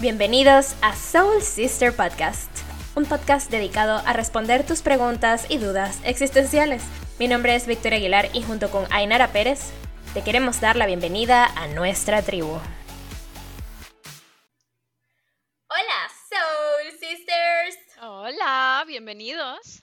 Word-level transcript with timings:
Bienvenidos 0.00 0.76
a 0.80 0.96
Soul 0.96 1.42
Sister 1.42 1.94
Podcast, 1.94 2.50
un 2.96 3.04
podcast 3.04 3.50
dedicado 3.50 3.98
a 4.06 4.14
responder 4.14 4.64
tus 4.64 4.80
preguntas 4.80 5.44
y 5.50 5.58
dudas 5.58 6.00
existenciales. 6.06 6.82
Mi 7.18 7.28
nombre 7.28 7.54
es 7.54 7.66
Victoria 7.66 7.98
Aguilar 7.98 8.30
y 8.32 8.42
junto 8.42 8.70
con 8.70 8.90
Ainara 8.90 9.30
Pérez 9.30 9.72
te 10.14 10.24
queremos 10.24 10.58
dar 10.58 10.76
la 10.76 10.86
bienvenida 10.86 11.44
a 11.44 11.68
nuestra 11.68 12.22
tribu. 12.22 12.58
Hola, 15.68 16.08
Soul 16.30 16.92
Sisters. 16.98 17.76
Hola, 18.00 18.84
bienvenidos. 18.86 19.82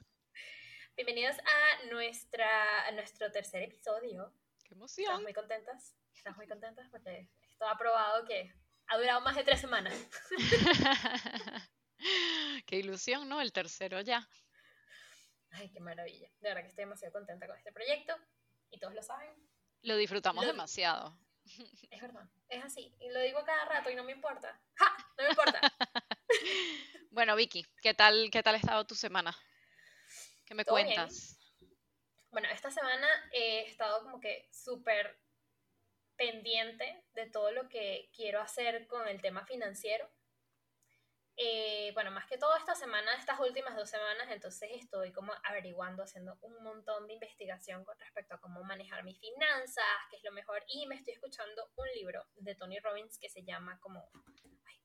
Bienvenidos 0.96 1.38
a, 1.38 1.90
nuestra, 1.92 2.88
a 2.88 2.92
nuestro 2.94 3.32
tercer 3.32 3.62
episodio. 3.62 4.34
¡Qué 4.68 4.74
emoción! 4.74 5.04
Estamos 5.04 5.22
muy 5.22 5.34
contentas. 5.34 5.96
Estamos 6.16 6.38
muy 6.38 6.48
contentas 6.48 6.88
porque 6.90 7.30
esto 7.52 7.68
ha 7.68 7.78
probado 7.78 8.26
que 8.26 8.52
ha 8.88 8.98
durado 8.98 9.22
más 9.22 9.36
de 9.36 9.44
tres 9.44 9.62
semanas. 9.62 9.94
qué 12.66 12.78
ilusión, 12.78 13.28
¿no? 13.28 13.42
El 13.42 13.52
tercero 13.52 14.02
ya. 14.02 14.28
Ay, 15.52 15.70
qué 15.70 15.80
maravilla. 15.80 16.30
De 16.40 16.50
verdad 16.50 16.62
que 16.62 16.70
estoy 16.70 16.86
demasiado 16.86 17.14
contenta 17.14 17.48
con 17.48 17.58
este 17.58 17.72
proyecto 17.72 18.16
y 18.72 18.80
todos 18.80 18.94
lo 18.94 19.02
saben. 19.02 19.34
Lo 19.82 19.96
disfrutamos 19.96 20.46
demasiado. 20.46 21.18
Es 21.90 22.02
verdad, 22.02 22.30
es 22.50 22.64
así. 22.64 22.94
Y 23.00 23.10
lo 23.10 23.22
digo 23.22 23.44
cada 23.46 23.66
rato 23.66 23.90
y 23.90 23.96
no 23.96 24.04
me 24.04 24.12
importa. 24.12 24.60
¡Ja! 24.76 24.98
No 25.18 25.24
me 25.24 25.30
importa. 25.30 25.62
bueno, 27.12 27.36
Vicky, 27.36 27.66
¿qué 27.82 27.94
tal, 27.94 28.30
qué 28.32 28.44
tal 28.44 28.56
ha 28.56 28.58
estado 28.58 28.86
tu 28.86 28.96
semana? 28.96 29.36
¿Qué 30.46 30.54
me 30.54 30.66
cuentas? 30.66 31.40
Bueno, 32.32 32.50
esta 32.50 32.70
semana 32.70 33.08
he 33.32 33.62
estado 33.62 34.04
como 34.04 34.20
que 34.20 34.50
súper 34.52 35.18
pendiente 36.18 37.06
de 37.14 37.30
todo 37.30 37.52
lo 37.52 37.70
que 37.70 38.10
quiero 38.14 38.42
hacer 38.42 38.88
con 38.88 39.08
el 39.08 39.22
tema 39.22 39.46
financiero. 39.46 40.10
Eh, 41.40 41.92
bueno, 41.94 42.10
más 42.10 42.26
que 42.26 42.40
todo 42.40 42.58
esta 42.58 42.74
semana, 42.74 43.14
estas 43.14 43.40
últimas 43.40 43.76
dos 43.76 43.92
semanas, 43.92 44.28
entonces 44.32 44.72
estoy 44.74 45.12
como 45.12 45.32
averiguando, 45.44 46.02
haciendo 46.02 46.36
un 46.42 46.64
montón 46.64 47.06
de 47.06 47.14
investigación 47.14 47.86
con 47.86 47.98
respecto 48.00 48.34
a 48.34 48.42
cómo 48.42 48.64
manejar 48.64 49.04
mis 49.04 49.20
finanzas, 49.20 49.86
qué 50.10 50.18
es 50.18 50.24
lo 50.24 50.32
mejor, 50.32 50.64
y 50.68 50.88
me 50.88 50.96
estoy 50.96 51.14
escuchando 51.14 51.72
un 51.76 51.88
libro 51.94 52.26
de 52.38 52.56
Tony 52.56 52.80
Robbins 52.80 53.20
que 53.20 53.30
se 53.30 53.44
llama 53.44 53.80
como, 53.80 54.10
ay, 54.66 54.78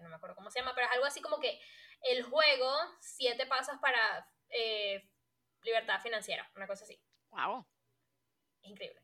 no 0.00 0.08
me 0.08 0.16
acuerdo 0.16 0.36
cómo 0.36 0.50
se 0.50 0.60
llama, 0.60 0.74
pero 0.74 0.86
es 0.86 0.94
algo 0.94 1.04
así 1.04 1.20
como 1.20 1.38
que 1.38 1.60
el 2.00 2.22
juego, 2.22 2.72
siete 3.00 3.44
pasos 3.44 3.76
para 3.82 4.26
eh, 4.48 5.06
libertad 5.62 6.00
financiera, 6.00 6.50
una 6.56 6.66
cosa 6.66 6.84
así. 6.84 6.98
Wow. 7.28 7.66
increíble. 8.62 9.02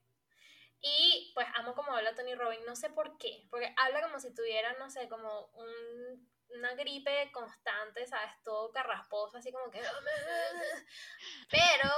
Y 0.82 1.32
pues 1.34 1.46
amo 1.54 1.74
como 1.74 1.94
habla 1.94 2.14
Tony 2.14 2.34
Robbins, 2.34 2.64
no 2.66 2.74
sé 2.74 2.88
por 2.90 3.18
qué, 3.18 3.46
porque 3.50 3.74
habla 3.76 4.00
como 4.02 4.18
si 4.18 4.32
tuviera, 4.34 4.72
no 4.78 4.88
sé, 4.88 5.08
como 5.08 5.46
un, 5.52 6.30
una 6.54 6.74
gripe 6.74 7.30
constante, 7.32 8.06
¿sabes? 8.06 8.30
Todo 8.42 8.72
carrasposo, 8.72 9.38
así 9.38 9.52
como 9.52 9.70
que... 9.70 9.80
Pero... 11.50 11.90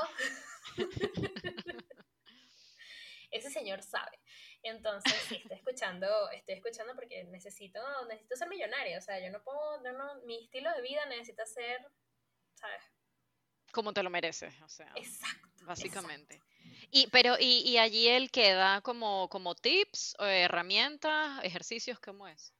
Ese 3.31 3.51
señor 3.51 3.83
sabe. 3.83 4.21
Entonces, 4.63 5.15
sí, 5.27 5.37
estoy 5.37 5.57
escuchando, 5.57 6.31
estoy 6.31 6.57
escuchando 6.57 6.95
porque 6.95 7.25
necesito, 7.25 7.81
necesito 8.07 8.37
ser 8.37 8.49
millonario. 8.49 8.99
O 8.99 9.01
sea, 9.01 9.19
yo 9.21 9.31
no 9.31 9.43
puedo, 9.43 9.81
no, 9.81 10.21
mi 10.27 10.45
estilo 10.45 10.71
de 10.73 10.83
vida 10.83 11.07
necesita 11.07 11.47
ser, 11.47 11.91
¿sabes? 12.55 12.83
Como 13.73 13.95
te 13.95 14.03
lo 14.03 14.11
mereces, 14.11 14.55
o 14.61 14.69
sea. 14.69 14.93
Exacto. 14.97 15.65
Básicamente. 15.65 16.43
Y, 16.95 17.07
pero, 17.07 17.37
y, 17.41 17.63
y, 17.67 17.79
allí 17.79 18.07
él 18.07 18.31
queda 18.31 18.83
como, 18.83 19.27
como 19.31 19.55
tips, 19.55 20.15
herramientas, 20.21 21.43
ejercicios, 21.43 21.99
¿cómo 21.99 22.29
es? 22.29 22.53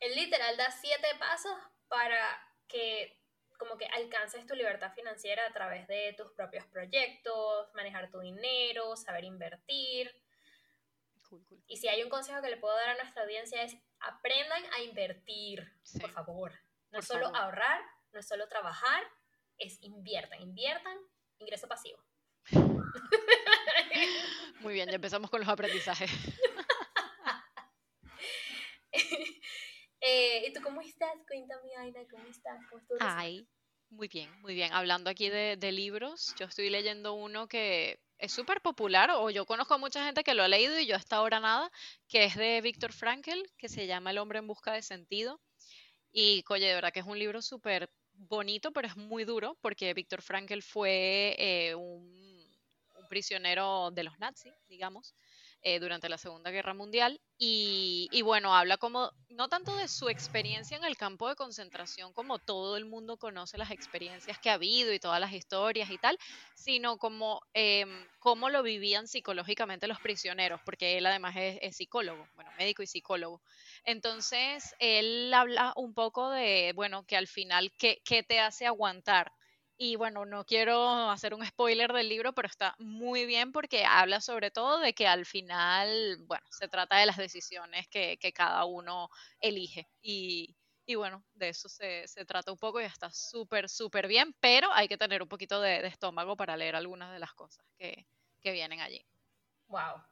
Él 0.00 0.16
literal 0.16 0.56
da 0.56 0.68
siete 0.72 1.06
pasos 1.20 1.56
para 1.86 2.26
que 2.66 3.16
como 3.56 3.78
que 3.78 3.86
alcances 3.86 4.44
tu 4.46 4.56
libertad 4.56 4.92
financiera 4.94 5.46
a 5.46 5.52
través 5.52 5.86
de 5.86 6.12
tus 6.16 6.32
propios 6.32 6.66
proyectos, 6.66 7.72
manejar 7.74 8.10
tu 8.10 8.18
dinero, 8.18 8.96
saber 8.96 9.22
invertir. 9.22 10.12
Y 11.68 11.76
si 11.76 11.86
hay 11.86 12.02
un 12.02 12.08
consejo 12.10 12.42
que 12.42 12.50
le 12.50 12.56
puedo 12.56 12.74
dar 12.74 12.90
a 12.90 12.96
nuestra 12.96 13.22
audiencia 13.22 13.62
es 13.62 13.76
aprendan 14.00 14.64
a 14.74 14.80
invertir, 14.80 15.72
por 16.00 16.10
favor. 16.10 16.52
No 16.90 16.98
es 16.98 17.06
solo 17.06 17.28
ahorrar, 17.28 17.80
no 18.12 18.18
es 18.18 18.26
solo 18.26 18.48
trabajar, 18.48 19.04
es 19.56 19.80
inviertan, 19.82 20.40
inviertan, 20.40 20.98
ingreso 21.38 21.68
pasivo. 21.68 22.02
Muy 24.60 24.74
bien, 24.74 24.88
ya 24.88 24.96
empezamos 24.96 25.30
con 25.30 25.40
los 25.40 25.48
aprendizajes. 25.48 26.10
Eh, 30.00 30.46
¿Y 30.46 30.52
tú 30.52 30.60
cómo 30.62 30.80
estás? 30.80 31.10
Cuéntame, 31.26 31.74
Aina, 31.76 32.00
¿cómo 32.08 32.24
estás? 32.28 32.56
¿Cómo 32.70 32.80
estás? 32.80 32.98
Ay, 33.00 33.46
muy 33.90 34.06
bien, 34.08 34.30
muy 34.40 34.54
bien. 34.54 34.72
Hablando 34.72 35.10
aquí 35.10 35.28
de, 35.28 35.56
de 35.56 35.72
libros, 35.72 36.34
yo 36.38 36.46
estoy 36.46 36.70
leyendo 36.70 37.14
uno 37.14 37.48
que 37.48 38.00
es 38.18 38.32
súper 38.32 38.60
popular, 38.60 39.10
o 39.12 39.30
yo 39.30 39.46
conozco 39.46 39.74
a 39.74 39.78
mucha 39.78 40.04
gente 40.04 40.24
que 40.24 40.34
lo 40.34 40.42
ha 40.42 40.48
leído 40.48 40.78
y 40.78 40.86
yo 40.86 40.96
hasta 40.96 41.16
ahora 41.16 41.40
nada, 41.40 41.70
que 42.08 42.24
es 42.24 42.36
de 42.36 42.60
Víctor 42.60 42.92
Frankl, 42.92 43.42
que 43.56 43.68
se 43.68 43.86
llama 43.86 44.10
El 44.10 44.18
hombre 44.18 44.38
en 44.38 44.46
busca 44.46 44.72
de 44.72 44.82
sentido. 44.82 45.40
Y, 46.12 46.44
oye, 46.48 46.66
de 46.66 46.74
verdad 46.74 46.92
que 46.92 47.00
es 47.00 47.06
un 47.06 47.18
libro 47.18 47.42
súper 47.42 47.90
bonito, 48.12 48.72
pero 48.72 48.88
es 48.88 48.96
muy 48.96 49.24
duro, 49.24 49.56
porque 49.60 49.94
Víctor 49.94 50.22
Frankl 50.22 50.60
fue 50.62 51.36
eh, 51.38 51.74
un 51.74 52.27
prisionero 53.08 53.90
de 53.90 54.04
los 54.04 54.18
nazis, 54.18 54.54
digamos, 54.68 55.14
eh, 55.62 55.80
durante 55.80 56.08
la 56.08 56.18
Segunda 56.18 56.50
Guerra 56.50 56.74
Mundial. 56.74 57.20
Y, 57.40 58.22
bueno, 58.22 58.54
habla 58.54 58.78
como, 58.78 59.12
no 59.28 59.48
tanto 59.48 59.76
de 59.76 59.88
su 59.88 60.08
experiencia 60.08 60.76
en 60.76 60.84
el 60.84 60.96
campo 60.96 61.28
de 61.28 61.36
concentración, 61.36 62.12
como 62.12 62.38
todo 62.40 62.76
el 62.76 62.84
mundo 62.84 63.16
conoce 63.16 63.58
las 63.58 63.70
experiencias 63.70 64.38
que 64.40 64.50
ha 64.50 64.54
habido 64.54 64.92
y 64.92 64.98
todas 65.00 65.20
las 65.20 65.32
historias 65.32 65.90
y 65.90 65.98
tal, 65.98 66.18
sino 66.54 66.98
como 66.98 67.40
em, 67.54 68.08
cómo 68.18 68.50
lo 68.50 68.62
vivían 68.62 69.06
psicológicamente 69.08 69.86
los 69.86 70.00
prisioneros, 70.00 70.60
porque 70.64 70.98
él 70.98 71.06
además 71.06 71.34
es, 71.36 71.76
psicólogo, 71.76 72.28
bueno, 72.34 72.52
médico 72.52 72.82
y 72.82 72.86
psicólogo. 72.86 73.42
Entonces, 73.84 74.74
él 74.78 75.32
habla 75.34 75.72
un 75.76 75.94
poco 75.94 76.30
de, 76.30 76.72
bueno, 76.74 77.04
que 77.04 77.16
al 77.16 77.26
final, 77.28 77.72
¿qué, 77.78 78.00
qué 78.04 78.22
te 78.22 78.40
hace 78.40 78.66
aguantar? 78.66 79.32
Y 79.80 79.94
bueno, 79.94 80.26
no 80.26 80.44
quiero 80.44 81.08
hacer 81.08 81.34
un 81.34 81.46
spoiler 81.46 81.92
del 81.92 82.08
libro, 82.08 82.32
pero 82.32 82.48
está 82.48 82.74
muy 82.78 83.26
bien 83.26 83.52
porque 83.52 83.84
habla 83.84 84.20
sobre 84.20 84.50
todo 84.50 84.80
de 84.80 84.92
que 84.92 85.06
al 85.06 85.24
final, 85.24 86.16
bueno, 86.26 86.44
se 86.50 86.66
trata 86.66 86.98
de 86.98 87.06
las 87.06 87.16
decisiones 87.16 87.86
que, 87.86 88.18
cada 88.34 88.64
uno 88.64 89.08
elige. 89.40 89.88
Y, 90.02 90.56
bueno, 90.96 91.24
de 91.34 91.50
eso 91.50 91.68
se, 91.68 92.06
trata 92.26 92.50
un 92.50 92.58
poco 92.58 92.80
y 92.80 92.84
está 92.86 93.12
súper, 93.12 93.68
súper 93.68 94.08
bien, 94.08 94.34
pero 94.40 94.72
hay 94.72 94.88
que 94.88 94.98
tener 94.98 95.22
un 95.22 95.28
poquito 95.28 95.60
de, 95.60 95.86
estómago 95.86 96.36
para 96.36 96.56
leer 96.56 96.74
algunas 96.74 97.12
de 97.12 97.20
las 97.20 97.32
cosas 97.34 97.64
que, 97.78 98.04
vienen 98.42 98.80
allí. 98.80 99.06
Wow. 99.68 100.02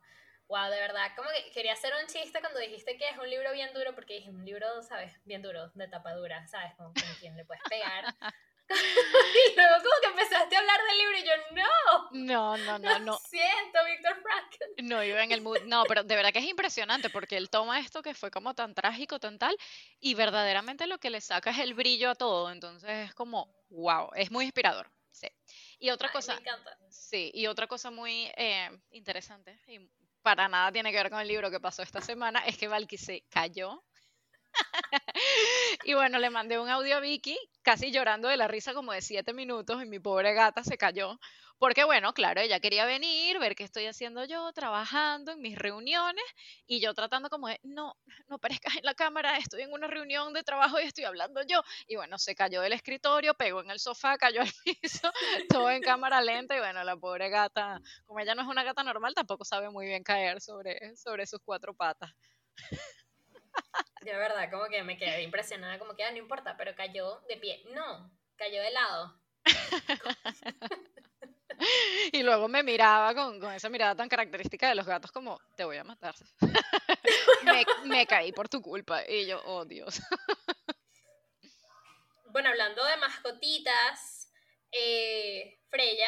Wow, 0.48 0.70
de 0.70 0.78
verdad, 0.78 1.10
como 1.16 1.28
que 1.30 1.50
quería 1.50 1.72
hacer 1.72 1.92
un 2.00 2.06
chiste 2.06 2.38
cuando 2.38 2.60
dijiste 2.60 2.96
que 2.96 3.08
es 3.08 3.18
un 3.18 3.28
libro 3.28 3.50
bien 3.52 3.74
duro, 3.74 3.96
porque 3.96 4.14
dije 4.14 4.30
un 4.30 4.44
libro, 4.44 4.80
¿sabes? 4.82 5.12
Bien 5.24 5.42
duro, 5.42 5.70
de 5.70 5.88
tapa 5.88 6.14
dura, 6.14 6.46
¿sabes? 6.46 6.72
Como 6.76 6.92
con 6.92 7.14
quien 7.18 7.36
le 7.36 7.44
puedes 7.44 7.64
pegar. 7.68 8.04
y 8.68 9.56
luego 9.56 9.74
como 9.76 10.00
que 10.02 10.08
empezaste 10.08 10.56
a 10.56 10.58
hablar 10.58 10.80
del 10.88 10.98
libro 10.98 11.18
y 11.18 11.24
yo, 11.24 11.32
no. 11.52 12.10
No, 12.12 12.56
no, 12.56 12.78
no, 12.78 12.98
no. 13.00 13.18
siento, 13.18 13.78
Víctor 13.86 14.20
Frankl. 14.22 14.88
No, 14.88 15.02
iba 15.04 15.22
en 15.22 15.32
el 15.32 15.40
mood. 15.40 15.60
No, 15.66 15.84
pero 15.84 16.02
de 16.02 16.16
verdad 16.16 16.32
que 16.32 16.40
es 16.40 16.46
impresionante 16.46 17.10
porque 17.10 17.36
él 17.36 17.48
toma 17.48 17.78
esto 17.80 18.02
que 18.02 18.14
fue 18.14 18.30
como 18.30 18.54
tan 18.54 18.74
trágico, 18.74 19.20
tan 19.20 19.38
tal, 19.38 19.56
y 20.00 20.14
verdaderamente 20.14 20.86
lo 20.86 20.98
que 20.98 21.10
le 21.10 21.20
saca 21.20 21.50
es 21.50 21.58
el 21.58 21.74
brillo 21.74 22.10
a 22.10 22.14
todo. 22.14 22.50
Entonces 22.50 23.08
es 23.08 23.14
como, 23.14 23.54
wow, 23.70 24.10
es 24.14 24.30
muy 24.30 24.44
inspirador. 24.46 24.90
Sí. 25.12 25.28
Y 25.78 25.90
otra 25.90 26.10
cosa. 26.10 26.34
Me 26.34 26.40
encanta. 26.40 26.76
Sí, 26.90 27.30
y 27.34 27.46
otra 27.46 27.66
cosa 27.66 27.90
muy 27.90 28.30
eh, 28.36 28.70
interesante, 28.90 29.60
y 29.66 29.78
para 30.22 30.48
nada 30.48 30.72
tiene 30.72 30.90
que 30.90 30.96
ver 30.96 31.10
con 31.10 31.20
el 31.20 31.28
libro 31.28 31.50
que 31.50 31.60
pasó 31.60 31.82
esta 31.82 32.00
semana, 32.00 32.40
es 32.40 32.58
que 32.58 32.66
Valky 32.66 32.98
se 32.98 33.22
cayó 33.30 33.84
y 35.84 35.94
bueno, 35.94 36.18
le 36.18 36.30
mandé 36.30 36.58
un 36.58 36.68
audio 36.68 36.96
a 36.96 37.00
Vicky, 37.00 37.38
casi 37.62 37.90
llorando 37.90 38.28
de 38.28 38.36
la 38.36 38.48
risa 38.48 38.74
como 38.74 38.92
de 38.92 39.02
siete 39.02 39.32
minutos, 39.32 39.82
y 39.82 39.86
mi 39.86 39.98
pobre 39.98 40.34
gata 40.34 40.62
se 40.62 40.78
cayó. 40.78 41.18
Porque 41.58 41.84
bueno, 41.84 42.12
claro, 42.12 42.42
ella 42.42 42.60
quería 42.60 42.84
venir, 42.84 43.38
ver 43.38 43.56
qué 43.56 43.64
estoy 43.64 43.86
haciendo 43.86 44.24
yo, 44.26 44.52
trabajando 44.52 45.32
en 45.32 45.40
mis 45.40 45.58
reuniones, 45.58 46.24
y 46.66 46.80
yo 46.80 46.92
tratando 46.92 47.30
como 47.30 47.48
de, 47.48 47.58
no, 47.62 47.96
no 48.28 48.36
aparezcas 48.36 48.76
en 48.76 48.84
la 48.84 48.94
cámara, 48.94 49.38
estoy 49.38 49.62
en 49.62 49.72
una 49.72 49.86
reunión 49.86 50.34
de 50.34 50.42
trabajo 50.42 50.78
y 50.78 50.84
estoy 50.84 51.04
hablando 51.04 51.40
yo. 51.48 51.62
Y 51.86 51.96
bueno, 51.96 52.18
se 52.18 52.34
cayó 52.34 52.60
del 52.60 52.74
escritorio, 52.74 53.34
pegó 53.34 53.62
en 53.62 53.70
el 53.70 53.78
sofá, 53.80 54.18
cayó 54.18 54.42
al 54.42 54.52
piso, 54.82 55.10
todo 55.48 55.70
en 55.70 55.82
cámara 55.82 56.20
lenta, 56.20 56.54
y 56.56 56.58
bueno, 56.58 56.84
la 56.84 56.96
pobre 56.96 57.30
gata, 57.30 57.80
como 58.04 58.20
ella 58.20 58.34
no 58.34 58.42
es 58.42 58.48
una 58.48 58.62
gata 58.64 58.82
normal, 58.82 59.14
tampoco 59.14 59.44
sabe 59.44 59.70
muy 59.70 59.86
bien 59.86 60.02
caer 60.02 60.40
sobre, 60.42 60.94
sobre 60.96 61.26
sus 61.26 61.40
cuatro 61.42 61.72
patas. 61.74 62.12
De 64.06 64.16
verdad, 64.16 64.48
como 64.52 64.66
que 64.66 64.84
me 64.84 64.96
quedé 64.96 65.24
impresionada, 65.24 65.80
como 65.80 65.96
que 65.96 66.04
ah, 66.04 66.12
no 66.12 66.18
importa, 66.18 66.56
pero 66.56 66.76
cayó 66.76 67.22
de 67.28 67.38
pie. 67.38 67.64
No, 67.74 68.08
cayó 68.36 68.62
de 68.62 68.70
lado. 68.70 69.20
y 72.12 72.22
luego 72.22 72.46
me 72.46 72.62
miraba 72.62 73.12
con, 73.16 73.52
esa 73.52 73.68
mirada 73.68 73.96
tan 73.96 74.08
característica 74.08 74.68
de 74.68 74.76
los 74.76 74.86
gatos 74.86 75.10
como, 75.10 75.40
te 75.56 75.64
voy 75.64 75.78
a 75.78 75.82
matar. 75.82 76.14
me, 77.84 78.06
caí 78.06 78.30
por 78.30 78.48
tu 78.48 78.62
culpa. 78.62 79.02
Y 79.08 79.26
yo, 79.26 79.42
oh 79.44 79.64
Dios. 79.64 80.00
bueno, 82.26 82.50
hablando 82.50 82.84
de 82.84 82.96
mascotitas, 82.98 84.30
eh, 84.70 85.58
Freya, 85.68 86.06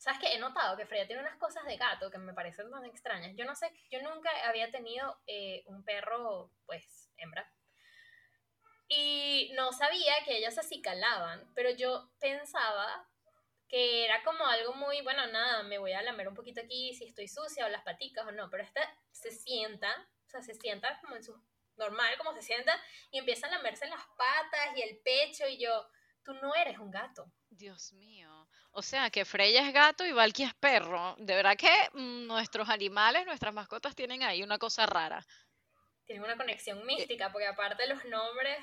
¿sabes 0.00 0.18
qué? 0.18 0.34
He 0.34 0.38
notado 0.38 0.76
que 0.76 0.86
Freya 0.86 1.06
tiene 1.06 1.20
unas 1.20 1.36
cosas 1.36 1.64
de 1.66 1.76
gato 1.76 2.10
que 2.10 2.18
me 2.18 2.32
parecen 2.32 2.70
tan 2.70 2.84
extrañas. 2.86 3.36
Yo 3.36 3.44
no 3.44 3.54
sé, 3.54 3.70
yo 3.90 4.00
nunca 4.02 4.30
había 4.48 4.70
tenido 4.70 5.20
eh, 5.26 5.62
un 5.66 5.84
perro, 5.84 6.50
pues, 6.64 7.12
hembra. 7.18 7.52
Y 8.88 9.52
no 9.54 9.72
sabía 9.72 10.14
que 10.24 10.38
ellas 10.38 10.54
se 10.54 10.60
acicalaban, 10.60 11.52
pero 11.54 11.70
yo 11.70 12.10
pensaba 12.18 13.06
que 13.68 14.04
era 14.06 14.24
como 14.24 14.44
algo 14.46 14.72
muy, 14.74 15.02
bueno, 15.02 15.26
nada, 15.28 15.62
me 15.62 15.78
voy 15.78 15.92
a 15.92 16.02
lamer 16.02 16.28
un 16.28 16.34
poquito 16.34 16.60
aquí 16.62 16.92
si 16.94 17.04
estoy 17.04 17.28
sucia 17.28 17.66
o 17.66 17.68
las 17.68 17.84
paticas 17.84 18.26
o 18.26 18.32
no, 18.32 18.50
pero 18.50 18.64
esta 18.64 18.80
se 19.12 19.30
sienta, 19.30 19.88
o 20.26 20.30
sea, 20.30 20.42
se 20.42 20.54
sienta 20.54 20.98
como 21.02 21.14
en 21.14 21.22
su 21.22 21.40
normal, 21.76 22.16
como 22.18 22.32
se 22.32 22.42
sienta, 22.42 22.74
y 23.10 23.18
empieza 23.18 23.46
a 23.46 23.50
lamerse 23.50 23.86
las 23.86 24.04
patas 24.16 24.76
y 24.76 24.82
el 24.82 24.98
pecho 25.04 25.46
y 25.46 25.58
yo, 25.58 25.86
tú 26.24 26.32
no 26.34 26.54
eres 26.54 26.78
un 26.78 26.90
gato. 26.90 27.30
Dios 27.50 27.92
mío. 27.92 28.29
O 28.72 28.82
sea, 28.82 29.10
que 29.10 29.24
Freya 29.24 29.66
es 29.66 29.74
gato 29.74 30.06
y 30.06 30.12
Valky 30.12 30.44
es 30.44 30.54
perro. 30.54 31.16
De 31.18 31.34
verdad 31.34 31.56
que 31.56 31.70
mm, 31.92 32.26
nuestros 32.26 32.68
animales, 32.68 33.26
nuestras 33.26 33.52
mascotas 33.52 33.94
tienen 33.94 34.22
ahí 34.22 34.42
una 34.42 34.58
cosa 34.58 34.86
rara. 34.86 35.24
Tienen 36.06 36.24
una 36.24 36.36
conexión 36.36 36.84
mística, 36.86 37.30
porque 37.32 37.46
aparte 37.46 37.86
los 37.86 38.04
nombres... 38.04 38.58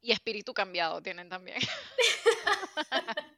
Y 0.00 0.12
espíritu 0.12 0.54
cambiado 0.54 1.00
tienen 1.02 1.28
también. 1.28 1.58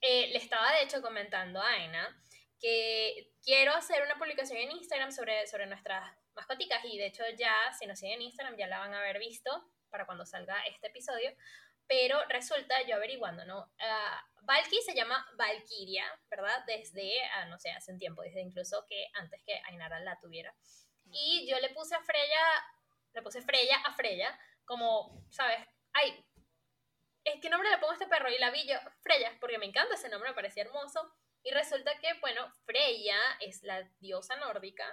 Eh, 0.00 0.28
le 0.28 0.38
estaba 0.38 0.70
de 0.74 0.82
hecho 0.84 1.02
comentando 1.02 1.60
a 1.60 1.70
Aina 1.70 2.24
que 2.60 3.32
quiero 3.42 3.72
hacer 3.72 4.02
una 4.04 4.16
publicación 4.16 4.58
en 4.58 4.70
Instagram 4.70 5.10
sobre, 5.10 5.46
sobre 5.48 5.66
nuestras 5.66 6.08
mascoticas 6.34 6.84
y 6.84 6.98
de 6.98 7.06
hecho 7.06 7.24
ya, 7.36 7.52
si 7.78 7.86
nos 7.86 7.98
siguen 7.98 8.20
en 8.20 8.22
Instagram, 8.22 8.56
ya 8.56 8.68
la 8.68 8.78
van 8.78 8.94
a 8.94 9.00
haber 9.00 9.18
visto 9.18 9.50
para 9.90 10.06
cuando 10.06 10.24
salga 10.24 10.56
este 10.66 10.88
episodio. 10.88 11.32
Pero 11.88 12.22
resulta, 12.28 12.82
yo 12.82 12.96
averiguando, 12.96 13.44
¿no? 13.46 13.60
Uh, 13.60 14.44
Valky 14.44 14.80
se 14.82 14.94
llama 14.94 15.26
Valkyria, 15.36 16.04
¿verdad? 16.30 16.64
Desde, 16.66 17.22
ah, 17.34 17.46
no 17.46 17.58
sé, 17.58 17.70
hace 17.70 17.92
un 17.92 17.98
tiempo, 17.98 18.22
desde 18.22 18.40
incluso 18.40 18.86
que 18.86 19.08
antes 19.14 19.40
que 19.44 19.60
Ainara 19.64 19.98
la 20.00 20.18
tuviera. 20.20 20.54
Y 21.10 21.48
yo 21.50 21.58
le 21.60 21.70
puse 21.70 21.94
a 21.94 22.02
Freya, 22.02 22.40
le 23.14 23.22
puse 23.22 23.42
Freya 23.42 23.76
a 23.84 23.94
Freya, 23.94 24.38
como, 24.64 25.26
¿sabes? 25.30 25.58
Ay, 25.92 26.24
¿qué 27.40 27.48
nombre 27.48 27.70
le 27.70 27.78
pongo 27.78 27.92
a 27.92 27.94
este 27.94 28.06
perro? 28.06 28.30
Y 28.30 28.38
la 28.38 28.50
vi 28.50 28.66
yo, 28.66 28.78
Freya, 29.02 29.36
porque 29.40 29.58
me 29.58 29.66
encanta 29.66 29.94
ese 29.94 30.08
nombre, 30.08 30.30
me 30.30 30.34
parecía 30.34 30.64
hermoso. 30.64 31.10
Y 31.42 31.50
resulta 31.50 31.98
que, 31.98 32.12
bueno, 32.20 32.52
Freya 32.66 33.18
es 33.40 33.62
la 33.62 33.82
diosa 34.00 34.36
nórdica 34.36 34.84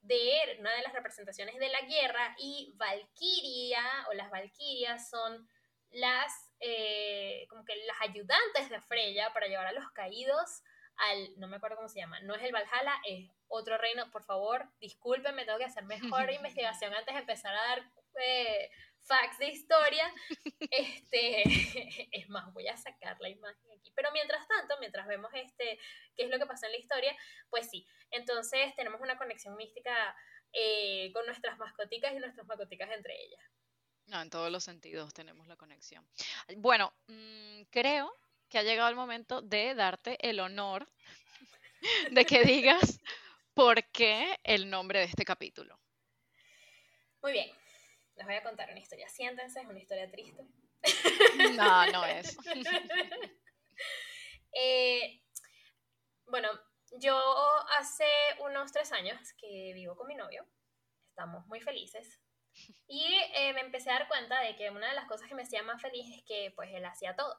de 0.00 0.56
una 0.58 0.74
de 0.74 0.82
las 0.82 0.92
representaciones 0.92 1.58
de 1.58 1.68
la 1.68 1.80
guerra 1.82 2.34
y 2.38 2.74
Valkyria 2.76 3.82
o 4.10 4.12
las 4.12 4.30
Valkyrias 4.30 5.08
son 5.08 5.48
las, 5.94 6.50
eh, 6.60 7.46
como 7.48 7.64
que 7.64 7.74
las 7.86 8.00
ayudantes 8.02 8.68
de 8.70 8.80
Freya 8.82 9.32
para 9.32 9.46
llevar 9.46 9.66
a 9.66 9.72
los 9.72 9.90
caídos 9.92 10.62
al, 10.96 11.38
no 11.38 11.48
me 11.48 11.56
acuerdo 11.56 11.76
cómo 11.76 11.88
se 11.88 12.00
llama, 12.00 12.20
no 12.20 12.34
es 12.34 12.42
el 12.42 12.52
Valhalla, 12.52 13.00
es 13.04 13.30
otro 13.48 13.78
reino, 13.78 14.10
por 14.10 14.24
favor, 14.24 14.68
discúlpenme, 14.80 15.44
tengo 15.44 15.58
que 15.58 15.64
hacer 15.64 15.84
mejor 15.84 16.30
investigación 16.30 16.94
antes 16.94 17.14
de 17.14 17.20
empezar 17.20 17.54
a 17.54 17.66
dar 17.68 17.90
eh, 18.20 18.70
facts 19.02 19.38
de 19.38 19.48
historia, 19.48 20.12
este, 20.70 21.42
es 22.12 22.28
más, 22.28 22.52
voy 22.52 22.68
a 22.68 22.76
sacar 22.76 23.16
la 23.20 23.28
imagen 23.28 23.72
aquí. 23.72 23.92
Pero 23.94 24.10
mientras 24.12 24.46
tanto, 24.46 24.76
mientras 24.80 25.06
vemos 25.06 25.30
este, 25.34 25.78
qué 26.16 26.24
es 26.24 26.30
lo 26.30 26.38
que 26.38 26.46
pasó 26.46 26.66
en 26.66 26.72
la 26.72 26.78
historia, 26.78 27.16
pues 27.50 27.68
sí, 27.70 27.86
entonces 28.10 28.74
tenemos 28.76 29.00
una 29.00 29.18
conexión 29.18 29.56
mística 29.56 30.16
eh, 30.52 31.12
con 31.12 31.26
nuestras 31.26 31.58
mascoticas 31.58 32.12
y 32.14 32.18
nuestras 32.18 32.46
mascoticas 32.46 32.90
entre 32.90 33.14
ellas. 33.20 33.42
No, 34.06 34.20
en 34.20 34.30
todos 34.30 34.50
los 34.50 34.64
sentidos 34.64 35.14
tenemos 35.14 35.46
la 35.46 35.56
conexión. 35.56 36.06
Bueno, 36.56 36.92
mm, 37.08 37.62
creo 37.70 38.12
que 38.48 38.58
ha 38.58 38.62
llegado 38.62 38.88
el 38.88 38.96
momento 38.96 39.40
de 39.42 39.74
darte 39.74 40.18
el 40.20 40.40
honor 40.40 40.86
de 42.10 42.24
que 42.24 42.44
digas 42.44 43.00
por 43.54 43.82
qué 43.90 44.38
el 44.44 44.68
nombre 44.68 45.00
de 45.00 45.06
este 45.06 45.24
capítulo. 45.24 45.78
Muy 47.22 47.32
bien, 47.32 47.50
les 48.16 48.26
voy 48.26 48.34
a 48.34 48.42
contar 48.42 48.70
una 48.70 48.80
historia. 48.80 49.08
Siéntense, 49.08 49.60
es 49.60 49.66
una 49.66 49.78
historia 49.78 50.10
triste. 50.10 50.44
No, 51.56 51.86
no 51.92 52.04
es. 52.04 52.36
Eh, 54.56 55.20
bueno, 56.26 56.48
yo 56.92 57.20
hace 57.76 58.06
unos 58.38 58.70
tres 58.70 58.92
años 58.92 59.18
que 59.36 59.72
vivo 59.74 59.96
con 59.96 60.06
mi 60.06 60.14
novio. 60.14 60.46
Estamos 61.08 61.44
muy 61.48 61.60
felices. 61.60 62.20
Y 62.86 63.14
eh, 63.34 63.52
me 63.52 63.60
empecé 63.60 63.90
a 63.90 63.98
dar 63.98 64.08
cuenta 64.08 64.40
de 64.40 64.56
que 64.56 64.70
una 64.70 64.88
de 64.88 64.94
las 64.94 65.06
cosas 65.06 65.28
que 65.28 65.34
me 65.34 65.42
hacía 65.42 65.62
más 65.62 65.80
feliz 65.80 66.06
es 66.16 66.24
que 66.24 66.52
pues 66.54 66.70
él 66.72 66.84
hacía 66.84 67.16
todo. 67.16 67.36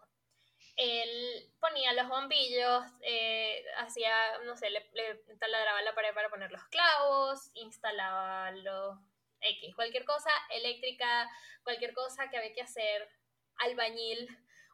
Él 0.76 1.54
ponía 1.60 1.94
los 1.94 2.10
bombillos, 2.10 2.84
eh, 3.02 3.64
hacía, 3.78 4.12
no 4.46 4.58
sé, 4.58 4.70
le, 4.70 4.90
le 4.94 5.16
taladraba 5.40 5.82
la 5.82 5.96
pared 5.96 6.14
para 6.14 6.30
poner 6.30 6.52
los 6.52 6.66
clavos, 6.66 7.50
instalaba 7.54 8.52
los 8.52 8.98
X, 9.40 9.74
cualquier 9.76 10.06
cosa 10.06 10.32
eléctrica, 10.50 11.30
cualquier 11.64 11.94
cosa 11.94 12.30
que 12.30 12.38
había 12.38 12.54
que 12.54 12.62
hacer, 12.62 13.10
albañil, 13.58 14.28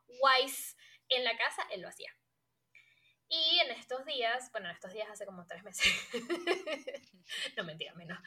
wise 0.07 0.75
en 1.09 1.23
la 1.23 1.38
casa, 1.38 1.67
él 1.71 1.81
lo 1.81 1.89
hacía. 1.89 2.11
Y 3.33 3.59
en 3.59 3.71
estos 3.71 4.03
días, 4.03 4.51
bueno, 4.51 4.67
en 4.67 4.75
estos 4.75 4.91
días 4.91 5.09
hace 5.09 5.25
como 5.25 5.47
tres 5.47 5.63
meses, 5.63 5.87
no 7.55 7.63
mentira, 7.63 7.93
menos, 7.93 8.19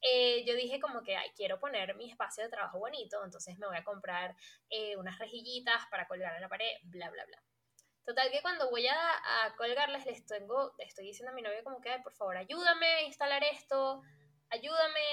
eh, 0.00 0.46
yo 0.46 0.54
dije 0.54 0.80
como 0.80 1.02
que 1.02 1.14
Ay, 1.14 1.28
quiero 1.36 1.60
poner 1.60 1.94
mi 1.94 2.10
espacio 2.10 2.42
de 2.42 2.48
trabajo 2.48 2.78
bonito, 2.78 3.22
entonces 3.22 3.58
me 3.58 3.66
voy 3.66 3.76
a 3.76 3.84
comprar 3.84 4.34
eh, 4.70 4.96
unas 4.96 5.18
rejillitas 5.18 5.84
para 5.90 6.08
colgar 6.08 6.34
en 6.36 6.40
la 6.40 6.48
pared, 6.48 6.72
bla, 6.84 7.10
bla, 7.10 7.26
bla. 7.26 7.42
Total 8.06 8.30
que 8.30 8.40
cuando 8.40 8.70
voy 8.70 8.86
a, 8.86 8.96
a 8.96 9.54
colgarles 9.56 10.06
les 10.06 10.24
tengo, 10.24 10.72
estoy 10.78 11.04
diciendo 11.04 11.32
a 11.32 11.34
mi 11.34 11.42
novio 11.42 11.62
como 11.62 11.82
que, 11.82 11.94
por 12.02 12.14
favor, 12.14 12.38
ayúdame 12.38 12.86
a 12.86 13.02
instalar 13.02 13.44
esto, 13.44 14.00
ayúdame, 14.48 15.04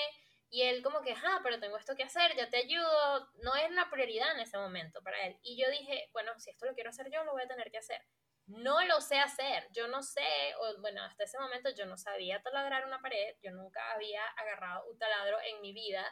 y 0.50 0.62
él 0.62 0.82
como 0.84 1.02
que, 1.02 1.12
ah, 1.14 1.42
pero 1.44 1.60
tengo 1.60 1.76
esto 1.78 1.96
que 1.98 2.04
hacer, 2.04 2.34
ya 2.38 2.48
te 2.48 2.58
ayudo. 2.58 3.28
No 3.42 3.56
es 3.56 3.70
una 3.72 3.90
prioridad 3.90 4.36
en 4.36 4.40
ese 4.40 4.56
momento 4.58 5.02
para 5.02 5.26
él. 5.26 5.38
Y 5.42 5.60
yo 5.60 5.70
dije, 5.72 6.12
bueno, 6.14 6.32
si 6.38 6.52
esto 6.52 6.68
lo 6.68 6.76
quiero 6.76 6.92
hacer 6.92 7.10
yo, 7.12 7.24
lo 7.24 7.32
voy 7.32 7.42
a 7.42 7.48
tener 7.48 7.72
que 7.72 7.80
hacer. 7.80 8.00
No 8.46 8.84
lo 8.86 9.00
sé 9.00 9.20
hacer, 9.20 9.68
yo 9.72 9.88
no 9.88 10.04
sé, 10.04 10.22
o 10.60 10.82
bueno, 10.82 11.02
hasta 11.04 11.24
ese 11.24 11.40
momento 11.40 11.70
yo 11.78 11.86
no 11.86 11.98
sabía 11.98 12.42
taladrar 12.42 12.86
una 12.86 13.00
pared, 13.00 13.36
yo 13.42 13.52
nunca 13.52 13.80
había 13.94 14.22
agarrado 14.38 14.84
un 14.90 14.98
taladro 14.98 15.38
en 15.46 15.62
mi 15.62 15.72
vida. 15.74 16.06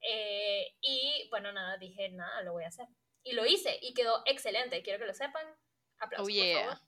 Eh, 0.00 0.74
y 0.80 1.28
bueno, 1.30 1.52
nada, 1.52 1.76
dije, 1.76 2.08
nada, 2.10 2.42
lo 2.42 2.52
voy 2.52 2.64
a 2.64 2.68
hacer. 2.68 2.86
Y 3.22 3.32
lo 3.32 3.44
hice 3.46 3.78
y 3.82 3.92
quedó 3.94 4.22
excelente, 4.26 4.82
quiero 4.82 4.98
que 4.98 5.06
lo 5.06 5.14
sepan. 5.14 5.46
Aplausos, 5.98 6.34
oh, 6.34 6.52
por 6.52 6.62
favor. 6.62 6.78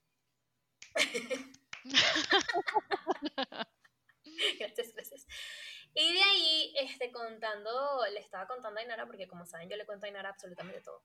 Gracias, 4.59 4.93
gracias. 4.93 5.27
Y 5.95 6.13
de 6.13 6.23
ahí, 6.23 6.75
este, 6.79 7.11
contando, 7.11 8.05
le 8.13 8.21
estaba 8.21 8.47
contando 8.47 8.79
a 8.79 8.83
Inara, 8.83 9.07
porque 9.07 9.27
como 9.27 9.47
saben, 9.47 9.71
yo 9.71 9.77
le 9.77 9.87
cuento 9.87 10.05
a 10.05 10.11
Inara 10.11 10.29
absolutamente 10.29 10.83
todo. 10.83 11.03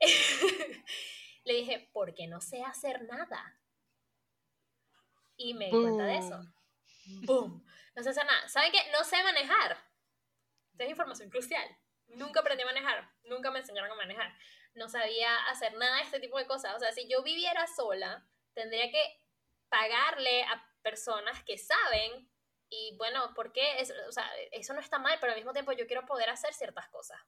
le 1.44 1.54
dije, 1.54 1.90
¿por 1.92 2.14
qué 2.14 2.26
no 2.26 2.40
sé 2.40 2.62
hacer 2.62 3.02
nada? 3.04 3.58
Y 5.36 5.54
me 5.54 5.66
di 5.66 5.70
cuenta 5.70 6.04
de 6.04 6.18
eso. 6.18 6.40
¡Boom! 7.24 7.64
No 7.94 8.02
sé 8.02 8.10
hacer 8.10 8.24
nada. 8.24 8.48
¿Saben 8.48 8.72
qué? 8.72 8.78
No 8.92 9.04
sé 9.04 9.22
manejar. 9.22 9.76
Esta 10.72 10.84
es 10.84 10.90
información 10.90 11.30
crucial. 11.30 11.64
Nunca 12.08 12.40
aprendí 12.40 12.62
a 12.62 12.66
manejar. 12.66 13.10
Nunca 13.24 13.50
me 13.50 13.58
enseñaron 13.58 13.90
a 13.90 13.96
manejar. 13.96 14.32
No 14.74 14.88
sabía 14.88 15.36
hacer 15.46 15.74
nada 15.74 15.96
de 15.96 16.02
este 16.02 16.20
tipo 16.20 16.38
de 16.38 16.46
cosas. 16.46 16.74
O 16.76 16.78
sea, 16.78 16.92
si 16.92 17.08
yo 17.08 17.22
viviera 17.22 17.66
sola, 17.66 18.26
tendría 18.54 18.90
que 18.90 19.20
pagarle 19.68 20.44
a 20.44 20.66
personas 20.82 21.42
que 21.44 21.58
saben 21.58 22.30
y 22.68 22.96
bueno, 22.96 23.34
¿por 23.34 23.52
qué? 23.52 23.84
o 24.08 24.12
sea, 24.12 24.26
eso 24.50 24.72
no 24.72 24.80
está 24.80 24.98
mal, 24.98 25.18
pero 25.20 25.32
al 25.32 25.38
mismo 25.38 25.52
tiempo 25.52 25.72
yo 25.72 25.86
quiero 25.86 26.06
poder 26.06 26.30
hacer 26.30 26.54
ciertas 26.54 26.88
cosas, 26.88 27.20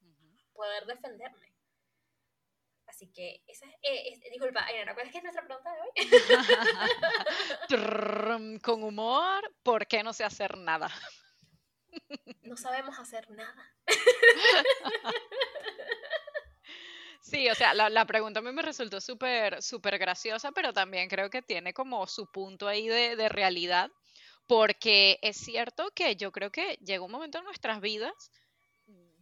poder 0.54 0.86
defenderme. 0.86 1.53
Así 2.94 3.10
que, 3.10 3.42
esa 3.48 3.66
es, 3.82 4.22
eh, 4.22 4.30
disculpa, 4.30 4.64
Ainara, 4.66 4.94
¿cuál 4.94 5.06
es, 5.06 5.12
que 5.12 5.18
es 5.18 5.24
nuestra 5.24 5.44
pregunta 5.44 5.68
de 5.74 5.80
hoy? 7.74 8.60
Con 8.60 8.84
humor, 8.84 9.52
¿por 9.64 9.88
qué 9.88 10.04
no 10.04 10.12
sé 10.12 10.22
hacer 10.22 10.56
nada? 10.56 10.88
No 12.42 12.56
sabemos 12.56 12.96
hacer 12.98 13.28
nada. 13.30 13.74
Sí, 17.20 17.48
o 17.48 17.54
sea, 17.54 17.72
la, 17.72 18.04
pregunta 18.04 18.40
a 18.40 18.42
mí 18.42 18.52
me 18.52 18.60
resultó 18.60 19.00
súper, 19.00 19.62
súper 19.62 19.98
graciosa, 19.98 20.52
pero 20.52 20.74
también 20.74 21.08
creo 21.08 21.30
que 21.30 21.40
tiene 21.40 21.72
como 21.72 22.06
su 22.06 22.30
punto 22.30 22.68
ahí 22.68 22.86
de, 22.86 23.16
de 23.16 23.28
realidad 23.30 23.90
porque 24.46 25.18
es 25.22 25.38
cierto 25.38 25.90
que 25.92 26.16
yo 26.16 26.30
creo 26.32 26.52
que 26.52 26.74
llega 26.84 27.02
un 27.02 27.10
momento 27.10 27.38
en 27.38 27.44
nuestras 27.44 27.80
vidas 27.80 28.30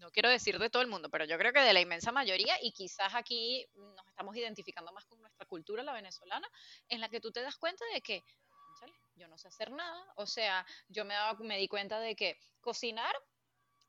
no 0.03 0.11
quiero 0.11 0.29
decir 0.29 0.59
de 0.59 0.69
todo 0.69 0.83
el 0.83 0.89
mundo, 0.89 1.09
pero 1.09 1.25
yo 1.25 1.39
creo 1.39 1.53
que 1.53 1.61
de 1.61 1.73
la 1.73 1.81
inmensa 1.81 2.11
mayoría, 2.11 2.55
y 2.61 2.73
quizás 2.73 3.15
aquí 3.15 3.65
nos 3.75 4.07
estamos 4.09 4.37
identificando 4.37 4.93
más 4.93 5.05
con 5.07 5.21
nuestra 5.21 5.47
cultura, 5.47 5.83
la 5.83 5.93
venezolana, 5.93 6.47
en 6.89 7.01
la 7.01 7.09
que 7.09 7.21
tú 7.21 7.31
te 7.31 7.41
das 7.41 7.57
cuenta 7.57 7.85
de 7.95 8.01
que, 8.01 8.23
yo 9.15 9.29
no 9.29 9.39
sé 9.39 9.49
hacer 9.49 9.71
nada, 9.71 10.05
o 10.17 10.27
sea, 10.27 10.67
yo 10.89 11.05
me, 11.05 11.15
daba, 11.15 11.39
me 11.39 11.57
di 11.57 11.69
cuenta 11.69 12.01
de 12.01 12.17
que 12.17 12.37
cocinar 12.61 13.15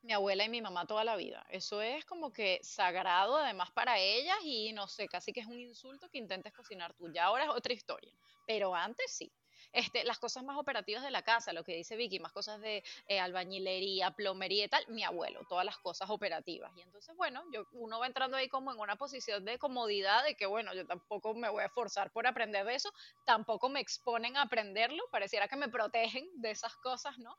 mi 0.02 0.12
abuela 0.12 0.44
y 0.44 0.48
mi 0.48 0.62
mamá 0.62 0.86
toda 0.86 1.02
la 1.02 1.16
vida. 1.16 1.44
Eso 1.48 1.82
es 1.82 2.04
como 2.04 2.32
que 2.32 2.60
sagrado 2.62 3.38
además 3.38 3.70
para 3.72 3.98
ellas 3.98 4.36
y 4.44 4.72
no 4.72 4.86
sé, 4.86 5.08
casi 5.08 5.32
que 5.32 5.40
es 5.40 5.46
un 5.46 5.58
insulto 5.58 6.08
que 6.10 6.18
intentes 6.18 6.52
cocinar 6.52 6.94
tú. 6.94 7.10
Ya 7.12 7.24
ahora 7.24 7.44
es 7.44 7.50
otra 7.50 7.72
historia, 7.72 8.12
pero 8.46 8.74
antes 8.74 9.10
sí. 9.10 9.32
Este, 9.72 10.04
las 10.04 10.18
cosas 10.18 10.44
más 10.44 10.56
operativas 10.58 11.02
de 11.02 11.10
la 11.10 11.22
casa, 11.22 11.52
lo 11.52 11.64
que 11.64 11.76
dice 11.76 11.96
Vicky, 11.96 12.20
más 12.20 12.32
cosas 12.32 12.60
de 12.60 12.84
eh, 13.08 13.20
albañilería, 13.20 14.10
plomería 14.12 14.64
y 14.64 14.68
tal, 14.68 14.84
mi 14.88 15.02
abuelo, 15.04 15.40
todas 15.48 15.64
las 15.64 15.78
cosas 15.78 16.10
operativas. 16.10 16.72
Y 16.76 16.82
entonces, 16.82 17.14
bueno, 17.16 17.42
yo, 17.52 17.66
uno 17.72 17.98
va 17.98 18.06
entrando 18.06 18.36
ahí 18.36 18.48
como 18.48 18.72
en 18.72 18.78
una 18.78 18.96
posición 18.96 19.44
de 19.44 19.58
comodidad, 19.58 20.24
de 20.24 20.34
que, 20.34 20.46
bueno, 20.46 20.74
yo 20.74 20.86
tampoco 20.86 21.34
me 21.34 21.48
voy 21.48 21.62
a 21.62 21.66
esforzar 21.66 22.10
por 22.12 22.26
aprender 22.26 22.64
de 22.64 22.74
eso, 22.74 22.92
tampoco 23.24 23.68
me 23.68 23.80
exponen 23.80 24.36
a 24.36 24.42
aprenderlo, 24.42 25.02
pareciera 25.10 25.48
que 25.48 25.56
me 25.56 25.68
protegen 25.68 26.28
de 26.34 26.50
esas 26.50 26.76
cosas, 26.76 27.18
¿no? 27.18 27.36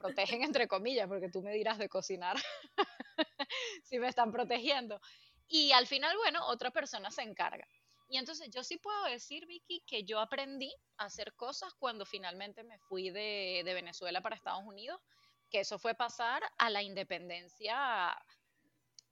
protegen 0.00 0.42
entre 0.42 0.66
comillas, 0.66 1.06
porque 1.06 1.28
tú 1.28 1.42
me 1.42 1.52
dirás 1.52 1.78
de 1.78 1.88
cocinar 1.88 2.36
si 3.84 3.98
me 3.98 4.08
están 4.08 4.32
protegiendo. 4.32 5.00
Y 5.46 5.72
al 5.72 5.86
final, 5.86 6.16
bueno, 6.16 6.46
otra 6.46 6.70
persona 6.70 7.10
se 7.10 7.22
encarga. 7.22 7.66
Y 8.10 8.18
entonces 8.18 8.50
yo 8.50 8.64
sí 8.64 8.76
puedo 8.76 9.04
decir, 9.04 9.46
Vicky, 9.46 9.84
que 9.86 10.02
yo 10.02 10.18
aprendí 10.18 10.74
a 10.96 11.04
hacer 11.04 11.32
cosas 11.34 11.72
cuando 11.74 12.04
finalmente 12.04 12.64
me 12.64 12.76
fui 12.80 13.10
de, 13.10 13.62
de 13.64 13.72
Venezuela 13.72 14.20
para 14.20 14.34
Estados 14.34 14.64
Unidos, 14.64 15.00
que 15.48 15.60
eso 15.60 15.78
fue 15.78 15.94
pasar 15.94 16.42
a 16.58 16.70
la 16.70 16.82
independencia 16.82 18.18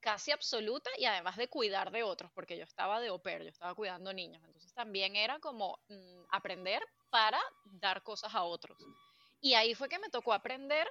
casi 0.00 0.32
absoluta 0.32 0.90
y 0.98 1.04
además 1.04 1.36
de 1.36 1.48
cuidar 1.48 1.92
de 1.92 2.02
otros, 2.02 2.32
porque 2.32 2.58
yo 2.58 2.64
estaba 2.64 3.00
de 3.00 3.08
au 3.08 3.22
pair, 3.22 3.42
yo 3.44 3.50
estaba 3.50 3.72
cuidando 3.76 4.12
niños, 4.12 4.42
entonces 4.44 4.74
también 4.74 5.14
era 5.14 5.38
como 5.38 5.78
mm, 5.88 6.24
aprender 6.30 6.82
para 7.08 7.40
dar 7.64 8.02
cosas 8.02 8.34
a 8.34 8.42
otros. 8.42 8.76
Y 9.40 9.54
ahí 9.54 9.76
fue 9.76 9.88
que 9.88 10.00
me 10.00 10.08
tocó 10.08 10.32
aprender. 10.32 10.88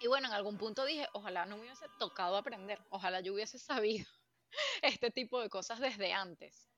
Y 0.00 0.08
bueno, 0.08 0.28
en 0.28 0.34
algún 0.34 0.58
punto 0.58 0.84
dije, 0.84 1.08
ojalá 1.14 1.46
no 1.46 1.56
me 1.56 1.62
hubiese 1.62 1.86
tocado 1.98 2.36
aprender, 2.36 2.78
ojalá 2.90 3.20
yo 3.20 3.32
hubiese 3.32 3.58
sabido 3.58 4.06
este 4.82 5.10
tipo 5.10 5.40
de 5.40 5.48
cosas 5.48 5.80
desde 5.80 6.12
antes. 6.12 6.73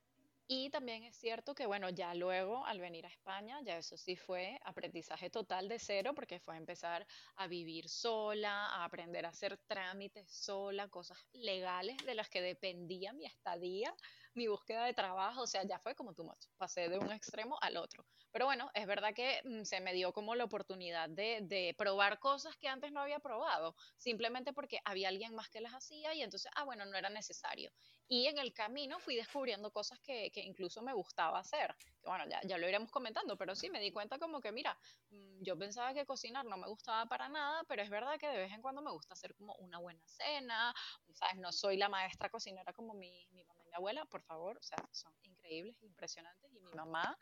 Y 0.49 0.69
también 0.69 1.03
es 1.03 1.17
cierto 1.17 1.53
que, 1.55 1.65
bueno, 1.65 1.89
ya 1.89 2.13
luego 2.15 2.65
al 2.65 2.79
venir 2.79 3.05
a 3.05 3.09
España, 3.09 3.59
ya 3.65 3.77
eso 3.77 3.97
sí 3.97 4.15
fue 4.15 4.57
aprendizaje 4.63 5.29
total 5.29 5.67
de 5.67 5.77
cero, 5.77 6.13
porque 6.15 6.39
fue 6.39 6.55
empezar 6.55 7.05
a 7.35 7.47
vivir 7.47 7.89
sola, 7.89 8.67
a 8.67 8.85
aprender 8.85 9.25
a 9.25 9.29
hacer 9.29 9.57
trámites 9.57 10.31
sola, 10.31 10.87
cosas 10.87 11.17
legales 11.33 11.97
de 12.05 12.15
las 12.15 12.29
que 12.29 12.41
dependía 12.41 13.11
mi 13.11 13.25
estadía, 13.25 13.93
mi 14.37 14.47
búsqueda 14.47 14.85
de 14.85 14.93
trabajo, 14.93 15.41
o 15.41 15.47
sea, 15.47 15.63
ya 15.63 15.79
fue 15.79 15.95
como 15.95 16.13
tú, 16.13 16.31
pasé 16.57 16.87
de 16.89 16.99
un 16.99 17.11
extremo 17.11 17.57
al 17.61 17.75
otro. 17.75 18.05
Pero 18.31 18.45
bueno, 18.45 18.69
es 18.75 18.85
verdad 18.85 19.13
que 19.13 19.41
mm, 19.43 19.63
se 19.63 19.81
me 19.81 19.93
dio 19.93 20.13
como 20.13 20.35
la 20.35 20.45
oportunidad 20.45 21.09
de, 21.09 21.39
de, 21.41 21.73
probar 21.77 22.19
cosas 22.19 22.55
que 22.57 22.67
antes 22.67 22.91
no 22.91 23.01
había 23.01 23.19
probado, 23.19 23.75
simplemente 23.97 24.53
porque 24.53 24.79
había 24.85 25.09
alguien 25.09 25.33
más 25.33 25.49
que 25.49 25.59
las 25.59 25.73
hacía 25.73 26.13
y 26.13 26.21
entonces, 26.21 26.51
ah, 26.55 26.63
bueno, 26.63 26.85
no 26.85 26.97
era 26.97 27.09
necesario. 27.09 27.71
Y 28.07 28.27
en 28.27 28.37
el 28.37 28.53
camino 28.53 28.99
fui 28.99 29.15
descubriendo 29.15 29.71
cosas 29.71 29.99
que, 29.99 30.31
que 30.31 30.41
incluso 30.41 30.81
me 30.81 30.93
gustaba 30.93 31.39
hacer. 31.39 31.75
Que 31.99 32.07
bueno, 32.07 32.25
ya, 32.29 32.39
ya 32.43 32.57
lo 32.57 32.69
iremos 32.69 32.91
comentando, 32.91 33.35
pero 33.37 33.55
sí 33.55 33.69
me 33.69 33.79
di 33.79 33.91
cuenta 33.91 34.19
como 34.19 34.39
que, 34.39 34.51
mira, 34.51 34.77
mm, 35.09 35.41
yo 35.41 35.57
pensaba 35.57 35.93
que 35.95 36.05
cocinar 36.05 36.45
no 36.45 36.57
me 36.57 36.67
gustaba 36.67 37.07
para 37.07 37.27
nada, 37.27 37.63
pero 37.67 37.81
es 37.81 37.89
verdad 37.89 38.19
que 38.19 38.27
de 38.27 38.37
vez 38.37 38.51
en 38.51 38.61
cuando 38.61 38.83
me 38.83 38.91
gusta 38.91 39.15
hacer 39.15 39.33
como 39.35 39.55
una 39.55 39.79
buena 39.79 40.01
cena, 40.05 40.73
¿sabes? 41.13 41.37
No 41.37 41.51
soy 41.51 41.77
la 41.77 41.89
maestra 41.89 42.29
cocinera 42.29 42.71
como 42.71 42.93
mi, 42.93 43.27
mi 43.31 43.43
mamá 43.43 43.56
abuela, 43.77 44.05
por 44.05 44.21
favor, 44.23 44.57
o 44.57 44.63
sea, 44.63 44.77
son 44.91 45.13
increíbles, 45.23 45.81
impresionantes, 45.81 46.51
y 46.53 46.59
mi 46.59 46.73
mamá 46.73 47.17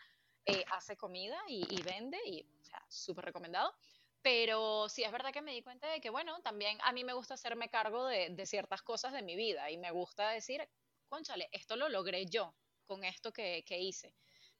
eh, 0.45 0.63
hace 0.71 0.97
comida 0.97 1.37
y, 1.47 1.81
vende, 1.83 2.17
y, 2.25 2.41
o 2.41 2.63
sea, 2.63 2.83
súper 2.89 3.25
recomendado. 3.25 3.73
Pero 4.21 4.89
sí 4.89 5.03
es 5.03 5.11
verdad 5.11 5.31
que 5.31 5.41
me 5.41 5.53
di 5.53 5.61
cuenta 5.61 5.87
de 5.87 6.01
que, 6.01 6.09
bueno, 6.09 6.41
también 6.41 6.79
a 6.81 6.91
mí 6.91 7.03
me 7.03 7.13
gusta 7.13 7.35
hacerme 7.35 7.69
cargo 7.69 8.05
de, 8.07 8.31
de 8.31 8.45
ciertas 8.47 8.81
cosas 8.81 9.13
de 9.13 9.21
mi 9.21 9.35
vida 9.35 9.69
y 9.69 9.77
me 9.77 9.91
gusta 9.91 10.29
decir, 10.29 10.67
conchale, 11.07 11.47
esto 11.51 11.75
lo 11.75 11.89
logré 11.89 12.25
yo 12.25 12.55
con 12.85 13.03
esto 13.03 13.31
que, 13.31 13.63
que 13.65 13.79
hice. 13.79 14.15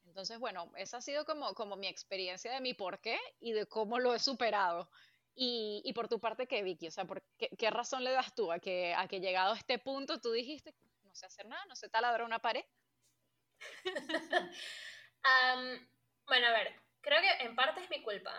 Entonces, 0.06 0.40
bueno, 0.40 0.72
esa 0.78 0.98
ha 0.98 1.02
sido 1.02 1.26
como, 1.26 1.54
como 1.54 1.76
mi 1.76 1.88
experiencia 1.88 2.52
de 2.54 2.62
mi 2.62 2.74
por 2.74 3.00
qué 3.00 3.18
y 3.40 3.54
de 3.54 3.66
cómo 3.66 4.00
lo 4.00 4.14
he 4.14 4.20
superado. 4.20 4.90
Y, 5.36 5.82
y 5.84 5.94
por 5.94 6.08
tu 6.08 6.20
parte, 6.20 6.48
¿qué, 6.48 6.64
Vicky? 6.64 6.88
O 6.88 6.92
sea, 6.92 7.06
¿por 7.06 7.22
qué, 7.38 7.50
qué, 7.58 7.70
razón 7.70 8.04
le 8.04 8.12
das 8.12 8.34
tú 8.34 8.52
a 8.52 8.60
que, 8.60 8.94
a 8.96 9.08
que 9.08 9.20
llegado 9.20 9.54
a 9.54 9.58
este 9.58 9.80
punto 9.80 10.22
tú 10.22 10.32
dijiste, 10.32 10.74
no 11.16 11.20
sé 11.20 11.26
hacer 11.28 11.46
nada, 11.48 11.64
no 11.70 11.78
sé 11.78 11.88
taladrar 11.88 12.26
una 12.26 12.40
pared? 12.40 12.66
bueno, 16.28 16.48
a 16.48 16.52
ver, 16.52 16.76
creo 17.00 17.22
que 17.22 17.46
en 17.46 17.56
parte 17.56 17.82
es 17.82 17.90
mi 17.90 18.04
culpa, 18.04 18.34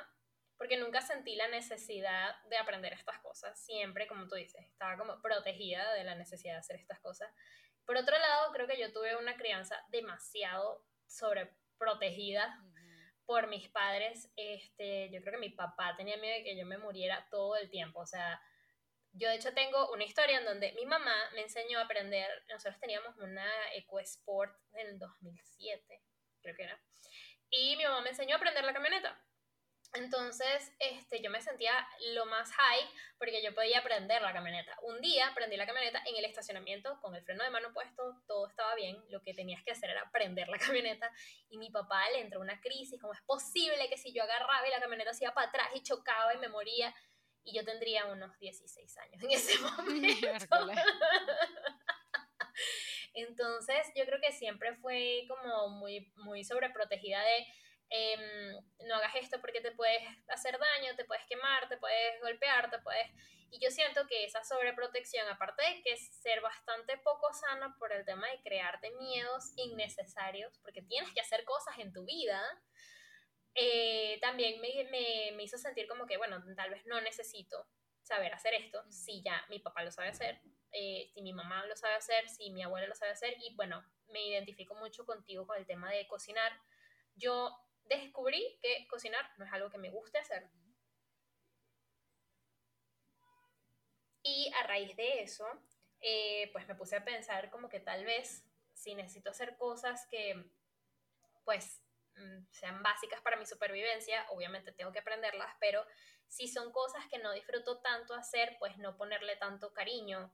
porque 0.59 0.77
nunca 0.77 1.01
sentí 1.01 1.37
la 1.37 1.49
necesidad 1.49 2.39
de 2.51 2.59
aprender 2.59 2.93
estas 2.93 3.19
cosas. 3.21 3.59
Siempre, 3.59 4.07
como 4.07 4.29
tú 4.29 4.35
dices, 4.35 4.63
estaba 4.67 4.99
como 4.99 5.23
protegida 5.23 5.91
de 5.95 6.05
la 6.05 6.17
necesidad 6.17 6.53
de 6.53 6.59
hacer 6.59 6.77
estas 6.77 7.01
cosas. 7.01 7.33
Por 7.87 7.97
otro 7.97 8.19
lado, 8.19 8.53
creo 8.53 8.67
que 8.67 8.79
yo 8.79 8.93
tuve 8.93 9.17
una 9.17 9.39
crianza 9.39 9.83
demasiado 9.89 10.85
sobreprotegida 11.07 12.63
por 13.25 13.47
mis 13.47 13.71
padres. 13.71 14.31
Este, 14.37 15.09
yo 15.11 15.23
creo 15.23 15.33
que 15.33 15.49
mi 15.49 15.49
papá 15.49 15.97
tenía 15.97 16.19
miedo 16.19 16.37
de 16.37 16.45
que 16.45 16.59
yo 16.59 16.67
me 16.67 16.77
muriera 16.77 17.27
todo 17.31 17.57
el 17.57 17.71
tiempo. 17.71 18.01
O 18.01 18.07
sea, 18.07 18.39
yo 19.17 19.29
de 19.29 19.37
hecho 19.37 19.53
tengo 19.55 19.91
una 19.93 20.05
historia 20.05 20.39
en 20.39 20.45
donde 20.45 20.73
mi 20.73 20.87
mamá 20.87 21.17
me 21.35 21.43
enseñó 21.43 21.79
a 21.79 21.83
aprender. 21.83 22.31
Nosotros 22.49 22.79
teníamos 22.81 23.17
una 23.19 23.47
EcoSport 23.75 24.55
en 24.75 24.87
el 24.89 24.99
2007 24.99 26.03
creo 26.47 26.57
que 26.57 26.63
era. 26.63 26.81
Y 27.51 27.77
mi 27.77 27.85
mamá 27.85 28.01
me 28.03 28.11
enseñó 28.11 28.35
a 28.35 28.39
aprender 28.39 28.65
la 28.65 28.73
camioneta. 28.73 29.21
Entonces, 29.95 30.73
este, 30.79 31.23
yo 31.23 31.31
me 31.31 31.41
sentía 31.41 31.73
lo 32.15 32.27
más 32.27 32.53
high 32.53 32.81
porque 33.19 33.43
yo 33.43 33.55
podía 33.55 33.79
aprender 33.79 34.21
la 34.21 34.33
camioneta. 34.33 34.77
Un 34.83 35.01
día 35.01 35.29
aprendí 35.29 35.57
la 35.57 35.65
camioneta 35.65 36.03
en 36.05 36.17
el 36.17 36.25
estacionamiento 36.25 37.01
con 37.01 37.15
el 37.15 37.23
freno 37.23 37.45
de 37.45 37.51
mano 37.51 37.73
puesto, 37.73 38.21
todo 38.27 38.47
estaba 38.49 38.75
bien. 38.75 39.03
Lo 39.09 39.23
que 39.23 39.33
tenías 39.33 39.63
que 39.65 39.71
hacer 39.73 39.91
era 39.91 40.03
aprender 40.03 40.49
la 40.49 40.59
camioneta. 40.93 41.11
Y 41.49 41.59
mi 41.59 41.71
papá 41.71 42.09
le 42.11 42.21
entró 42.21 42.41
una 42.41 42.61
crisis: 42.61 43.01
¿cómo 43.01 43.15
es 43.15 43.23
posible 43.23 43.89
que 43.89 43.97
si 43.97 44.13
yo 44.13 44.23
agarraba 44.23 44.67
y 44.67 44.71
la 44.71 44.81
camioneta 44.81 45.15
se 45.15 45.25
iba 45.25 45.35
para 45.35 45.49
atrás 45.49 45.69
y 45.75 45.83
chocaba 45.83 46.35
y 46.35 46.39
me 46.39 46.49
moría? 46.49 46.95
Y 47.47 47.57
yo 47.57 47.65
tendría 47.65 48.07
unos 48.07 48.37
16 48.41 48.99
años 48.99 49.23
en 49.23 49.31
ese 49.31 49.59
momento. 49.63 50.29
Entonces, 53.15 53.87
yo 53.95 54.05
creo 54.05 54.21
que 54.21 54.33
siempre 54.33 54.75
fue 54.77 55.25
como 55.29 55.71
muy, 55.71 56.13
muy 56.17 56.45
sobreprotegida 56.45 57.23
de 57.23 57.47
em, 57.89 58.53
no 58.87 58.97
hagas 58.97 59.15
esto 59.15 59.41
porque 59.41 59.61
te 59.61 59.71
puedes 59.71 60.03
hacer 60.29 60.59
daño, 60.59 60.97
te 60.97 61.05
puedes 61.05 61.25
quemar, 61.27 61.69
te 61.69 61.79
puedes 61.79 62.21
golpear, 62.21 62.71
te 62.71 62.79
puedes... 62.81 63.09
Y 63.51 63.61
yo 63.65 63.71
siento 63.71 64.07
que 64.09 64.25
esa 64.25 64.43
sobreprotección, 64.43 65.27
aparte 65.29 65.63
de 65.63 65.83
que 65.83 65.93
es 65.93 66.21
ser 66.21 66.41
bastante 66.41 66.99
poco 66.99 67.33
sana 67.33 67.77
por 67.79 67.93
el 67.93 68.05
tema 68.05 68.29
de 68.29 68.43
crearte 68.43 68.91
miedos 68.99 69.53
innecesarios, 69.57 70.59
porque 70.59 70.83
tienes 70.83 71.11
que 71.15 71.21
hacer 71.21 71.45
cosas 71.45 71.79
en 71.79 71.93
tu 71.93 72.05
vida, 72.05 72.43
eh, 73.57 74.19
también 74.21 74.61
me, 74.61 74.85
me, 74.91 75.33
me, 75.35 75.43
hizo 75.43 75.57
sentir 75.57 75.89
como 75.89 76.07
que, 76.07 76.19
bueno, 76.19 76.43
tal 76.55 76.71
vez 76.71 76.85
no 76.87 77.01
necesito 77.01 77.67
saber 78.03 78.33
hacer 78.35 78.55
esto, 78.55 78.85
si 78.91 79.23
ya 79.23 79.45
mi 79.49 79.59
papá 79.59 79.83
lo 79.83 79.91
sabe 79.91 80.09
hacer, 80.09 80.41
eh, 80.73 81.11
si 81.15 81.23
mi 81.23 81.33
mamá 81.33 81.65
lo 81.67 81.75
sabe 81.75 81.95
hacer, 81.95 82.29
si 82.29 82.51
mi 82.51 82.63
abuela 82.63 82.87
lo 82.87 82.95
sabe 82.95 83.13
hacer 83.13 83.35
y 83.41 83.55
bueno, 83.57 83.83
me 84.09 84.27
identifico 84.27 84.75
mucho 84.75 85.07
contigo 85.07 85.47
con 85.47 85.57
el 85.57 85.67
tema 85.67 85.91
de 85.91 86.07
cocinar. 86.07 86.53
Yo 87.15 87.51
descubrí 87.85 88.59
que 88.61 88.87
cocinar 88.89 89.27
no 89.39 89.47
es 89.47 89.53
algo 89.53 89.71
que 89.71 89.79
me 89.79 89.91
guste 89.91 90.19
hacer. 90.19 90.51
Y 94.23 94.53
a 94.61 94.67
raíz 94.67 94.95
de 94.97 95.23
eso, 95.23 95.47
eh, 96.01 96.51
pues 96.53 96.69
me 96.69 96.75
puse 96.75 96.97
a 96.97 97.05
pensar 97.05 97.51
como 97.51 97.69
que 97.69 97.81
tal 97.81 98.05
vez 98.05 98.45
si 98.75 98.95
necesito 98.95 99.31
hacer 99.31 99.57
cosas 99.57 100.07
que 100.09 100.45
pues 101.45 101.81
sean 102.51 102.83
básicas 102.83 103.21
para 103.23 103.37
mi 103.37 103.47
supervivencia, 103.47 104.27
obviamente 104.31 104.73
tengo 104.73 104.93
que 104.93 105.01
aprenderlas, 105.01 105.55
pero 105.61 105.85
si 106.29 106.49
son 106.49 106.73
cosas 106.73 107.05
que 107.11 107.19
no 107.19 107.33
disfruto 107.33 107.81
tanto 107.81 108.15
hacer, 108.15 108.57
pues 108.59 108.77
no 108.79 108.97
ponerle 108.97 109.37
tanto 109.37 109.73
cariño, 109.73 110.33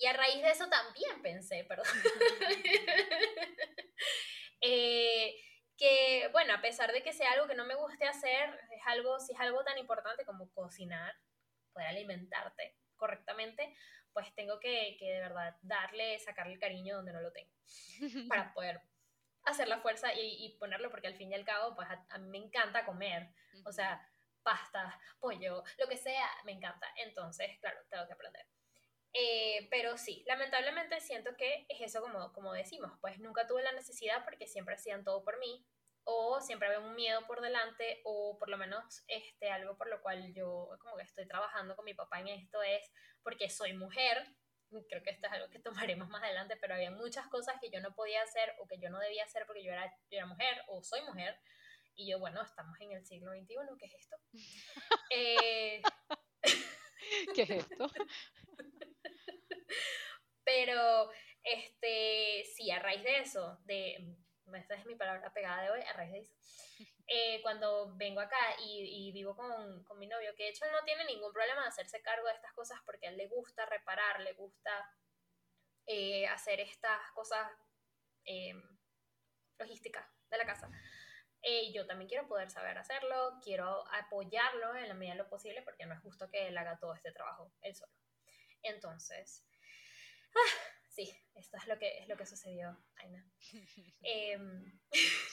y 0.00 0.06
a 0.06 0.14
raíz 0.14 0.42
de 0.42 0.50
eso 0.50 0.66
también 0.68 1.20
pensé, 1.22 1.64
perdón, 1.68 1.86
eh, 4.62 5.34
que, 5.76 6.28
bueno, 6.32 6.54
a 6.54 6.62
pesar 6.62 6.90
de 6.92 7.02
que 7.02 7.12
sea 7.12 7.32
algo 7.32 7.46
que 7.46 7.54
no 7.54 7.66
me 7.66 7.74
guste 7.74 8.06
hacer, 8.06 8.58
es 8.70 8.82
algo, 8.86 9.20
si 9.20 9.34
es 9.34 9.40
algo 9.40 9.62
tan 9.62 9.76
importante 9.76 10.24
como 10.24 10.50
cocinar, 10.52 11.14
poder 11.74 11.88
alimentarte 11.88 12.78
correctamente, 12.96 13.76
pues 14.14 14.34
tengo 14.34 14.58
que, 14.58 14.96
que 14.98 15.12
de 15.12 15.20
verdad 15.20 15.56
darle, 15.60 16.18
sacarle 16.18 16.54
el 16.54 16.58
cariño 16.58 16.96
donde 16.96 17.12
no 17.12 17.20
lo 17.20 17.32
tengo, 17.32 17.52
para 18.28 18.54
poder 18.54 18.80
hacer 19.44 19.68
la 19.68 19.80
fuerza 19.80 20.12
y, 20.14 20.44
y, 20.44 20.58
ponerlo, 20.58 20.90
porque 20.90 21.06
al 21.06 21.16
fin 21.16 21.30
y 21.30 21.34
al 21.34 21.44
cabo, 21.44 21.74
pues 21.74 21.88
a, 21.88 22.04
a 22.10 22.18
mí 22.18 22.28
me 22.28 22.38
encanta 22.38 22.84
comer, 22.84 23.28
o 23.64 23.72
sea, 23.72 24.06
pasta, 24.42 24.98
pollo, 25.18 25.62
lo 25.78 25.88
que 25.88 25.96
sea, 25.96 26.28
me 26.44 26.52
encanta. 26.52 26.86
Entonces, 26.96 27.58
claro, 27.60 27.78
tengo 27.88 28.06
que 28.06 28.12
aprender. 28.12 28.46
Eh, 29.12 29.66
pero 29.70 29.98
sí, 29.98 30.22
lamentablemente 30.26 31.00
siento 31.00 31.36
que 31.36 31.66
es 31.68 31.80
eso 31.80 32.00
como, 32.00 32.32
como 32.32 32.52
decimos, 32.52 32.92
pues 33.00 33.18
nunca 33.18 33.46
tuve 33.46 33.62
la 33.62 33.72
necesidad 33.72 34.24
porque 34.24 34.46
siempre 34.46 34.76
hacían 34.76 35.04
todo 35.04 35.24
por 35.24 35.38
mí, 35.40 35.66
o 36.04 36.40
siempre 36.40 36.68
había 36.68 36.80
un 36.80 36.94
miedo 36.94 37.26
por 37.26 37.40
delante, 37.40 38.00
o 38.04 38.38
por 38.38 38.48
lo 38.48 38.56
menos 38.56 39.02
este, 39.08 39.50
algo 39.50 39.76
por 39.76 39.88
lo 39.88 40.00
cual 40.00 40.32
yo 40.32 40.68
como 40.80 40.96
que 40.96 41.02
estoy 41.02 41.26
trabajando 41.26 41.74
con 41.76 41.84
mi 41.84 41.94
papá 41.94 42.20
en 42.20 42.28
esto 42.28 42.62
es 42.62 42.90
porque 43.22 43.50
soy 43.50 43.72
mujer, 43.72 44.26
creo 44.88 45.02
que 45.02 45.10
esto 45.10 45.26
es 45.26 45.32
algo 45.32 45.50
que 45.50 45.58
tomaremos 45.98 46.08
más 46.08 46.22
adelante, 46.22 46.56
pero 46.60 46.74
había 46.74 46.90
muchas 46.90 47.26
cosas 47.28 47.56
que 47.60 47.70
yo 47.70 47.80
no 47.80 47.94
podía 47.94 48.22
hacer 48.22 48.54
o 48.60 48.66
que 48.66 48.78
yo 48.78 48.90
no 48.90 48.98
debía 48.98 49.24
hacer 49.24 49.44
porque 49.46 49.64
yo 49.64 49.72
era, 49.72 49.86
yo 50.10 50.18
era 50.18 50.26
mujer 50.26 50.62
o 50.68 50.82
soy 50.82 51.02
mujer, 51.02 51.38
y 52.00 52.10
yo, 52.10 52.18
bueno, 52.18 52.42
estamos 52.42 52.80
en 52.80 52.92
el 52.92 53.04
siglo 53.04 53.32
XXI, 53.32 53.56
¿qué 53.78 53.86
es 53.86 53.94
esto? 53.94 54.16
eh, 55.10 55.82
¿Qué 57.34 57.42
es 57.42 57.50
esto? 57.50 57.90
Pero, 60.44 61.10
este, 61.44 62.44
sí, 62.56 62.70
a 62.70 62.78
raíz 62.78 63.02
de 63.02 63.18
eso, 63.18 63.58
de, 63.64 64.16
esta 64.54 64.74
es 64.74 64.86
mi 64.86 64.94
palabra 64.94 65.32
pegada 65.32 65.62
de 65.62 65.70
hoy, 65.70 65.80
a 65.82 65.92
raíz 65.92 66.12
de 66.12 66.18
eso, 66.20 66.34
eh, 67.12 67.42
cuando 67.42 67.92
vengo 67.96 68.20
acá 68.20 68.38
y, 68.60 69.10
vivo 69.12 69.34
con, 69.34 69.82
con, 69.82 69.98
mi 69.98 70.06
novio, 70.06 70.32
que 70.36 70.44
de 70.44 70.50
hecho 70.50 70.64
él 70.64 70.70
no 70.70 70.84
tiene 70.84 71.04
ningún 71.06 71.32
problema 71.32 71.62
de 71.62 71.68
hacerse 71.68 72.00
cargo 72.02 72.28
de 72.28 72.34
estas 72.34 72.52
cosas 72.52 72.78
porque 72.86 73.08
a 73.08 73.10
él 73.10 73.16
le 73.16 73.26
gusta 73.26 73.66
reparar, 73.66 74.20
le 74.20 74.32
gusta 74.34 74.88
eh, 75.86 76.24
hacer 76.28 76.60
estas 76.60 77.10
cosas 77.16 77.50
eh, 78.24 78.54
logísticas 79.58 80.06
de 80.30 80.38
la 80.38 80.46
casa. 80.46 80.70
Eh, 81.42 81.72
yo 81.72 81.84
también 81.84 82.08
quiero 82.08 82.28
poder 82.28 82.48
saber 82.48 82.78
hacerlo, 82.78 83.40
quiero 83.42 83.84
apoyarlo 83.92 84.76
en 84.76 84.86
la 84.86 84.94
medida 84.94 85.14
de 85.14 85.22
lo 85.24 85.28
posible 85.28 85.62
porque 85.62 85.86
no 85.86 85.94
es 85.94 86.00
justo 86.02 86.30
que 86.30 86.46
él 86.46 86.56
haga 86.56 86.78
todo 86.78 86.94
este 86.94 87.10
trabajo 87.10 87.52
él 87.62 87.74
solo. 87.74 87.92
Entonces, 88.62 89.44
ah, 90.36 90.69
sí, 91.04 91.16
esto 91.34 91.56
es 91.56 91.66
lo 91.66 91.78
que, 91.78 91.98
es 91.98 92.08
lo 92.08 92.16
que 92.16 92.26
sucedió, 92.26 92.76
Aina. 92.96 93.24
Em, 94.02 94.80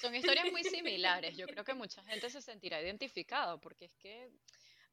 Son 0.01 0.15
historias 0.15 0.51
muy 0.51 0.63
similares, 0.63 1.36
yo 1.36 1.47
creo 1.47 1.63
que 1.63 1.74
mucha 1.74 2.03
gente 2.03 2.29
se 2.29 2.41
sentirá 2.41 2.81
identificado 2.81 3.59
porque 3.59 3.86
es 3.86 3.95
que 3.95 4.29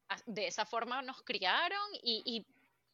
ah, 0.08 0.20
de 0.26 0.46
esa 0.46 0.66
forma 0.66 1.02
nos 1.02 1.22
criaron 1.22 1.88
y, 2.02 2.22
y 2.24 2.46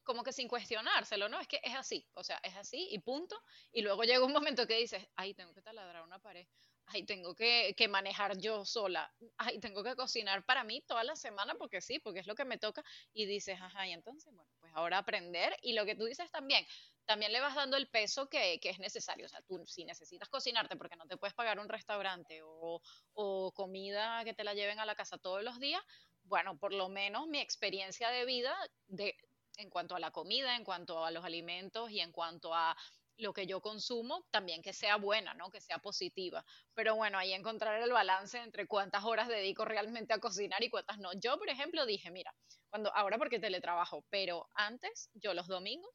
como 0.03 0.23
que 0.23 0.33
sin 0.33 0.49
cuestionárselo, 0.49 1.29
¿no? 1.29 1.41
Es 1.41 1.49
que 1.49 1.61
es 1.63 1.75
así, 1.75 2.07
o 2.15 2.25
sea, 2.25 2.41
es 2.43 2.57
así 2.57 2.89
y 2.91 2.99
punto. 2.99 3.41
Y 3.73 3.83
luego 3.83 4.03
llega 4.03 4.25
un 4.25 4.33
momento 4.33 4.67
que 4.67 4.77
dices, 4.79 5.07
ay, 5.17 5.35
tengo 5.35 5.55
que 5.55 5.63
taladrar 5.63 6.03
una 6.03 6.19
pared 6.19 6.47
ay, 6.93 7.05
tengo 7.05 7.35
que, 7.35 7.75
manejar 7.89 8.39
yo 8.39 8.65
sola, 8.65 9.13
ay, 9.39 9.59
tengo 9.59 9.83
que 9.83 9.95
cocinar 9.95 10.45
para 10.45 10.65
mí 10.65 10.83
toda 10.83 11.05
la 11.05 11.17
semana 11.17 11.55
porque 11.55 11.81
sí, 11.81 11.99
porque 11.99 12.21
es 12.21 12.27
lo 12.27 12.35
que 12.35 12.45
me 12.45 12.59
toca, 12.59 12.85
y 13.13 13.27
dices, 13.27 13.61
ajá, 13.61 13.87
y 13.87 13.93
entonces, 13.93 14.33
bueno, 14.35 14.51
pues 14.59 14.73
ahora 14.75 14.99
aprender, 14.99 15.57
y 15.63 15.73
lo 15.73 15.85
que 15.85 15.95
tú 15.95 16.05
dices 16.05 16.31
también, 16.31 16.67
también 17.11 17.33
le 17.33 17.41
vas 17.41 17.57
dando 17.57 17.77
el 17.77 17.89
peso 17.89 18.29
que, 18.29 18.61
es 18.63 18.79
necesario, 18.79 19.27
o 19.27 19.29
sea, 19.29 19.43
tú 19.43 19.61
si 19.67 19.85
necesitas 19.85 20.29
cocinarte 20.29 20.77
porque 20.77 20.95
no 20.95 21.09
te 21.09 21.17
puedes 21.17 21.35
pagar 21.35 21.59
un 21.59 21.69
restaurante 21.69 22.41
o, 22.45 22.81
o 23.15 23.51
comida 23.51 24.23
que 24.23 24.33
te 24.33 24.45
la 24.45 24.55
lleven 24.55 24.79
a 24.79 24.85
la 24.85 24.95
casa 24.95 25.19
todos 25.19 25.43
los 25.43 25.59
días, 25.59 25.83
bueno, 26.23 26.57
por 26.57 26.73
lo 26.73 26.89
menos 26.89 27.27
mi 27.27 27.41
experiencia 27.41 28.11
de 28.11 28.25
vida 28.27 28.57
de, 28.87 29.17
en 29.57 29.71
cuanto 29.71 29.97
a 29.97 29.99
la 29.99 30.13
comida, 30.13 30.55
en 30.55 30.63
cuanto 30.63 31.05
a 31.05 31.11
los 31.11 31.25
alimentos 31.25 31.91
y 31.91 31.99
en 31.99 32.13
cuanto 32.13 32.55
a 32.55 32.77
lo 33.17 33.33
que 33.33 33.45
yo 33.45 33.61
consumo 33.61 34.25
también 34.31 34.63
que 34.63 34.73
sea 34.73 34.95
buena, 34.95 35.35
¿no? 35.35 35.51
Que 35.51 35.61
sea 35.61 35.79
positiva. 35.79 36.45
Pero 36.75 36.95
bueno, 36.95 37.19
ahí 37.19 37.33
encontrar 37.33 37.83
el 37.83 37.91
balance 37.91 38.39
entre 38.39 38.69
cuántas 38.69 39.03
horas 39.03 39.27
dedico 39.27 39.65
realmente 39.65 40.15
a 40.15 40.21
cocinar 40.21 40.63
y 40.63 40.71
cuántas 40.71 40.99
no. 40.99 41.11
Yo, 41.15 41.37
por 41.39 41.49
ejemplo, 41.49 41.87
dije, 41.87 42.13
mira, 42.13 42.33
cuando 42.69 42.95
ahora 42.95 43.19
porque 43.19 43.41
teletrabajo, 43.41 44.05
pero 44.11 44.49
antes 44.55 45.11
yo 45.15 45.35
los 45.35 45.49
domingos 45.49 45.91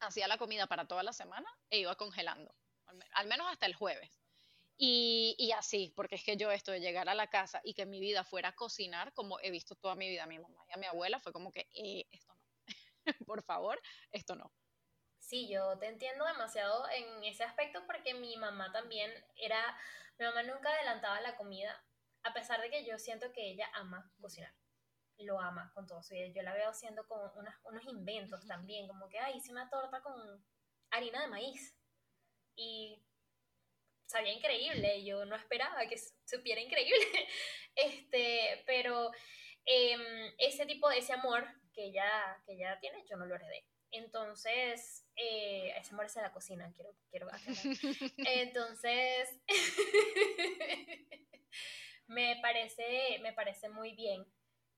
hacía 0.00 0.28
la 0.28 0.38
comida 0.38 0.66
para 0.66 0.86
toda 0.86 1.02
la 1.02 1.12
semana 1.12 1.48
e 1.70 1.78
iba 1.78 1.94
congelando, 1.96 2.54
al 3.12 3.26
menos 3.26 3.46
hasta 3.50 3.66
el 3.66 3.74
jueves. 3.74 4.20
Y, 4.82 5.52
así, 5.56 5.92
porque 5.94 6.14
es 6.14 6.24
que 6.24 6.38
yo 6.38 6.50
esto 6.50 6.72
de 6.72 6.80
llegar 6.80 7.08
a 7.10 7.14
la 7.14 7.26
casa 7.26 7.60
y 7.64 7.74
que 7.74 7.84
mi 7.84 8.00
vida 8.00 8.24
fuera 8.24 8.54
cocinar, 8.54 9.12
como 9.12 9.38
he 9.40 9.50
visto 9.50 9.74
toda 9.74 9.94
mi 9.94 10.08
vida 10.08 10.22
a 10.22 10.26
mi 10.26 10.38
mamá 10.38 10.64
y 10.68 10.72
a 10.72 10.78
mi 10.78 10.86
abuela, 10.86 11.20
fue 11.20 11.34
como 11.34 11.52
que, 11.52 11.68
eh, 11.74 12.06
esto 12.10 12.34
no, 12.34 12.74
por 13.26 13.42
favor, 13.42 13.78
esto 14.10 14.34
no 14.36 14.50
sí, 15.30 15.48
yo 15.48 15.78
te 15.78 15.86
entiendo 15.86 16.24
demasiado 16.26 16.88
en 16.90 17.22
ese 17.22 17.44
aspecto 17.44 17.86
porque 17.86 18.14
mi 18.14 18.36
mamá 18.36 18.72
también 18.72 19.12
era, 19.36 19.78
mi 20.18 20.26
mamá 20.26 20.42
nunca 20.42 20.68
adelantaba 20.70 21.20
la 21.20 21.36
comida, 21.36 21.80
a 22.24 22.32
pesar 22.34 22.60
de 22.60 22.68
que 22.68 22.84
yo 22.84 22.98
siento 22.98 23.32
que 23.32 23.52
ella 23.52 23.70
ama 23.74 24.12
cocinar. 24.20 24.52
Lo 25.20 25.40
ama 25.40 25.70
con 25.74 25.86
todo 25.86 26.02
su 26.02 26.14
vida. 26.14 26.28
Yo 26.28 26.42
la 26.42 26.54
veo 26.54 26.70
haciendo 26.70 27.06
con 27.06 27.18
unos 27.64 27.84
inventos 27.84 28.46
también, 28.46 28.88
como 28.88 29.08
que, 29.08 29.18
ay, 29.18 29.36
hice 29.36 29.52
una 29.52 29.68
torta 29.68 30.02
con 30.02 30.44
harina 30.90 31.22
de 31.22 31.28
maíz. 31.28 31.76
Y 32.56 33.02
sabía 34.06 34.32
increíble, 34.32 35.04
yo 35.04 35.24
no 35.24 35.36
esperaba 35.36 35.86
que 35.86 35.96
supiera 36.24 36.60
increíble. 36.60 36.96
este, 37.76 38.62
pero 38.66 39.10
em, 39.64 40.00
ese 40.38 40.66
tipo 40.66 40.88
de 40.88 40.98
ese 40.98 41.12
amor 41.12 41.46
que 41.72 41.84
ella, 41.84 42.42
que 42.44 42.54
ella 42.54 42.78
tiene, 42.80 43.04
yo 43.08 43.16
no 43.16 43.26
lo 43.26 43.36
heredé. 43.36 43.64
Entonces, 43.92 45.04
eh, 45.16 45.72
ese 45.76 45.94
amor 45.94 46.06
es 46.06 46.16
a 46.16 46.22
la 46.22 46.32
cocina, 46.32 46.72
quiero, 46.74 46.94
quiero 47.10 47.26
Entonces, 48.18 49.40
me, 52.06 52.38
parece, 52.40 53.18
me 53.20 53.32
parece 53.32 53.68
muy 53.68 53.94
bien 53.94 54.24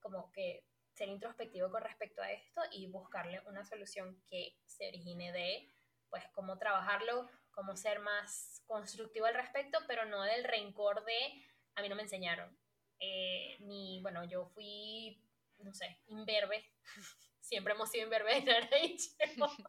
como 0.03 0.31
que 0.33 0.67
ser 0.93 1.09
introspectivo 1.09 1.71
con 1.71 1.83
respecto 1.83 2.21
a 2.23 2.31
esto 2.31 2.61
y 2.71 2.87
buscarle 2.89 3.41
una 3.47 3.65
solución 3.65 4.23
que 4.29 4.59
se 4.67 4.89
origine 4.89 5.33
de, 5.33 5.69
pues, 6.11 6.25
cómo 6.33 6.59
trabajarlo, 6.59 7.31
cómo 7.51 7.77
ser 7.77 8.01
más 8.01 8.63
constructivo 8.67 9.27
al 9.27 9.35
respecto, 9.35 9.79
pero 9.87 10.05
no 10.05 10.23
del 10.23 10.45
rencor 10.45 11.05
de, 11.05 11.45
a 11.77 11.83
mí 11.83 11.89
no 11.89 11.97
me 11.97 12.03
enseñaron. 12.03 12.55
Eh, 12.99 13.57
ni, 13.61 14.01
bueno, 14.03 14.25
yo 14.25 14.47
fui, 14.47 15.21
no 15.59 15.73
sé, 15.75 15.99
imberbe 16.07 16.65
siempre 17.43 17.75
hemos 17.75 17.91
sido 17.91 18.11
en 18.13 18.23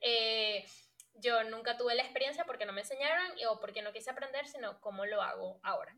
eh, 0.00 0.66
yo 1.14 1.44
nunca 1.44 1.76
tuve 1.76 1.94
la 1.94 2.02
experiencia 2.02 2.44
porque 2.44 2.66
no 2.66 2.72
me 2.72 2.82
enseñaron 2.82 3.32
o 3.48 3.60
porque 3.60 3.82
no 3.82 3.92
quise 3.92 4.10
aprender, 4.10 4.46
sino 4.46 4.80
cómo 4.80 5.06
lo 5.06 5.22
hago 5.22 5.60
ahora. 5.62 5.96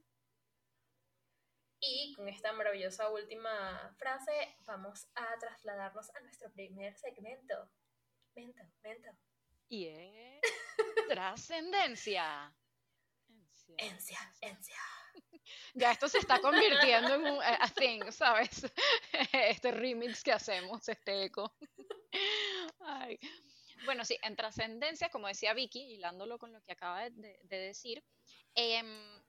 Y 1.85 2.15
con 2.15 2.29
esta 2.29 2.53
maravillosa 2.53 3.11
última 3.11 3.93
frase 3.99 4.57
vamos 4.67 5.09
a 5.17 5.37
trasladarnos 5.41 6.15
a 6.15 6.21
nuestro 6.21 6.53
primer 6.53 6.97
segmento. 6.97 7.69
Mento, 8.37 8.63
mento. 8.83 9.11
Y 9.69 9.89
es 9.89 10.41
trascendencia. 11.09 12.55
Encia, 13.77 14.21
encia 14.41 14.77
ya 15.75 15.91
esto 15.91 16.09
se 16.09 16.19
está 16.19 16.41
convirtiendo 16.41 17.15
en 17.15 17.25
un 17.25 17.43
a 17.43 17.69
thing, 17.69 18.11
¿sabes? 18.13 18.65
Este 19.33 19.73
remix 19.73 20.23
que 20.23 20.33
hacemos, 20.33 20.89
este 20.89 21.25
eco. 21.25 21.53
Bueno, 23.85 24.05
sí, 24.05 24.17
en 24.23 24.37
trascendencia, 24.37 25.09
como 25.09 25.27
decía 25.27 25.55
Vicky, 25.55 25.95
hilándolo 25.95 26.39
con 26.39 26.53
lo 26.53 26.63
que 26.63 26.73
acaba 26.73 27.11
de, 27.11 27.39
decir, 27.49 28.05
em, 28.55 29.22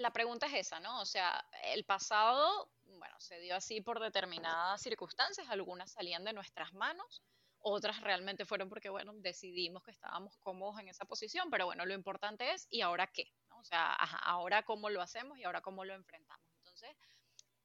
la 0.00 0.12
pregunta 0.12 0.46
es 0.46 0.54
esa, 0.54 0.80
¿no? 0.80 1.00
O 1.00 1.06
sea, 1.06 1.44
el 1.64 1.84
pasado, 1.84 2.70
bueno, 2.98 3.14
se 3.18 3.38
dio 3.40 3.54
así 3.56 3.80
por 3.80 4.00
determinadas 4.00 4.82
circunstancias, 4.82 5.48
algunas 5.50 5.92
salían 5.92 6.24
de 6.24 6.32
nuestras 6.32 6.72
manos, 6.72 7.22
otras 7.58 8.00
realmente 8.00 8.46
fueron 8.46 8.68
porque, 8.68 8.88
bueno, 8.88 9.12
decidimos 9.16 9.82
que 9.82 9.90
estábamos 9.90 10.36
cómodos 10.38 10.80
en 10.80 10.88
esa 10.88 11.04
posición, 11.04 11.50
pero 11.50 11.66
bueno, 11.66 11.84
lo 11.84 11.94
importante 11.94 12.52
es, 12.52 12.66
¿y 12.70 12.80
ahora 12.80 13.06
qué? 13.06 13.32
O 13.50 13.64
sea, 13.64 13.92
ahora 14.24 14.62
cómo 14.62 14.88
lo 14.88 15.02
hacemos 15.02 15.38
y 15.38 15.44
ahora 15.44 15.60
cómo 15.60 15.84
lo 15.84 15.94
enfrentamos. 15.94 16.49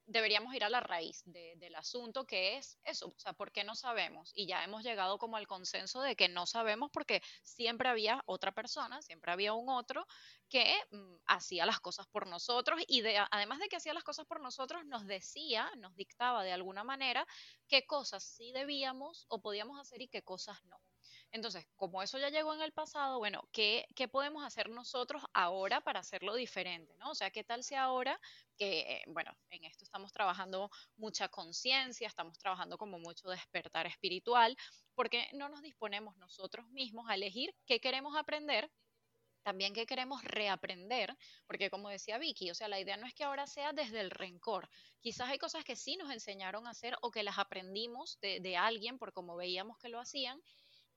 Deberíamos 0.08 0.54
ir 0.54 0.64
a 0.64 0.70
la 0.70 0.82
raíz 0.82 1.24
del 1.26 1.76
asunto, 1.76 2.26
que 2.26 2.58
es 2.58 2.78
eso, 2.84 3.08
o 3.08 3.20
sea, 3.20 3.34
¿por 3.34 3.52
qué 3.52 3.64
no 3.64 3.76
sabemos? 3.76 4.32
Y 4.36 4.46
ya 4.46 4.64
hemos 4.64 4.84
llegado 4.84 5.18
como 5.18 5.36
al 5.36 5.48
consenso 5.48 6.02
de 6.02 6.16
que 6.16 6.30
no 6.30 6.46
sabemos 6.46 6.92
porque 6.92 7.22
siempre 7.44 7.90
había 7.90 8.22
otra 8.28 8.52
persona, 8.52 9.02
siempre 9.02 9.32
había 9.32 9.54
un 9.54 9.70
otro 9.70 10.06
que 10.48 10.76
mm, 10.92 11.16
hacía 11.26 11.66
las 11.66 11.80
cosas 11.80 12.08
por 12.08 12.28
nosotros 12.28 12.82
y 12.88 13.02
de, 13.02 13.18
además 13.32 13.60
de 13.60 13.68
que 13.68 13.78
hacía 13.78 13.94
las 13.96 14.04
cosas 14.04 14.28
por 14.28 14.42
nosotros, 14.42 14.86
nos 14.86 15.06
decía, 15.08 15.72
nos 15.78 15.96
dictaba 15.96 16.44
de 16.44 16.52
alguna 16.54 16.84
manera 16.84 17.26
qué 17.68 17.86
cosas 17.88 18.24
sí 18.24 18.52
debíamos 18.52 19.26
o 19.30 19.42
podíamos 19.42 19.80
hacer 19.80 20.02
y 20.02 20.08
qué 20.08 20.22
cosas 20.22 20.64
no. 20.66 20.80
Entonces, 21.36 21.68
como 21.76 22.02
eso 22.02 22.18
ya 22.18 22.30
llegó 22.30 22.54
en 22.54 22.62
el 22.62 22.72
pasado, 22.72 23.18
bueno, 23.20 23.46
¿qué, 23.52 23.86
podemos 24.10 24.46
hacer 24.46 24.70
nosotros 24.70 25.22
ahora 25.34 25.82
para 25.82 26.00
hacerlo 26.00 26.34
diferente? 26.34 26.96
¿no? 26.98 27.12
O 27.12 27.14
sea, 27.14 27.30
¿qué 27.30 27.44
tal 27.44 27.62
si 27.62 27.76
ahora 27.76 28.18
que, 28.58 29.04
bueno, 29.08 29.38
en 29.50 29.66
esto 29.66 29.84
estamos 29.84 30.14
trabajando 30.14 30.72
mucha 30.96 31.28
conciencia, 31.28 32.08
estamos 32.08 32.38
trabajando 32.38 32.78
como 32.78 33.00
mucho 33.00 33.28
despertar 33.28 33.86
espiritual, 33.86 34.56
porque 34.94 35.28
no 35.34 35.50
nos 35.50 35.62
disponemos 35.62 36.16
nosotros 36.16 36.70
mismos 36.70 37.10
a 37.10 37.16
elegir 37.16 37.54
qué 37.66 37.82
queremos 37.82 38.16
aprender 38.16 38.72
también 39.44 39.74
que 39.74 39.86
queremos 39.86 40.24
reaprender, 40.24 41.16
porque 41.46 41.70
como 41.70 41.90
decía 41.90 42.18
Vicky, 42.18 42.50
o 42.50 42.56
sea, 42.56 42.68
la 42.70 42.80
idea 42.80 42.98
no 42.98 43.06
es 43.06 43.14
que 43.14 43.26
ahora 43.26 43.46
sea 43.46 43.74
desde 43.74 44.00
el 44.00 44.10
rencor. 44.10 44.70
Quizás 45.02 45.30
hay 45.30 45.38
cosas 45.38 45.64
que 45.64 45.76
sí 45.76 45.98
nos 45.98 46.10
enseñaron 46.12 46.66
a 46.66 46.72
hacer 46.72 46.98
o 47.02 47.12
que 47.12 47.22
las 47.22 47.38
aprendimos 47.38 48.18
de, 48.22 48.40
de 48.40 48.58
alguien 48.58 48.98
por 48.98 49.14
como 49.14 49.36
veíamos 49.36 49.78
que 49.78 49.90
lo 49.90 50.00
hacían 50.00 50.42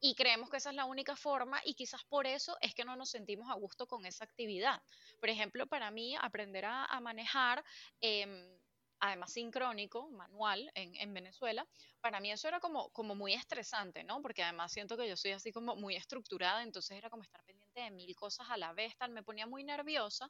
y 0.01 0.15
creemos 0.15 0.51
que 0.51 0.59
esa 0.59 0.71
es 0.71 0.77
la 0.77 0.85
única 0.85 1.17
forma 1.17 1.61
y 1.65 1.75
quizás 1.75 2.05
por 2.05 2.27
eso 2.27 2.57
es 2.61 2.75
que 2.75 2.85
no 2.85 2.97
nos 2.97 3.11
sentimos 3.11 3.51
a 3.51 3.55
gusto 3.55 3.87
con 3.87 4.07
esa 4.07 4.25
actividad. 4.25 4.83
Por 5.21 5.29
ejemplo, 5.29 5.67
para 5.67 5.91
mí 5.91 6.17
aprender 6.17 6.65
a, 6.67 7.01
manejar... 7.01 7.65
Eh, 8.01 8.59
además 9.01 9.33
sincrónico, 9.33 10.09
manual, 10.11 10.71
en, 10.75 10.95
en, 10.97 11.15
Venezuela, 11.15 11.67
para 12.01 12.21
mí 12.21 12.31
eso 12.31 12.49
era 12.49 12.61
como, 12.61 12.91
como 12.91 13.15
muy 13.15 13.35
estresante, 13.35 14.05
¿no? 14.05 14.21
Porque 14.23 14.43
además 14.43 14.73
siento 14.73 14.97
que 14.97 15.09
yo 15.09 15.17
soy 15.17 15.33
así 15.33 15.53
como 15.53 15.77
muy 15.77 15.97
estructurada, 15.97 16.63
entonces 16.63 16.97
era 16.97 17.11
como 17.11 17.23
estar 17.23 17.43
pendiente 17.45 17.81
de 17.81 17.91
mil 17.91 18.15
cosas 18.17 18.49
a 18.51 18.57
la 18.57 18.73
vez, 18.73 18.97
tal, 18.97 19.11
me 19.11 19.23
ponía 19.23 19.47
muy 19.47 19.65
nerviosa 19.65 20.29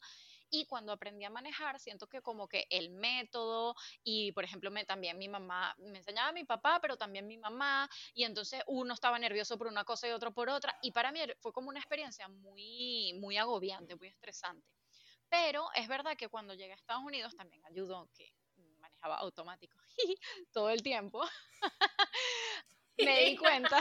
y 0.51 0.67
cuando 0.67 0.93
aprendí 0.93 1.25
a 1.25 1.31
manejar 1.31 1.79
siento 1.79 2.07
que 2.07 2.21
como 2.23 2.49
que 2.49 2.67
el 2.71 2.91
método 2.91 3.75
y 4.03 4.33
por 4.33 4.45
ejemplo 4.45 4.71
me, 4.71 4.85
también 4.85 5.19
mi 5.19 5.29
mamá, 5.29 5.75
me 5.79 5.99
enseñaba 5.99 6.33
mi 6.33 6.45
papá, 6.45 6.79
pero 6.81 6.97
también 6.97 7.27
mi 7.27 7.39
mamá 7.39 7.89
y 8.15 8.25
entonces 8.25 8.63
uno 8.67 8.95
estaba 8.95 9.19
nervioso 9.19 9.59
por 9.59 9.67
una 9.67 9.85
cosa 9.85 10.09
y 10.09 10.13
otro 10.13 10.33
por 10.33 10.49
otra 10.49 10.77
y 10.83 10.93
para 10.93 11.13
mí 11.13 11.21
fue 11.41 11.53
como 11.53 11.69
una 11.69 11.81
experiencia 11.81 12.29
muy, 12.29 13.15
muy 13.19 13.37
agobiante, 13.37 13.97
muy 13.97 14.09
estresante. 14.09 14.69
Pero 15.29 15.69
es 15.75 15.89
verdad 15.89 16.17
que 16.17 16.29
cuando 16.29 16.55
llegué 16.55 16.73
a 16.73 16.77
Estados 16.77 17.05
Unidos 17.05 17.37
también 17.37 17.63
ayudó 17.67 18.09
que 18.15 18.33
automático 19.01 19.77
todo 20.53 20.71
el 20.71 20.83
tiempo, 20.83 21.23
me 22.99 23.25
di 23.25 23.37
cuenta, 23.37 23.79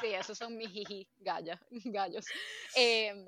sí, 0.00 0.08
esos 0.08 0.36
son 0.36 0.56
mis 0.56 0.70
gallos, 1.18 1.58
gallos. 1.70 2.26
Em, 2.74 3.24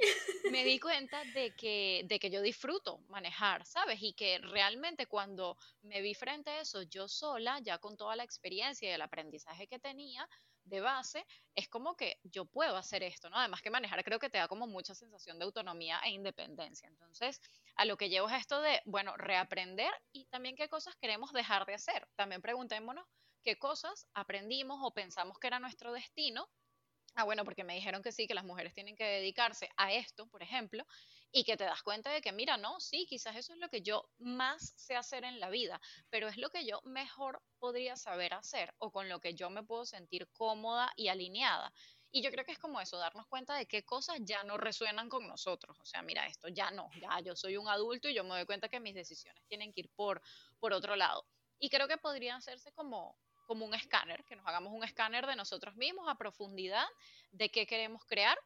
me 0.50 0.64
di 0.64 0.78
cuenta 0.78 1.22
de 1.34 1.54
que, 1.54 2.02
de 2.04 2.18
que 2.18 2.30
yo 2.30 2.42
disfruto 2.42 2.98
manejar, 3.08 3.64
¿sabes? 3.64 4.02
Y 4.02 4.12
que 4.12 4.38
realmente 4.38 5.06
cuando 5.06 5.56
me 5.82 6.02
vi 6.02 6.14
frente 6.14 6.50
a 6.50 6.60
eso 6.60 6.82
yo 6.82 7.08
sola, 7.08 7.58
ya 7.60 7.78
con 7.78 7.96
toda 7.96 8.16
la 8.16 8.24
experiencia 8.24 8.90
y 8.90 8.92
el 8.92 9.02
aprendizaje 9.02 9.66
que 9.66 9.78
tenía, 9.78 10.28
de 10.70 10.80
base, 10.80 11.26
es 11.54 11.68
como 11.68 11.96
que 11.96 12.18
yo 12.22 12.46
puedo 12.46 12.76
hacer 12.76 13.02
esto, 13.02 13.28
¿no? 13.30 13.36
Además 13.36 13.62
que 13.62 13.70
manejar 13.70 14.02
creo 14.04 14.18
que 14.18 14.30
te 14.30 14.38
da 14.38 14.48
como 14.48 14.66
mucha 14.66 14.94
sensación 14.94 15.38
de 15.38 15.44
autonomía 15.44 16.00
e 16.04 16.10
independencia. 16.10 16.88
Entonces, 16.88 17.40
a 17.76 17.84
lo 17.84 17.96
que 17.96 18.08
llevo 18.08 18.28
es 18.30 18.36
esto 18.36 18.60
de, 18.62 18.80
bueno, 18.86 19.16
reaprender 19.16 19.92
y 20.12 20.26
también 20.26 20.56
qué 20.56 20.68
cosas 20.68 20.96
queremos 20.96 21.32
dejar 21.32 21.66
de 21.66 21.74
hacer. 21.74 22.08
También 22.16 22.40
preguntémonos 22.42 23.06
qué 23.42 23.58
cosas 23.58 24.06
aprendimos 24.14 24.78
o 24.82 24.92
pensamos 24.94 25.38
que 25.38 25.48
era 25.48 25.58
nuestro 25.58 25.92
destino 25.92 26.48
Ah, 27.16 27.24
bueno, 27.24 27.44
porque 27.44 27.64
me 27.64 27.74
dijeron 27.74 28.02
que 28.02 28.12
sí, 28.12 28.26
que 28.26 28.34
las 28.34 28.44
mujeres 28.44 28.72
tienen 28.72 28.96
que 28.96 29.04
dedicarse 29.04 29.68
a 29.76 29.92
esto, 29.92 30.28
por 30.28 30.42
ejemplo, 30.42 30.84
y 31.32 31.44
que 31.44 31.56
te 31.56 31.64
das 31.64 31.82
cuenta 31.82 32.10
de 32.10 32.20
que, 32.20 32.32
mira, 32.32 32.56
no, 32.56 32.80
sí, 32.80 33.06
quizás 33.06 33.36
eso 33.36 33.52
es 33.52 33.58
lo 33.58 33.68
que 33.68 33.82
yo 33.82 34.08
más 34.18 34.74
sé 34.76 34.96
hacer 34.96 35.24
en 35.24 35.38
la 35.38 35.50
vida, 35.50 35.80
pero 36.08 36.28
es 36.28 36.36
lo 36.36 36.50
que 36.50 36.64
yo 36.64 36.80
mejor 36.84 37.42
podría 37.58 37.96
saber 37.96 38.34
hacer 38.34 38.74
o 38.78 38.90
con 38.90 39.08
lo 39.08 39.20
que 39.20 39.34
yo 39.34 39.50
me 39.50 39.62
puedo 39.62 39.84
sentir 39.84 40.28
cómoda 40.32 40.92
y 40.96 41.08
alineada. 41.08 41.72
Y 42.12 42.22
yo 42.22 42.32
creo 42.32 42.44
que 42.44 42.52
es 42.52 42.58
como 42.58 42.80
eso, 42.80 42.98
darnos 42.98 43.28
cuenta 43.28 43.54
de 43.54 43.66
qué 43.66 43.84
cosas 43.84 44.18
ya 44.22 44.42
no 44.42 44.56
resuenan 44.56 45.08
con 45.08 45.28
nosotros. 45.28 45.78
O 45.78 45.84
sea, 45.84 46.02
mira, 46.02 46.26
esto 46.26 46.48
ya 46.48 46.72
no, 46.72 46.90
ya 47.00 47.20
yo 47.20 47.36
soy 47.36 47.56
un 47.56 47.68
adulto 47.68 48.08
y 48.08 48.14
yo 48.14 48.24
me 48.24 48.30
doy 48.30 48.46
cuenta 48.46 48.68
que 48.68 48.80
mis 48.80 48.94
decisiones 48.94 49.44
tienen 49.46 49.72
que 49.72 49.82
ir 49.82 49.90
por, 49.90 50.20
por 50.58 50.72
otro 50.72 50.96
lado. 50.96 51.24
Y 51.60 51.70
creo 51.70 51.86
que 51.86 51.98
podría 51.98 52.34
hacerse 52.34 52.72
como, 52.72 53.16
como 53.46 53.64
un 53.64 53.74
escáner, 53.74 54.24
que 54.24 54.34
nos 54.34 54.46
hagamos 54.46 54.72
un 54.72 54.82
escáner 54.82 55.26
de 55.26 55.36
nosotros 55.36 55.76
mismos 55.76 56.08
a 56.08 56.16
profundidad 56.16 56.86
de 57.30 57.48
qué 57.48 57.66
queremos 57.66 58.04
crear, 58.06 58.36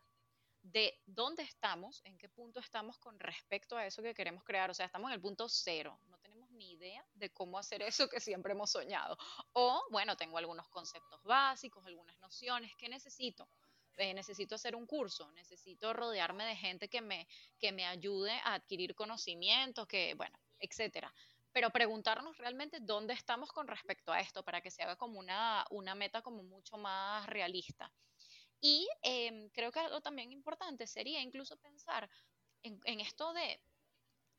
de 0.64 0.98
dónde 1.04 1.42
estamos, 1.42 2.00
en 2.04 2.16
qué 2.16 2.28
punto 2.28 2.58
estamos 2.58 2.98
con 2.98 3.20
respecto 3.20 3.76
a 3.76 3.86
eso 3.86 4.02
que 4.02 4.14
queremos 4.14 4.42
crear. 4.44 4.70
O 4.70 4.74
sea, 4.74 4.86
estamos 4.86 5.10
en 5.10 5.14
el 5.14 5.20
punto 5.20 5.48
cero, 5.48 6.00
no 6.06 6.16
tenemos 6.18 6.50
ni 6.50 6.72
idea 6.72 7.04
de 7.14 7.30
cómo 7.30 7.58
hacer 7.58 7.82
eso 7.82 8.08
que 8.08 8.18
siempre 8.18 8.52
hemos 8.52 8.70
soñado. 8.70 9.16
O, 9.52 9.84
bueno, 9.90 10.16
tengo 10.16 10.38
algunos 10.38 10.66
conceptos 10.68 11.22
básicos, 11.22 11.84
algunas 11.86 12.18
nociones, 12.18 12.72
¿qué 12.76 12.88
necesito? 12.88 13.48
Eh, 13.96 14.14
necesito 14.14 14.54
hacer 14.54 14.74
un 14.74 14.86
curso, 14.86 15.30
necesito 15.32 15.92
rodearme 15.92 16.44
de 16.46 16.56
gente 16.56 16.88
que 16.88 17.00
me, 17.00 17.28
que 17.58 17.70
me 17.70 17.86
ayude 17.86 18.32
a 18.44 18.54
adquirir 18.54 18.94
conocimientos, 18.94 19.86
que, 19.86 20.14
bueno, 20.14 20.36
etcétera 20.58 21.12
pero 21.52 21.70
preguntarnos 21.70 22.36
realmente 22.36 22.80
dónde 22.80 23.14
estamos 23.14 23.52
con 23.52 23.68
respecto 23.68 24.12
a 24.12 24.18
esto 24.18 24.42
para 24.42 24.60
que 24.60 24.72
se 24.72 24.82
haga 24.82 24.96
como 24.96 25.20
una, 25.20 25.64
una 25.70 25.94
meta 25.94 26.20
como 26.20 26.42
mucho 26.42 26.76
más 26.76 27.24
realista. 27.26 27.92
Y 28.66 28.88
em, 29.02 29.50
creo 29.50 29.70
que 29.70 29.80
algo 29.80 30.00
también 30.00 30.32
importante 30.32 30.86
sería 30.86 31.20
incluso 31.20 31.58
pensar 31.58 32.08
en, 32.62 32.80
en 32.84 33.00
esto 33.00 33.34
de 33.34 33.60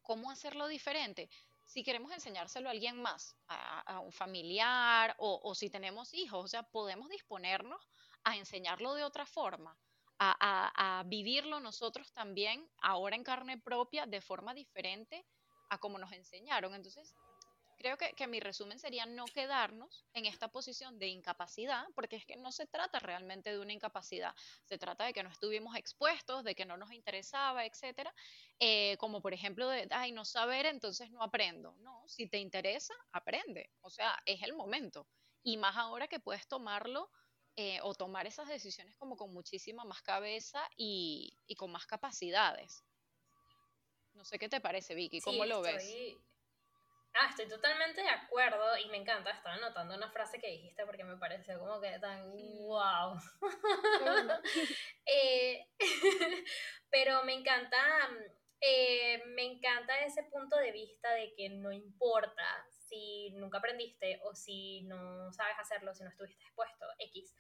cómo 0.02 0.32
hacerlo 0.32 0.68
diferente. 0.68 1.30
Si 1.64 1.84
queremos 1.84 2.12
enseñárselo 2.12 2.68
a 2.68 2.72
alguien 2.72 3.00
más, 3.00 3.36
a, 3.48 4.00
un 4.00 4.12
familiar 4.12 5.16
o, 5.20 5.40
o, 5.44 5.54
si 5.54 5.70
tenemos 5.70 6.12
hijos, 6.16 6.44
o 6.44 6.48
sea, 6.48 6.64
podemos 6.64 7.08
disponernos 7.10 7.88
a 8.24 8.36
enseñarlo 8.36 8.96
de 8.96 9.04
otra 9.04 9.28
forma, 9.28 9.78
a, 10.18 10.36
a, 10.40 11.00
a 11.00 11.04
vivirlo 11.04 11.60
nosotros 11.60 12.12
también 12.12 12.68
ahora 12.82 13.16
en 13.16 13.24
carne 13.24 13.60
propia 13.60 14.08
de 14.08 14.22
forma 14.22 14.56
diferente 14.56 15.24
a 15.70 15.78
como 15.78 16.00
nos 16.00 16.12
enseñaron. 16.14 16.74
Entonces, 16.74 17.14
creo 17.86 17.98
que, 17.98 18.16
que, 18.16 18.26
mi 18.26 18.40
resumen 18.40 18.80
sería 18.80 19.06
no 19.06 19.26
quedarnos 19.26 20.08
en 20.16 20.26
esta 20.26 20.48
posición 20.48 20.98
de 20.98 21.08
incapacidad, 21.08 21.86
porque 21.94 22.16
es 22.16 22.26
que 22.26 22.36
no 22.36 22.52
se 22.52 22.66
trata 22.66 22.98
realmente 22.98 23.52
de 23.52 23.60
una 23.60 23.74
incapacidad, 23.74 24.34
se 24.64 24.80
trata 24.80 25.06
de 25.06 25.14
que 25.14 25.22
no 25.22 25.30
estuvimos 25.30 25.76
expuestos, 25.76 26.44
de 26.44 26.56
que 26.56 26.66
no 26.66 26.78
nos 26.78 26.92
interesaba, 26.92 27.64
etcétera, 27.64 28.12
eh, 28.58 28.98
como 28.98 29.22
por 29.22 29.36
ejemplo 29.36 29.70
de, 29.70 29.88
ay, 29.92 30.12
no 30.14 30.26
saber, 30.26 30.66
entonces 30.66 31.12
no 31.12 31.22
aprendo. 31.22 31.76
No, 31.82 32.04
si 32.08 32.28
te 32.28 32.40
interesa, 32.40 32.96
aprende, 33.12 33.70
o 33.82 33.92
sea, 33.92 34.20
es 34.26 34.42
el 34.42 34.54
momento. 34.54 35.08
Y 35.44 35.58
más 35.58 35.76
ahora 35.76 36.08
que 36.08 36.20
puedes 36.20 36.48
tomarlo 36.48 37.12
eh, 37.56 37.80
o 37.84 37.94
tomar 37.94 38.26
esas 38.26 38.48
decisiones 38.48 38.98
como 38.98 39.16
con 39.16 39.32
muchísima 39.32 39.86
más 39.86 40.02
cabeza 40.02 40.68
y, 40.76 41.38
y 41.46 41.54
con 41.54 41.72
más 41.72 41.86
capacidades. 41.86 42.84
No 44.16 44.26
sé 44.26 44.40
qué 44.40 44.50
te 44.50 44.60
parece, 44.60 44.96
Vicky, 44.96 45.22
¿cómo 45.22 45.46
lo 45.46 45.62
ves? 45.62 45.86
Ah, 47.18 47.28
estoy 47.30 47.48
totalmente 47.48 48.02
de 48.02 48.10
acuerdo 48.10 48.78
y 48.78 48.90
me 48.90 48.98
encanta. 48.98 49.32
Estaba 49.32 49.56
anotando 49.56 49.96
una 49.96 50.12
frase 50.12 50.38
que 50.38 50.50
dijiste 50.50 50.86
porque 50.86 51.06
me 51.06 51.16
pareció 51.16 51.58
como 51.60 51.80
que 51.80 51.98
tan 52.00 52.30
wow. 52.32 53.18
Eh, 55.06 55.66
pero 56.90 57.24
me 57.24 57.34
encanta, 57.34 57.78
eh, 58.60 59.24
me 59.28 59.44
encanta 59.46 59.98
ese 60.00 60.24
punto 60.24 60.58
de 60.58 60.72
vista 60.74 61.14
de 61.14 61.34
que 61.36 61.50
no 61.50 61.72
importa 61.72 62.68
si 62.70 63.32
nunca 63.36 63.60
aprendiste 63.60 64.20
o 64.24 64.36
si 64.36 64.82
no 64.84 65.32
sabes 65.32 65.58
hacerlo, 65.58 65.96
si 65.96 66.04
no 66.04 66.10
estuviste 66.10 66.44
expuesto, 66.44 66.86
X. 67.00 67.34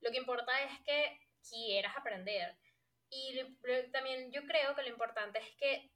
Lo 0.00 0.10
que 0.10 0.18
importa 0.18 0.60
es 0.62 0.80
que 0.84 1.20
quieras 1.48 1.96
aprender. 1.96 2.56
Y 3.10 3.38
también 3.92 4.32
yo 4.32 4.42
creo 4.44 4.74
que 4.74 4.82
lo 4.82 4.88
importante 4.88 5.38
es 5.38 5.54
que 5.56 5.92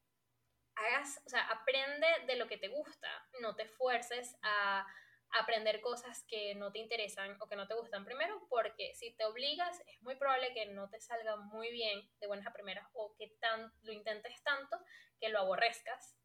hagas, 0.79 1.21
o 1.27 1.29
sea, 1.29 1.43
aprende 1.49 2.07
de 2.27 2.37
lo 2.37 2.47
que 2.47 2.59
te 2.59 2.69
gusta, 2.69 3.09
no 3.41 3.55
te 3.57 3.67
fuerces 3.67 4.37
a 4.43 4.87
aprender 5.31 5.81
cosas 5.81 6.25
que 6.27 6.55
no 6.55 6.73
te 6.73 6.79
interesan 6.79 7.37
o 7.41 7.49
que 7.49 7.57
no 7.57 7.69
te 7.69 7.75
gustan 7.75 8.05
primero, 8.05 8.47
porque 8.49 8.95
si 8.95 9.15
te 9.15 9.25
obligas 9.25 9.81
es 9.87 10.01
muy 10.03 10.17
probable 10.17 10.55
que 10.55 10.67
no 10.67 10.89
te 10.89 11.01
salga 11.01 11.37
muy 11.37 11.71
bien 11.71 12.09
de 12.21 12.27
buenas 12.27 12.47
a 12.47 12.53
primeras 12.53 12.89
o 12.95 13.15
que 13.17 13.29
tan, 13.41 13.73
lo 13.83 13.93
intentes 13.93 14.43
tanto 14.43 14.79
que 15.21 15.29
lo 15.29 15.41
aborrezcas. 15.41 16.17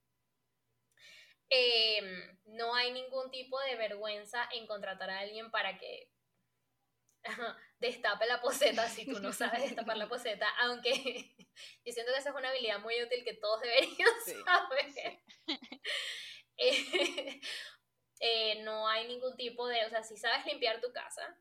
Em, 1.49 2.39
no 2.45 2.73
hay 2.73 2.91
ningún 2.93 3.29
tipo 3.29 3.59
de 3.59 3.75
vergüenza 3.75 4.47
en 4.53 4.65
contratar 4.65 5.09
a 5.09 5.19
alguien 5.19 5.51
para 5.51 5.77
que 5.77 6.09
destape 7.79 8.25
la 8.25 8.41
poseta 8.41 8.87
si 8.87 9.05
tú 9.05 9.19
no 9.19 9.31
sabes 9.31 9.61
destapar 9.61 9.97
la 9.97 10.07
poseta, 10.07 10.47
aunque 10.61 10.91
yo 11.85 11.91
siento 11.93 12.11
que 12.11 12.19
esa 12.19 12.29
es 12.29 12.35
una 12.35 12.49
habilidad 12.49 12.79
muy 12.79 13.01
útil 13.01 13.23
que 13.23 13.35
todos 13.35 13.61
deberían 13.61 14.09
saber. 14.45 15.21
Eh, 16.55 17.41
eh, 18.19 18.61
no 18.63 18.87
hay 18.87 19.07
ningún 19.07 19.35
tipo 19.35 19.67
de, 19.67 19.83
o 19.87 19.89
sea, 19.89 20.03
si 20.03 20.15
sabes 20.17 20.45
limpiar 20.45 20.79
tu 20.79 20.93
casa, 20.93 21.35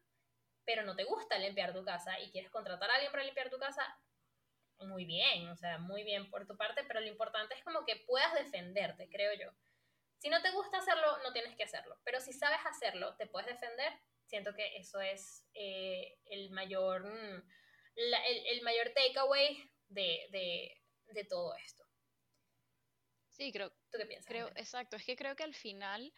pero 0.64 0.84
no 0.84 0.96
te 0.96 1.04
gusta 1.04 1.38
limpiar 1.38 1.74
tu 1.74 1.84
casa 1.84 2.18
y 2.18 2.30
quieres 2.30 2.50
contratar 2.50 2.90
a 2.90 2.94
alguien 2.94 3.12
para 3.12 3.22
limpiar 3.22 3.50
tu 3.50 3.58
casa, 3.58 3.84
muy 4.78 5.04
bien, 5.04 5.50
o 5.50 5.56
sea, 5.56 5.78
muy 5.78 6.02
bien 6.02 6.30
por 6.30 6.46
tu 6.46 6.56
parte, 6.56 6.82
pero 6.84 7.00
lo 7.00 7.06
importante 7.08 7.54
es 7.54 7.62
como 7.62 7.84
que 7.84 7.96
puedas 8.06 8.32
defenderte, 8.34 9.08
creo 9.10 9.34
yo. 9.34 9.52
Si 10.16 10.30
no 10.30 10.40
te 10.40 10.50
gusta 10.50 10.78
hacerlo, 10.78 11.18
no 11.24 11.32
tienes 11.34 11.54
que 11.56 11.64
hacerlo, 11.64 11.98
pero 12.04 12.20
si 12.20 12.32
sabes 12.32 12.60
hacerlo, 12.64 13.14
te 13.16 13.26
puedes 13.26 13.48
defender 13.48 13.92
siento 14.32 14.54
que 14.54 14.76
eso 14.78 14.98
es 14.98 15.46
eh, 15.52 16.16
el 16.24 16.50
mayor, 16.52 17.04
mm, 17.04 17.42
el, 17.96 18.62
mayor 18.62 18.90
takeaway 18.94 19.70
de, 19.88 20.26
de, 20.30 20.82
de, 21.08 21.24
todo 21.26 21.54
esto. 21.56 21.84
Sí, 23.28 23.52
creo. 23.52 23.68
¿Tú 23.90 23.98
qué 23.98 24.06
piensas? 24.06 24.26
Creo, 24.26 24.48
exacto, 24.56 24.96
es 24.96 25.04
que 25.04 25.16
creo 25.16 25.36
que 25.36 25.42
al 25.42 25.54
final 25.54 26.14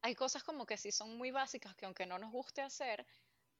hay 0.00 0.16
cosas 0.16 0.42
como 0.42 0.66
que 0.66 0.76
sí 0.76 0.90
son 0.90 1.16
muy 1.16 1.30
básicas 1.30 1.76
que 1.76 1.86
aunque 1.86 2.04
no 2.04 2.18
nos 2.18 2.32
guste 2.32 2.62
hacer, 2.62 3.06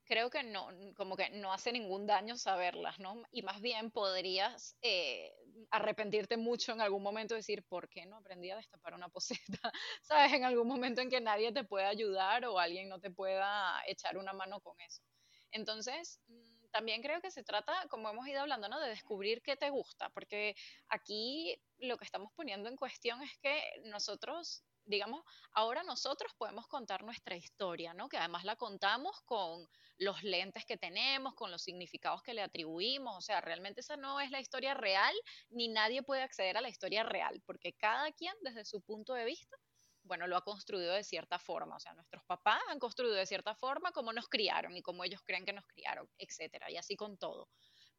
creo 0.05 0.31
que 0.31 0.43
no, 0.43 0.69
como 0.97 1.17
que 1.17 1.31
no 1.31 1.53
hace 1.53 1.73
ningún 1.73 2.07
daño 2.07 2.37
saberlas, 2.37 2.99
¿no? 2.99 3.23
Y 3.31 3.43
más 3.43 3.61
bien 3.61 3.91
podrías 3.91 4.77
eh, 4.83 5.33
arrepentirte 5.71 6.37
mucho 6.37 6.73
en 6.73 6.81
algún 6.81 7.03
momento, 7.03 7.35
decir, 7.35 7.65
¿por 7.65 7.89
qué 7.89 8.07
no 8.07 8.17
aprendí 8.17 8.51
a 8.51 8.57
destapar 8.57 8.95
una 8.95 9.09
poseta? 9.09 9.61
¿Sabes? 10.03 10.33
En 10.33 10.45
algún 10.45 10.69
momento 10.69 11.01
en 11.01 11.11
que 11.11 11.21
nadie 11.21 11.53
te 11.53 11.65
pueda 11.65 11.89
ayudar 11.89 12.45
o 12.47 12.59
alguien 12.59 12.89
no 12.89 13.01
te 13.01 13.11
pueda 13.11 13.83
echar 13.87 14.17
una 14.17 14.33
mano 14.33 14.61
con 14.61 14.81
eso. 14.81 15.03
Entonces, 15.51 16.21
mm, 16.29 16.71
también 16.71 17.03
creo 17.03 17.21
que 17.21 17.31
se 17.31 17.45
trata, 17.45 17.87
como 17.89 18.09
hemos 18.09 18.27
ido 18.27 18.41
hablando, 18.41 18.69
¿no? 18.69 18.81
De 18.81 18.89
descubrir 18.89 19.43
qué 19.43 19.57
te 19.57 19.71
gusta, 19.71 20.09
porque 20.11 20.57
aquí 20.89 21.57
lo 21.79 21.99
que 21.99 22.05
estamos 22.05 22.33
poniendo 22.35 22.69
en 22.69 22.77
cuestión 22.77 23.23
es 23.23 23.37
que 23.39 23.63
nosotros 23.85 24.65
digamos, 24.85 25.25
ahora 25.53 25.83
nosotros 25.83 26.33
podemos 26.37 26.67
contar 26.67 27.05
nuestra 27.05 27.37
historia, 27.37 27.95
¿no? 27.95 28.09
Que 28.09 28.19
además 28.19 28.45
la 28.45 28.57
contamos 28.57 29.21
con 29.23 29.69
los 29.99 30.23
lentes 30.23 30.65
que 30.65 30.77
tenemos, 30.77 31.35
con 31.35 31.51
los 31.51 31.63
significados 31.63 32.23
que 32.23 32.35
le 32.35 32.43
atribuimos, 32.43 33.17
o 33.17 33.21
sea, 33.21 33.41
realmente 33.41 33.81
esa 33.81 33.97
no 33.97 34.21
es 34.21 34.31
la 34.31 34.41
historia 34.41 34.75
real, 34.75 35.15
ni 35.51 35.69
nadie 35.69 36.03
puede 36.03 36.23
acceder 36.23 36.57
a 36.57 36.61
la 36.61 36.69
historia 36.69 37.05
real, 37.05 37.41
porque 37.47 37.73
cada 37.75 38.11
quien 38.13 38.35
desde 38.43 38.65
su 38.65 38.81
punto 38.83 39.15
de 39.15 39.25
vista, 39.25 39.57
bueno, 40.05 40.27
lo 40.27 40.37
ha 40.37 40.43
construido 40.43 40.93
de 40.93 41.05
cierta 41.05 41.39
forma, 41.39 41.77
o 41.77 41.81
sea, 41.81 41.95
nuestros 41.95 42.25
papás 42.25 42.61
han 42.69 42.81
construido 42.81 43.15
de 43.15 43.27
cierta 43.27 43.55
forma 43.55 43.93
cómo 43.93 44.13
nos 44.13 44.29
criaron 44.29 44.77
y 44.77 44.83
cómo 44.83 45.05
ellos 45.05 45.23
creen 45.25 45.45
que 45.45 45.53
nos 45.53 45.67
criaron, 45.67 46.09
etcétera, 46.19 46.71
y 46.71 46.77
así 46.77 46.97
con 46.97 47.19
todo. 47.19 47.49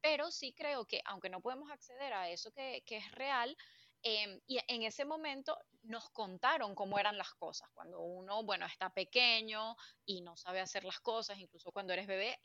Pero 0.01 0.31
sí 0.31 0.53
creo 0.53 0.85
que, 0.85 1.01
aunque 1.05 1.29
no 1.29 1.39
podemos 1.39 1.71
acceder 1.71 2.11
a 2.11 2.29
eso 2.29 2.51
que, 2.51 2.83
que 2.85 2.97
es 2.97 3.09
real, 3.13 3.55
Em, 4.05 4.41
y 4.47 4.59
en 4.67 4.83
ese 4.83 5.05
momento 5.05 5.57
nos 5.83 6.09
contaron 6.09 6.75
cómo 6.75 6.99
eran 6.99 7.17
las 7.17 7.33
cosas. 7.35 7.69
Cuando 7.73 8.01
uno, 8.01 8.43
bueno, 8.43 8.65
está 8.65 8.89
pequeño 8.89 9.75
y 10.05 10.21
no 10.21 10.35
sabe 10.35 10.59
hacer 10.59 10.83
las 10.83 10.99
cosas, 10.99 11.39
incluso 11.39 11.71
cuando 11.71 11.93
eres 11.93 12.07
bebé, 12.07 12.37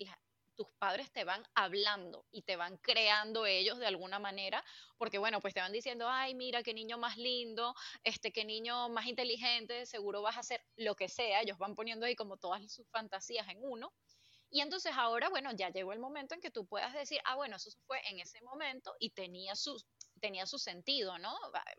tus 0.54 0.68
padres 0.78 1.12
te 1.12 1.22
van 1.22 1.44
hablando 1.54 2.26
y 2.32 2.42
te 2.42 2.56
van 2.56 2.78
creando 2.78 3.46
ellos 3.46 3.78
de 3.78 3.86
alguna 3.86 4.18
manera, 4.18 4.64
porque 4.98 5.18
bueno, 5.18 5.40
pues 5.40 5.54
te 5.54 5.60
van 5.60 5.72
diciendo, 5.72 6.08
ay, 6.08 6.34
mira, 6.34 6.64
qué 6.64 6.74
niño 6.74 6.98
más 6.98 7.16
lindo, 7.16 7.74
este, 8.02 8.32
qué 8.32 8.44
niño 8.44 8.88
más 8.88 9.06
inteligente, 9.06 9.86
seguro 9.86 10.20
vas 10.20 10.36
a 10.36 10.40
hacer 10.40 10.64
lo 10.76 10.96
que 10.96 11.08
sea, 11.08 11.42
ellos 11.42 11.58
van 11.58 11.76
poniendo 11.76 12.06
ahí 12.06 12.16
como 12.16 12.38
todas 12.38 12.72
sus 12.72 12.88
fantasías 12.88 13.48
en 13.48 13.58
uno. 13.62 13.92
Y 14.50 14.60
entonces 14.60 14.92
ahora, 14.96 15.28
bueno, 15.28 15.52
ya 15.52 15.70
llegó 15.70 15.92
el 15.92 16.00
momento 16.00 16.34
en 16.34 16.40
que 16.40 16.50
tú 16.50 16.66
puedas 16.66 16.92
decir, 16.94 17.20
ah, 17.24 17.36
bueno, 17.36 17.56
eso 17.56 17.70
fue 17.86 18.00
en 18.08 18.18
ese 18.18 18.40
momento 18.42 18.96
y 18.98 19.10
tenía 19.10 19.54
sus, 19.54 19.86
tenía 20.18 20.46
su 20.46 20.58
sentido, 20.58 21.18
¿no? 21.18 21.36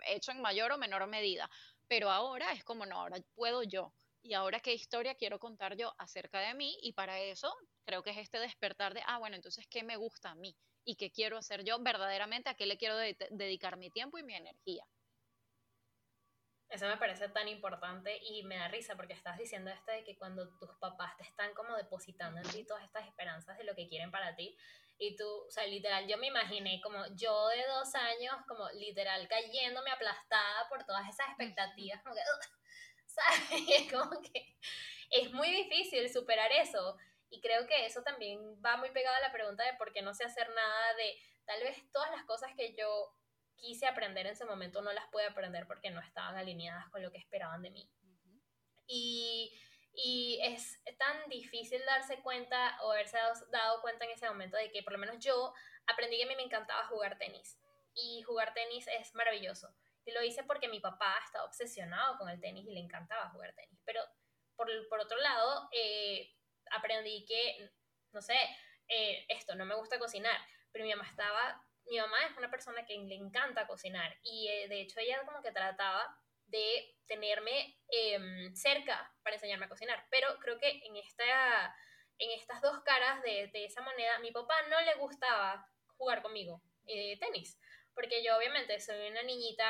Hecho 0.07 0.31
en 0.31 0.41
mayor 0.41 0.71
o 0.71 0.77
menor 0.77 1.05
medida. 1.07 1.49
Pero 1.87 2.09
ahora 2.09 2.51
es 2.53 2.63
como, 2.63 2.85
no, 2.85 3.01
ahora 3.01 3.17
puedo 3.35 3.63
yo. 3.63 3.93
Y 4.21 4.33
ahora 4.33 4.59
qué 4.59 4.73
historia 4.73 5.15
quiero 5.15 5.39
contar 5.39 5.77
yo 5.77 5.93
acerca 5.97 6.39
de 6.41 6.53
mí 6.53 6.77
y 6.81 6.93
para 6.93 7.19
eso 7.19 7.53
creo 7.85 8.03
que 8.03 8.09
es 8.11 8.17
este 8.17 8.39
despertar 8.39 8.93
de, 8.93 9.01
ah, 9.05 9.17
bueno, 9.17 9.35
entonces, 9.35 9.65
¿qué 9.67 9.83
me 9.83 9.95
gusta 9.95 10.31
a 10.31 10.35
mí? 10.35 10.55
¿Y 10.83 10.95
qué 10.95 11.11
quiero 11.11 11.37
hacer 11.37 11.63
yo 11.63 11.79
verdaderamente? 11.79 12.49
¿A 12.49 12.55
qué 12.55 12.65
le 12.65 12.77
quiero 12.77 12.97
dedicar 12.97 13.77
mi 13.77 13.89
tiempo 13.89 14.17
y 14.17 14.23
mi 14.23 14.35
energía? 14.35 14.85
Eso 16.69 16.85
me 16.87 16.97
parece 16.97 17.29
tan 17.29 17.47
importante 17.47 18.19
y 18.21 18.43
me 18.43 18.57
da 18.57 18.67
risa 18.67 18.95
porque 18.95 19.13
estás 19.13 19.39
diciendo 19.39 19.71
esto 19.71 19.91
de 19.91 20.03
que 20.03 20.17
cuando 20.17 20.49
tus 20.59 20.69
papás 20.79 21.17
te 21.17 21.23
están 21.23 21.53
como 21.55 21.75
depositando 21.75 22.39
en 22.41 22.47
ti 22.49 22.63
todas 22.63 22.83
estas 22.83 23.07
esperanzas 23.07 23.57
de 23.57 23.63
lo 23.63 23.73
que 23.73 23.87
quieren 23.87 24.11
para 24.11 24.35
ti, 24.35 24.55
y 24.99 25.15
tú, 25.15 25.25
o 25.25 25.49
sea, 25.49 25.65
literal, 25.65 26.05
yo 26.07 26.17
me 26.17 26.27
imaginé 26.27 26.81
como 26.81 27.05
yo 27.15 27.47
de 27.47 27.65
dos 27.67 27.95
años, 27.95 28.35
como 28.47 28.69
literal 28.71 29.25
cayéndome 29.29 29.89
aplastada 29.91 30.67
por 30.67 30.85
todas 30.85 31.07
esas 31.07 31.29
expectativas, 31.29 32.03
como 32.03 32.15
que, 32.15 32.21
¿sabes? 33.07 33.39
Como 33.91 34.21
que 34.21 34.57
es 35.09 35.31
muy 35.31 35.49
difícil 35.51 36.09
superar 36.11 36.51
eso. 36.51 36.97
Y 37.29 37.39
creo 37.41 37.65
que 37.65 37.85
eso 37.85 38.03
también 38.03 38.39
va 38.63 38.75
muy 38.77 38.91
pegado 38.91 39.15
a 39.15 39.21
la 39.21 39.31
pregunta 39.31 39.63
de 39.63 39.73
por 39.75 39.93
qué 39.93 40.01
no 40.01 40.13
sé 40.13 40.25
hacer 40.25 40.49
nada 40.49 40.93
de 40.95 41.17
tal 41.45 41.61
vez 41.61 41.77
todas 41.91 42.11
las 42.11 42.25
cosas 42.25 42.51
que 42.57 42.75
yo 42.75 43.15
quise 43.55 43.87
aprender 43.87 44.25
en 44.25 44.33
ese 44.33 44.45
momento 44.45 44.81
no 44.81 44.91
las 44.91 45.07
pude 45.07 45.25
aprender 45.25 45.65
porque 45.67 45.91
no 45.91 46.01
estaban 46.01 46.35
alineadas 46.35 46.89
con 46.89 47.01
lo 47.01 47.11
que 47.11 47.19
esperaban 47.19 47.61
de 47.61 47.71
mí. 47.71 47.89
Y 48.87 49.53
y 49.93 50.39
es 50.41 50.81
tan 50.97 51.27
difícil 51.29 51.83
darse 51.85 52.21
cuenta 52.21 52.77
o 52.83 52.91
haberse 52.91 53.17
dado, 53.51 53.81
cuenta 53.81 54.05
en 54.05 54.11
ese 54.11 54.29
momento 54.29 54.57
de 54.57 54.71
que 54.71 54.83
por 54.83 54.93
lo 54.93 54.99
menos 54.99 55.17
yo 55.19 55.53
aprendí 55.87 56.17
que 56.17 56.23
a 56.23 56.27
mí 56.27 56.35
me 56.35 56.43
encantaba 56.43 56.85
jugar 56.87 57.17
tenis. 57.17 57.59
Y 57.93 58.21
jugar 58.23 58.53
tenis 58.53 58.87
es 58.87 59.13
maravilloso. 59.15 59.73
Y 60.05 60.11
lo 60.11 60.23
hice 60.23 60.43
porque 60.43 60.69
mi 60.69 60.79
papá 60.79 61.19
estaba 61.25 61.45
obsesionado 61.45 62.17
con 62.17 62.29
el 62.29 62.39
tenis 62.39 62.65
y 62.67 62.73
le 62.73 62.79
encantaba 62.79 63.29
jugar 63.29 63.53
tenis. 63.53 63.79
Pero 63.85 64.01
por, 64.55 64.69
por 64.87 64.99
otro 64.99 65.17
lado, 65.17 65.69
eh, 65.71 66.33
aprendí 66.71 67.25
que, 67.25 67.71
no 68.13 68.21
sé, 68.21 68.37
eh, 68.87 69.25
esto, 69.29 69.55
no 69.55 69.65
me 69.65 69.75
gusta 69.75 69.99
cocinar. 69.99 70.39
Pero 70.71 70.85
mi 70.85 70.91
mamá 70.91 71.07
estaba, 71.09 71.61
mi 71.87 71.97
mamá 71.97 72.25
es 72.25 72.37
una 72.37 72.49
persona 72.49 72.85
que 72.85 72.97
le 72.97 73.15
encanta 73.15 73.67
cocinar. 73.67 74.17
Y 74.23 74.47
eh, 74.47 74.67
de 74.69 74.81
hecho 74.81 74.99
ella 74.99 75.25
como 75.25 75.41
que 75.41 75.51
trataba 75.51 76.17
de 76.49 76.95
tenerme 77.07 77.77
em, 77.89 78.55
cerca 78.55 79.11
para 79.23 79.35
enseñarme 79.35 79.65
a 79.65 79.69
cocinar. 79.69 80.05
Pero 80.09 80.37
creo 80.39 80.59
que 80.59 80.81
en, 80.85 80.95
esta, 80.95 81.75
en 82.19 82.31
estas 82.31 82.61
dos 82.61 82.81
caras 82.83 83.21
de, 83.23 83.47
de 83.47 83.65
esa 83.65 83.81
moneda, 83.81 84.19
mi 84.19 84.31
papá 84.31 84.55
no 84.69 84.79
le 84.81 84.95
gustaba 84.95 85.67
jugar 85.97 86.21
conmigo 86.21 86.61
eh, 86.85 87.17
tenis. 87.19 87.59
Porque 87.93 88.23
yo 88.23 88.37
obviamente 88.37 88.79
soy 88.79 89.09
una 89.09 89.23
niñita 89.23 89.65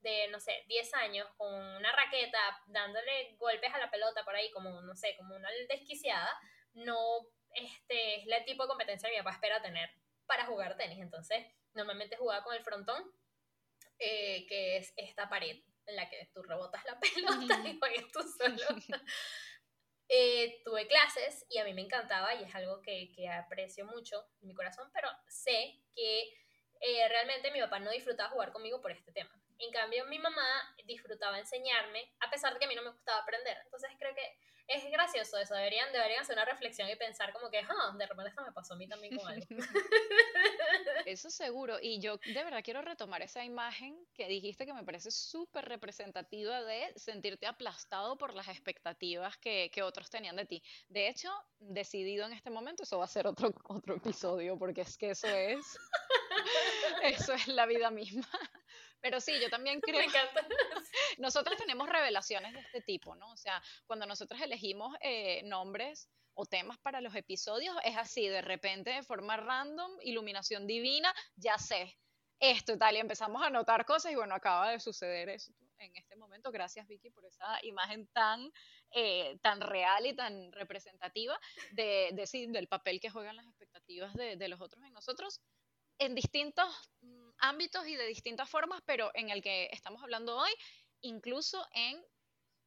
de, 0.00 0.28
no 0.28 0.38
sé, 0.40 0.64
10 0.68 0.94
años 0.94 1.28
con 1.36 1.52
una 1.52 1.92
raqueta 1.92 2.38
dándole 2.66 3.36
golpes 3.38 3.72
a 3.72 3.78
la 3.78 3.90
pelota 3.90 4.24
por 4.24 4.34
ahí 4.34 4.50
como, 4.50 4.82
no 4.82 4.94
sé, 4.94 5.16
como 5.16 5.34
una 5.34 5.48
desquiciada. 5.68 6.30
No 6.74 6.96
este, 7.54 8.20
es 8.20 8.26
el 8.26 8.44
tipo 8.44 8.64
de 8.64 8.68
competencia 8.68 9.08
que 9.08 9.16
mi 9.16 9.22
papá 9.22 9.34
espera 9.34 9.62
tener 9.62 9.88
para 10.26 10.46
jugar 10.46 10.76
tenis. 10.76 10.98
Entonces, 11.00 11.46
normalmente 11.74 12.16
jugaba 12.16 12.44
con 12.44 12.54
el 12.54 12.64
frontón, 12.64 13.10
eh, 13.98 14.46
que 14.46 14.76
es 14.76 14.92
esta 14.96 15.28
pared 15.28 15.62
en 15.86 15.96
la 15.96 16.08
que 16.08 16.30
tú 16.34 16.42
rebotas 16.42 16.84
la 16.84 16.98
pelota 17.00 17.68
y 17.68 17.78
juegas 17.78 18.04
tú 18.12 18.22
solo. 18.22 18.56
Eh, 20.08 20.62
tuve 20.64 20.86
clases 20.86 21.44
y 21.50 21.58
a 21.58 21.64
mí 21.64 21.74
me 21.74 21.82
encantaba 21.82 22.32
y 22.36 22.44
es 22.44 22.54
algo 22.54 22.80
que, 22.80 23.10
que 23.12 23.28
aprecio 23.28 23.84
mucho 23.86 24.24
en 24.40 24.46
mi 24.46 24.54
corazón, 24.54 24.88
pero 24.94 25.08
sé 25.26 25.82
que 25.96 26.32
eh, 26.80 27.08
realmente 27.08 27.50
mi 27.50 27.60
papá 27.60 27.80
no 27.80 27.90
disfrutaba 27.90 28.30
jugar 28.30 28.52
conmigo 28.52 28.80
por 28.80 28.92
este 28.92 29.10
tema. 29.10 29.30
En 29.58 29.72
cambio, 29.72 30.04
mi 30.06 30.20
mamá 30.20 30.76
disfrutaba 30.84 31.38
enseñarme, 31.38 32.14
a 32.20 32.30
pesar 32.30 32.52
de 32.52 32.60
que 32.60 32.66
a 32.66 32.68
mí 32.68 32.76
no 32.76 32.82
me 32.82 32.90
gustaba 32.90 33.18
aprender. 33.18 33.56
Entonces 33.64 33.90
creo 33.98 34.14
que 34.14 34.38
es 34.68 34.84
gracioso 34.90 35.38
eso, 35.38 35.54
deberían, 35.54 35.92
deberían 35.92 36.22
hacer 36.22 36.36
una 36.36 36.44
reflexión 36.44 36.88
y 36.88 36.96
pensar 36.96 37.32
como 37.32 37.50
que, 37.50 37.58
ah, 37.58 37.94
de 37.96 38.06
repente 38.06 38.30
esto 38.30 38.42
me 38.42 38.52
pasó 38.52 38.74
a 38.74 38.76
mí 38.76 38.88
también 38.88 39.16
con 39.16 39.26
algo. 39.28 39.46
Eso 41.06 41.30
seguro, 41.30 41.78
y 41.80 42.00
yo 42.00 42.16
de 42.16 42.44
verdad 42.44 42.62
quiero 42.64 42.82
retomar 42.82 43.22
esa 43.22 43.44
imagen 43.44 43.96
que 44.12 44.26
dijiste 44.26 44.66
que 44.66 44.74
me 44.74 44.82
parece 44.82 45.12
súper 45.12 45.64
representativa 45.66 46.64
de 46.64 46.92
sentirte 46.96 47.46
aplastado 47.46 48.18
por 48.18 48.34
las 48.34 48.48
expectativas 48.48 49.36
que, 49.38 49.70
que, 49.72 49.82
otros 49.82 50.10
tenían 50.10 50.34
de 50.34 50.46
ti. 50.46 50.62
De 50.88 51.08
hecho, 51.08 51.30
decidido 51.60 52.26
en 52.26 52.32
este 52.32 52.50
momento, 52.50 52.82
eso 52.82 52.98
va 52.98 53.04
a 53.04 53.08
ser 53.08 53.28
otro, 53.28 53.54
otro 53.68 53.94
episodio, 53.94 54.58
porque 54.58 54.80
es 54.80 54.98
que 54.98 55.10
eso 55.10 55.28
es, 55.28 55.78
eso 57.04 57.32
es 57.34 57.46
la 57.46 57.66
vida 57.66 57.90
misma. 57.90 58.28
Pero 59.06 59.20
sí, 59.20 59.34
yo 59.40 59.48
también 59.48 59.80
creo. 59.82 60.00
Me 60.00 60.06
encanta. 60.06 60.44
Nosotros 61.18 61.56
tenemos 61.56 61.88
revelaciones 61.88 62.52
de 62.52 62.60
este 62.60 62.80
tipo, 62.80 63.14
¿no? 63.14 63.30
O 63.30 63.36
sea, 63.36 63.62
cuando 63.86 64.04
nosotros 64.04 64.40
elegimos 64.40 64.96
eh, 65.00 65.42
nombres 65.44 66.10
o 66.34 66.44
temas 66.44 66.76
para 66.78 67.00
los 67.00 67.14
episodios, 67.14 67.76
es 67.84 67.96
así, 67.96 68.26
de 68.26 68.42
repente, 68.42 68.90
de 68.90 69.04
forma 69.04 69.36
random, 69.36 69.92
iluminación 70.02 70.66
divina, 70.66 71.14
ya 71.36 71.56
sé, 71.56 71.96
esto 72.40 72.72
y 72.72 72.78
tal, 72.78 72.96
y 72.96 72.98
empezamos 72.98 73.42
a 73.42 73.48
notar 73.48 73.86
cosas 73.86 74.10
y 74.10 74.16
bueno, 74.16 74.34
acaba 74.34 74.70
de 74.70 74.80
suceder 74.80 75.28
eso 75.28 75.52
en 75.78 75.94
este 75.94 76.16
momento. 76.16 76.50
Gracias, 76.50 76.86
Vicky, 76.88 77.10
por 77.10 77.24
esa 77.24 77.64
imagen 77.64 78.08
tan, 78.08 78.50
eh, 78.90 79.38
tan 79.40 79.60
real 79.60 80.04
y 80.04 80.16
tan 80.16 80.50
representativa 80.50 81.38
de, 81.70 82.10
de 82.12 82.48
del 82.48 82.66
papel 82.66 83.00
que 83.00 83.10
juegan 83.10 83.36
las 83.36 83.46
expectativas 83.46 84.12
de, 84.14 84.36
de 84.36 84.48
los 84.48 84.60
otros 84.60 84.82
en 84.84 84.92
nosotros 84.92 85.40
en 85.98 86.14
distintos 86.14 86.66
ámbitos 87.38 87.86
y 87.86 87.96
de 87.96 88.06
distintas 88.06 88.48
formas, 88.48 88.82
pero 88.86 89.10
en 89.14 89.30
el 89.30 89.42
que 89.42 89.68
estamos 89.72 90.02
hablando 90.02 90.36
hoy, 90.36 90.50
incluso 91.00 91.64
en 91.72 92.02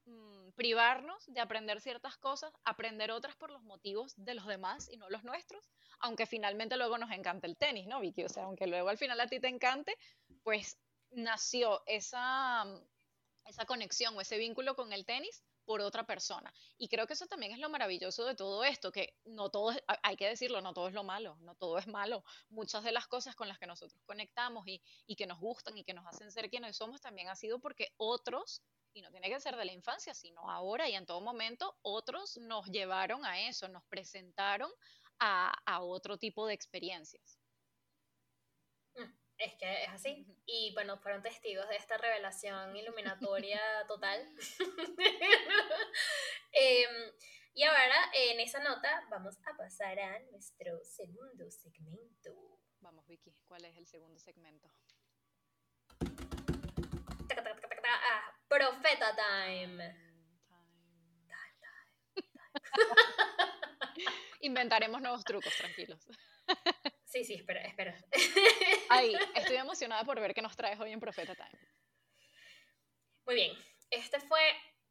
mm, 0.06 0.52
privarnos 0.56 1.26
de 1.28 1.40
aprender 1.40 1.82
ciertas 1.82 2.18
cosas, 2.18 2.54
aprender 2.64 3.12
otras 3.12 3.36
por 3.36 3.52
los 3.52 3.64
motivos 3.64 4.14
de 4.18 4.34
los 4.34 4.46
demás 4.46 4.90
y 4.90 4.98
no 4.98 5.10
los 5.10 5.24
nuestros, 5.24 5.70
aunque 6.00 6.26
finalmente 6.26 6.78
luego 6.78 6.98
nos 6.98 7.12
encante 7.12 7.48
el 7.48 7.58
tenis, 7.58 7.88
¿no, 7.88 8.00
Vicky? 8.00 8.24
O 8.24 8.30
sea, 8.30 8.44
aunque 8.44 8.68
luego 8.68 8.90
al 8.90 8.98
final 8.98 9.20
a 9.20 9.28
ti 9.28 9.40
te 9.40 9.48
encante, 9.48 9.96
pues 10.44 10.78
nació 11.12 11.82
esa, 11.88 12.66
esa 13.46 13.66
conexión 13.66 14.16
o 14.16 14.22
ese 14.22 14.38
vínculo 14.38 14.76
con 14.76 14.94
el 14.94 15.06
tenis 15.06 15.44
por 15.70 15.82
otra 15.82 16.04
persona. 16.04 16.52
Y 16.80 16.88
creo 16.88 17.06
que 17.06 17.14
eso 17.14 17.28
también 17.28 17.52
es 17.52 17.60
lo 17.60 17.70
maravilloso 17.70 18.26
de 18.26 18.34
todo 18.34 18.64
esto, 18.64 18.92
que 18.92 19.14
no 19.26 19.52
todo, 19.52 19.70
es, 19.70 19.84
hay 20.02 20.18
que 20.18 20.28
decirlo, 20.28 20.62
no 20.62 20.74
todo 20.74 20.88
es 20.88 20.96
lo 20.96 21.04
malo, 21.04 21.38
no 21.42 21.54
todo 21.54 21.78
es 21.78 21.86
malo. 21.86 22.24
Muchas 22.50 22.84
de 22.84 22.92
las 22.92 23.06
cosas 23.06 23.36
con 23.36 23.48
las 23.48 23.60
que 23.60 23.68
nosotros 23.68 24.02
conectamos 24.08 24.68
y, 24.68 24.82
y 25.06 25.16
que 25.16 25.28
nos 25.28 25.40
gustan 25.40 25.78
y 25.78 25.84
que 25.84 25.94
nos 25.94 26.08
hacen 26.08 26.32
ser 26.32 26.50
quienes 26.50 26.76
somos 26.76 27.02
también 27.02 27.30
ha 27.30 27.36
sido 27.36 27.60
porque 27.60 27.94
otros 27.98 28.64
y 28.94 29.04
no 29.04 29.12
tiene 29.12 29.30
que 29.30 29.40
ser 29.40 29.56
de 29.56 29.64
la 29.64 29.72
infancia, 29.72 30.16
sino 30.16 30.50
ahora 30.50 30.90
y 30.90 30.96
en 30.96 31.06
todo 31.06 31.22
momento, 31.22 31.78
otros 31.84 32.38
nos 32.38 32.66
llevaron 32.72 33.24
a 33.24 33.48
eso, 33.48 33.68
nos 33.68 33.84
presentaron 33.84 34.72
a, 35.20 35.54
a 35.68 35.84
otro 35.84 36.18
tipo 36.18 36.48
de 36.48 36.56
experiencias. 36.56 37.38
Mm, 38.96 39.14
es 39.40 39.56
que 39.56 39.84
es 39.84 39.90
así. 39.90 40.26
Y 40.46 40.74
bueno, 40.74 40.98
fueron 41.00 41.24
testigos 41.24 41.68
de 41.70 41.78
esta 41.78 41.98
revelación 41.98 42.76
iluminatoria 42.76 43.62
total. 43.88 44.30
Em, 46.52 47.12
y 47.54 47.64
ahora, 47.64 48.12
en 48.14 48.40
esa 48.40 48.60
nota, 48.60 49.06
vamos 49.12 49.38
a 49.46 49.56
pasar 49.56 50.00
a 50.00 50.20
nuestro 50.32 50.84
segundo 50.84 51.50
segmento. 51.52 52.60
Vamos, 52.82 53.06
Vicky, 53.08 53.36
¿cuál 53.48 53.66
es 53.66 53.78
el 53.78 53.86
segundo 53.86 54.18
segmento? 54.20 54.68
Profeta 58.48 59.16
Time. 59.16 59.96
Inventaremos 64.42 65.02
nuevos 65.02 65.24
trucos, 65.24 65.56
tranquilos. 65.56 66.00
Sí, 67.10 67.24
sí, 67.24 67.34
espera, 67.34 67.62
espera. 67.62 67.98
Ay, 68.90 69.16
estoy 69.36 69.58
emocionada 69.58 70.04
por 70.04 70.20
ver 70.20 70.34
qué 70.36 70.44
nos 70.44 70.56
traes 70.56 70.80
hoy 70.80 70.92
en 70.92 71.00
Profeta 71.00 71.34
Time. 71.34 71.60
Muy 73.26 73.36
bien, 73.36 73.58
este 73.90 74.20
fue, 74.20 74.40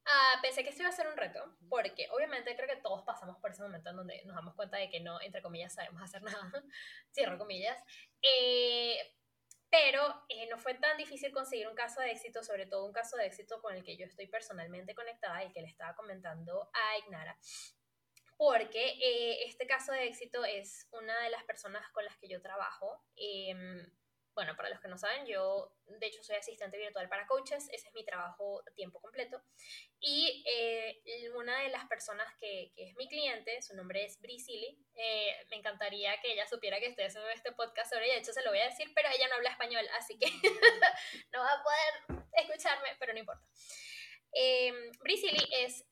uh, 0.04 0.42
pensé 0.42 0.64
que 0.64 0.70
esto 0.70 0.82
iba 0.82 0.90
a 0.90 0.92
ser 0.92 1.06
un 1.06 1.16
reto, 1.16 1.56
porque 1.68 2.08
obviamente 2.10 2.56
creo 2.56 2.68
que 2.68 2.82
todos 2.82 3.02
pasamos 3.04 3.38
por 3.38 3.52
ese 3.52 3.62
momento 3.62 3.90
en 3.90 3.96
donde 3.96 4.24
nos 4.24 4.34
damos 4.34 4.56
cuenta 4.56 4.78
de 4.78 4.90
que 4.90 4.98
no, 4.98 5.20
entre 5.20 5.42
comillas, 5.42 5.74
sabemos 5.74 6.02
hacer 6.02 6.22
nada, 6.22 6.40
cierro 7.12 7.38
comillas, 7.38 7.80
eh, 8.20 8.98
pero 9.70 10.24
eh, 10.28 10.48
no 10.50 10.58
fue 10.58 10.74
tan 10.74 10.96
difícil 10.96 11.30
conseguir 11.30 11.68
un 11.68 11.76
caso 11.76 12.00
de 12.00 12.10
éxito, 12.10 12.42
sobre 12.42 12.66
todo 12.66 12.84
un 12.84 12.92
caso 12.92 13.16
de 13.16 13.26
éxito 13.26 13.60
con 13.60 13.76
el 13.76 13.84
que 13.84 13.96
yo 13.96 14.06
estoy 14.06 14.26
personalmente 14.26 14.94
conectada 14.94 15.44
y 15.44 15.52
que 15.52 15.62
le 15.62 15.68
estaba 15.68 15.94
comentando 15.94 16.68
a 16.72 16.98
Ignara, 16.98 17.38
porque 18.38 18.96
eh, 19.02 19.44
este 19.46 19.66
caso 19.66 19.92
de 19.92 20.06
éxito 20.06 20.44
es 20.44 20.86
una 20.92 21.24
de 21.24 21.30
las 21.30 21.42
personas 21.42 21.82
con 21.90 22.04
las 22.04 22.16
que 22.18 22.28
yo 22.28 22.40
trabajo. 22.40 23.04
Em, 23.16 23.84
bueno, 24.32 24.54
para 24.54 24.70
los 24.70 24.78
que 24.78 24.86
no 24.86 24.96
saben, 24.96 25.26
yo 25.26 25.72
de 25.86 26.06
hecho 26.06 26.22
soy 26.22 26.36
asistente 26.36 26.78
virtual 26.78 27.08
para 27.08 27.26
coaches, 27.26 27.68
ese 27.72 27.88
es 27.88 27.94
mi 27.94 28.04
trabajo 28.04 28.62
a 28.64 28.70
tiempo 28.74 29.00
completo. 29.00 29.42
Y 29.98 30.44
eh, 30.48 31.02
una 31.34 31.64
de 31.64 31.70
las 31.70 31.88
personas 31.88 32.32
que, 32.38 32.70
que, 32.76 32.84
es 32.84 32.94
mi 32.94 33.08
cliente, 33.08 33.60
su 33.60 33.74
nombre 33.74 34.04
es 34.04 34.20
Brisili, 34.20 34.78
eh, 34.94 35.44
me 35.50 35.56
encantaría 35.56 36.20
que 36.20 36.32
ella 36.32 36.46
supiera 36.46 36.78
que 36.78 36.86
estoy 36.86 37.06
haciendo 37.06 37.28
este 37.30 37.50
podcast 37.50 37.92
sobre 37.92 38.04
ella, 38.04 38.14
de 38.14 38.20
hecho 38.20 38.32
se 38.32 38.44
lo 38.44 38.50
voy 38.50 38.60
a 38.60 38.68
decir, 38.68 38.92
pero 38.94 39.08
ella 39.12 39.26
no 39.26 39.34
habla 39.34 39.50
español, 39.50 39.84
así 39.98 40.16
que 40.16 40.26
no 41.32 41.40
va 41.40 41.52
a 41.54 41.62
poder 41.64 42.24
escucharme, 42.34 42.90
pero 43.00 43.12
no 43.14 43.18
importa. 43.18 43.44
Eh, 44.32 44.72
Brisili 45.02 45.44
es 45.50 45.84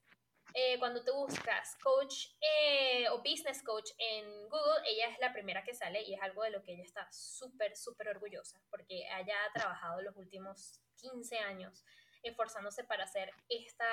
eh, 0.58 0.78
cuando 0.78 1.04
tú 1.04 1.12
buscas 1.12 1.76
coach 1.82 2.28
eh, 2.40 3.06
o 3.10 3.18
business 3.18 3.62
coach 3.62 3.90
en 3.98 4.48
Google, 4.48 4.80
ella 4.86 5.10
es 5.10 5.18
la 5.18 5.30
primera 5.30 5.62
que 5.62 5.74
sale 5.74 6.00
y 6.00 6.14
es 6.14 6.22
algo 6.22 6.44
de 6.44 6.50
lo 6.50 6.62
que 6.62 6.72
ella 6.72 6.82
está 6.82 7.06
súper, 7.12 7.76
súper 7.76 8.08
orgullosa, 8.08 8.58
porque 8.70 9.02
ella 9.02 9.34
ha 9.44 9.52
trabajado 9.52 10.00
los 10.00 10.16
últimos 10.16 10.80
15 10.94 11.40
años 11.40 11.84
esforzándose 12.22 12.84
para 12.84 13.04
hacer 13.04 13.34
esta 13.50 13.86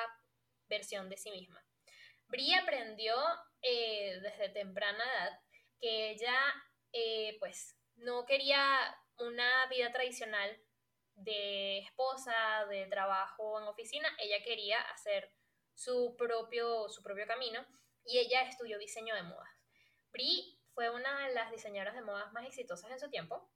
versión 0.70 1.10
de 1.10 1.18
sí 1.18 1.32
misma. 1.32 1.62
Brie 2.30 2.56
aprendió 2.56 3.14
eh, 3.62 4.22
desde 4.22 4.48
temprana 4.48 5.04
edad 5.04 5.40
que 5.82 6.12
ella, 6.12 6.40
pues, 7.40 7.76
no 7.98 8.26
quería 8.26 8.98
una 9.18 9.68
vida 9.68 9.92
tradicional 9.92 10.58
de 11.16 11.80
esposa, 11.80 12.66
de 12.70 12.86
trabajo 12.86 13.60
en 13.60 13.68
oficina, 13.68 14.08
ella 14.18 14.42
quería 14.46 14.80
hacer 14.80 15.30
su 15.76 16.16
propio, 16.18 16.90
su 16.90 17.02
propio 17.02 17.26
camino 17.28 17.66
y 18.06 18.20
ella 18.20 18.42
estudió 18.44 18.78
diseño 18.78 19.16
de 19.16 19.24
modas. 19.24 19.50
Brie 20.12 20.60
fue 20.74 20.90
una 20.90 21.28
de 21.28 21.34
las 21.34 21.52
diseñadoras 21.52 21.96
de 21.96 22.02
modas 22.02 22.32
más 22.34 22.46
exitosas 22.46 22.92
en 22.92 23.00
su 23.00 23.10
tiempo, 23.10 23.50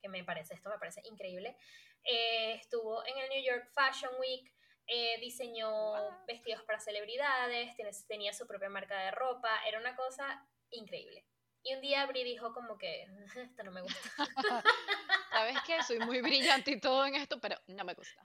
que 0.00 0.08
me 0.08 0.24
parece, 0.24 0.54
esto 0.54 0.70
me 0.70 0.78
parece 0.78 1.02
increíble. 1.04 1.56
Eh, 2.04 2.54
estuvo 2.54 3.04
en 3.06 3.18
el 3.18 3.28
New 3.28 3.42
York 3.42 3.68
Fashion 3.72 4.12
Week, 4.18 4.52
eh, 4.86 5.18
diseñó 5.20 6.24
vestidos 6.26 6.62
para 6.64 6.78
celebridades, 6.78 7.76
tenía 8.06 8.32
su 8.32 8.46
propia 8.46 8.68
marca 8.68 8.98
de 8.98 9.10
ropa, 9.10 9.64
era 9.66 9.78
una 9.78 9.96
cosa 9.96 10.48
increíble. 10.70 11.26
Y 11.62 11.74
un 11.74 11.80
día 11.80 12.06
Brie 12.06 12.24
dijo 12.24 12.52
como 12.52 12.78
que, 12.78 13.06
esto 13.36 13.64
no 13.64 13.72
me 13.72 13.82
gusta. 13.82 14.00
Sabes 15.30 15.58
que 15.66 15.82
soy 15.82 15.98
muy 15.98 16.20
brillante 16.20 16.70
y 16.70 16.80
todo 16.80 17.04
en 17.04 17.16
esto, 17.16 17.40
pero 17.40 17.56
no 17.66 17.84
me 17.84 17.94
gusta. 17.94 18.22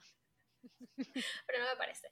pero 1.46 1.58
no 1.58 1.70
me 1.70 1.76
parece. 1.76 2.08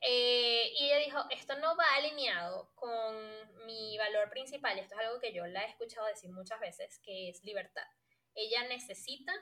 Eh, 0.00 0.72
y 0.78 0.86
ella 0.86 0.98
dijo, 0.98 1.24
esto 1.30 1.56
no 1.56 1.76
va 1.76 1.94
alineado 1.94 2.70
con 2.74 3.66
mi 3.66 3.96
valor 3.98 4.30
principal, 4.30 4.78
esto 4.78 4.94
es 4.94 5.00
algo 5.00 5.20
que 5.20 5.32
yo 5.32 5.46
la 5.46 5.64
he 5.64 5.70
escuchado 5.70 6.06
decir 6.06 6.30
muchas 6.30 6.60
veces, 6.60 7.00
que 7.00 7.30
es 7.30 7.42
libertad. 7.44 7.86
Ella 8.34 8.64
necesita 8.64 9.32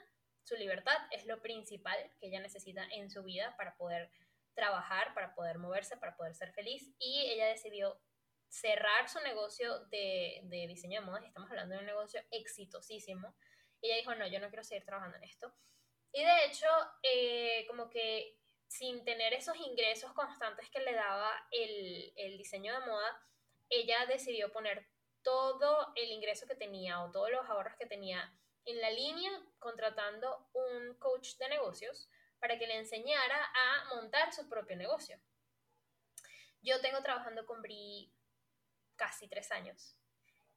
su 0.43 0.55
libertad, 0.55 0.97
es 1.11 1.25
lo 1.25 1.41
principal 1.41 1.97
que 2.19 2.27
ella 2.27 2.39
necesita 2.39 2.85
en 2.91 3.09
su 3.09 3.23
vida 3.23 3.55
para 3.57 3.75
poder 3.75 4.09
trabajar, 4.53 5.13
para 5.13 5.35
poder 5.35 5.57
moverse, 5.57 5.97
para 5.97 6.15
poder 6.15 6.33
ser 6.35 6.53
feliz, 6.53 6.95
y 6.99 7.25
ella 7.27 7.47
decidió 7.47 7.99
cerrar 8.47 9.09
su 9.09 9.19
negocio 9.19 9.79
de, 9.87 10.39
de 10.43 10.67
diseño 10.67 11.01
de 11.01 11.05
modas, 11.05 11.25
estamos 11.25 11.49
hablando 11.49 11.75
de 11.75 11.81
un 11.81 11.87
negocio 11.87 12.21
exitosísimo, 12.31 13.35
y 13.81 13.87
ella 13.87 13.97
dijo, 13.97 14.15
no, 14.15 14.25
yo 14.27 14.39
no 14.39 14.47
quiero 14.47 14.63
seguir 14.63 14.85
trabajando 14.85 15.17
en 15.17 15.25
esto. 15.25 15.53
Y 16.13 16.23
de 16.23 16.45
hecho, 16.45 16.67
eh, 17.03 17.65
como 17.67 17.89
que 17.89 18.39
sin 18.67 19.03
tener 19.03 19.33
esos 19.33 19.55
ingresos 19.57 20.13
constantes 20.13 20.69
que 20.69 20.79
le 20.79 20.93
daba 20.93 21.31
el, 21.51 22.13
el 22.15 22.37
diseño 22.37 22.73
de 22.73 22.85
moda, 22.85 23.21
ella 23.69 24.05
decidió 24.05 24.51
poner 24.51 24.87
todo 25.23 25.91
el 25.95 26.11
ingreso 26.11 26.45
que 26.47 26.55
tenía 26.55 27.03
o 27.03 27.11
todos 27.11 27.31
los 27.31 27.49
ahorros 27.49 27.75
que 27.77 27.87
tenía 27.87 28.31
en 28.65 28.81
la 28.81 28.89
línea 28.91 29.31
contratando 29.59 30.49
un 30.53 30.95
coach 30.95 31.35
de 31.37 31.49
negocios 31.49 32.09
para 32.39 32.59
que 32.59 32.67
le 32.67 32.77
enseñara 32.77 33.43
a 33.43 33.95
montar 33.95 34.33
su 34.33 34.47
propio 34.49 34.75
negocio. 34.75 35.19
Yo 36.61 36.81
tengo 36.81 37.01
trabajando 37.01 37.45
con 37.45 37.61
Bri 37.61 38.11
casi 38.95 39.27
tres 39.27 39.51
años 39.51 39.95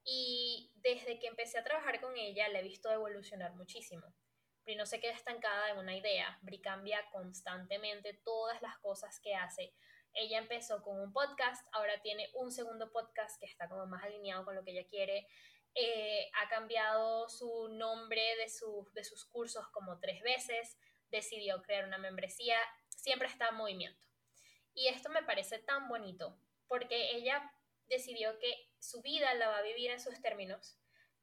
y 0.04 0.70
desde 0.76 1.18
que 1.18 1.26
empecé 1.26 1.58
a 1.58 1.64
trabajar 1.64 2.00
con 2.00 2.16
ella 2.16 2.48
la 2.48 2.60
he 2.60 2.62
visto 2.62 2.90
evolucionar 2.90 3.54
muchísimo. 3.54 4.14
No 4.76 4.86
se 4.86 5.00
queda 5.00 5.12
estancada 5.12 5.70
en 5.70 5.78
una 5.78 5.96
idea, 5.96 6.38
Bri 6.42 6.60
cambia 6.60 7.02
constantemente 7.10 8.12
todas 8.22 8.60
las 8.60 8.76
cosas 8.78 9.18
que 9.20 9.34
hace. 9.34 9.72
Ella 10.12 10.38
empezó 10.38 10.82
con 10.82 11.00
un 11.00 11.12
podcast, 11.12 11.66
ahora 11.72 12.00
tiene 12.02 12.28
un 12.34 12.52
segundo 12.52 12.92
podcast 12.92 13.40
que 13.40 13.46
está 13.46 13.68
como 13.68 13.86
más 13.86 14.04
alineado 14.04 14.44
con 14.44 14.54
lo 14.54 14.64
que 14.64 14.72
ella 14.72 14.86
quiere. 14.86 15.26
Eh, 15.74 16.30
ha 16.34 16.48
cambiado 16.48 17.28
su 17.28 17.68
nombre 17.68 18.20
de, 18.36 18.44
de 18.92 19.04
sus 19.04 19.24
cursos 19.26 19.66
como 19.68 19.98
tres 20.00 20.22
veces, 20.22 20.76
decidió 21.10 21.62
crear 21.62 21.86
una 21.86 21.98
membresía, 21.98 22.58
siempre 22.88 23.28
está 23.28 23.48
en 23.48 23.56
movimiento. 23.56 24.00
Y 24.74 24.88
esto 24.88 25.08
me 25.08 25.22
parece 25.22 25.58
tan 25.60 25.88
bonito, 25.88 26.38
porque 26.66 27.16
ella 27.16 27.52
decidió 27.88 28.38
que 28.38 28.70
su 28.78 29.00
vida 29.00 29.32
la 29.34 29.48
va 29.48 29.58
a 29.58 29.62
vivir 29.62 29.90
en 29.90 30.00
sus 30.00 30.20
términos, 30.20 30.78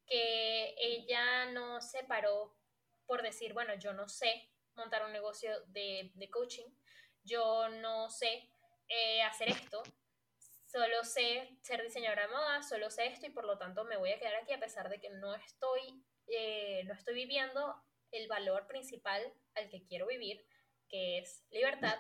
que 0.08 0.76
ella 0.78 1.46
no 1.52 1.82
se 1.82 2.04
paró 2.04 2.56
por 3.06 3.22
decir, 3.22 3.54
bueno, 3.54 3.76
yo 3.76 3.94
no 3.94 4.08
sé 4.08 4.50
montar 4.76 5.06
un 5.06 5.14
negocio 5.14 5.52
de, 5.68 6.12
coaching, 6.32 6.66
yo 7.24 7.70
no 7.70 8.10
sé 8.10 8.50
eh, 8.88 9.22
hacer 9.24 9.50
esto, 9.50 9.84
solo 10.66 11.04
sé 11.04 11.58
ser 11.62 11.82
diseñadora 11.82 12.24
de 12.24 12.34
moda, 12.34 12.64
solo 12.64 12.90
sé 12.90 13.08
esto 13.08 13.26
y 13.26 13.32
por 13.32 13.46
lo 13.46 13.58
tanto 13.58 13.84
me 13.86 13.98
voy 13.98 14.12
a 14.12 14.20
quedar 14.20 14.36
aquí 14.36 14.54
a 14.54 14.60
pesar 14.60 14.90
de 14.90 15.00
que 15.00 15.10
no 15.10 15.34
estoy, 15.36 16.04
eh, 16.28 16.84
no 16.86 16.94
estoy 16.94 17.16
viviendo 17.16 17.82
el 18.12 18.28
valor 18.28 18.68
principal 18.68 19.22
al 19.56 19.70
que 19.70 19.86
quiero 19.86 20.08
vivir, 20.08 20.46
que 20.90 21.20
es 21.20 21.46
libertad. 21.52 21.98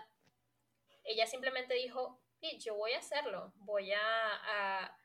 Ella 1.04 1.28
simplemente 1.28 1.74
dijo, 1.76 2.22
yo 2.60 2.76
voy 2.76 2.94
a 2.94 3.00
hacerlo, 3.00 3.54
voy 3.56 3.92
a, 3.94 4.98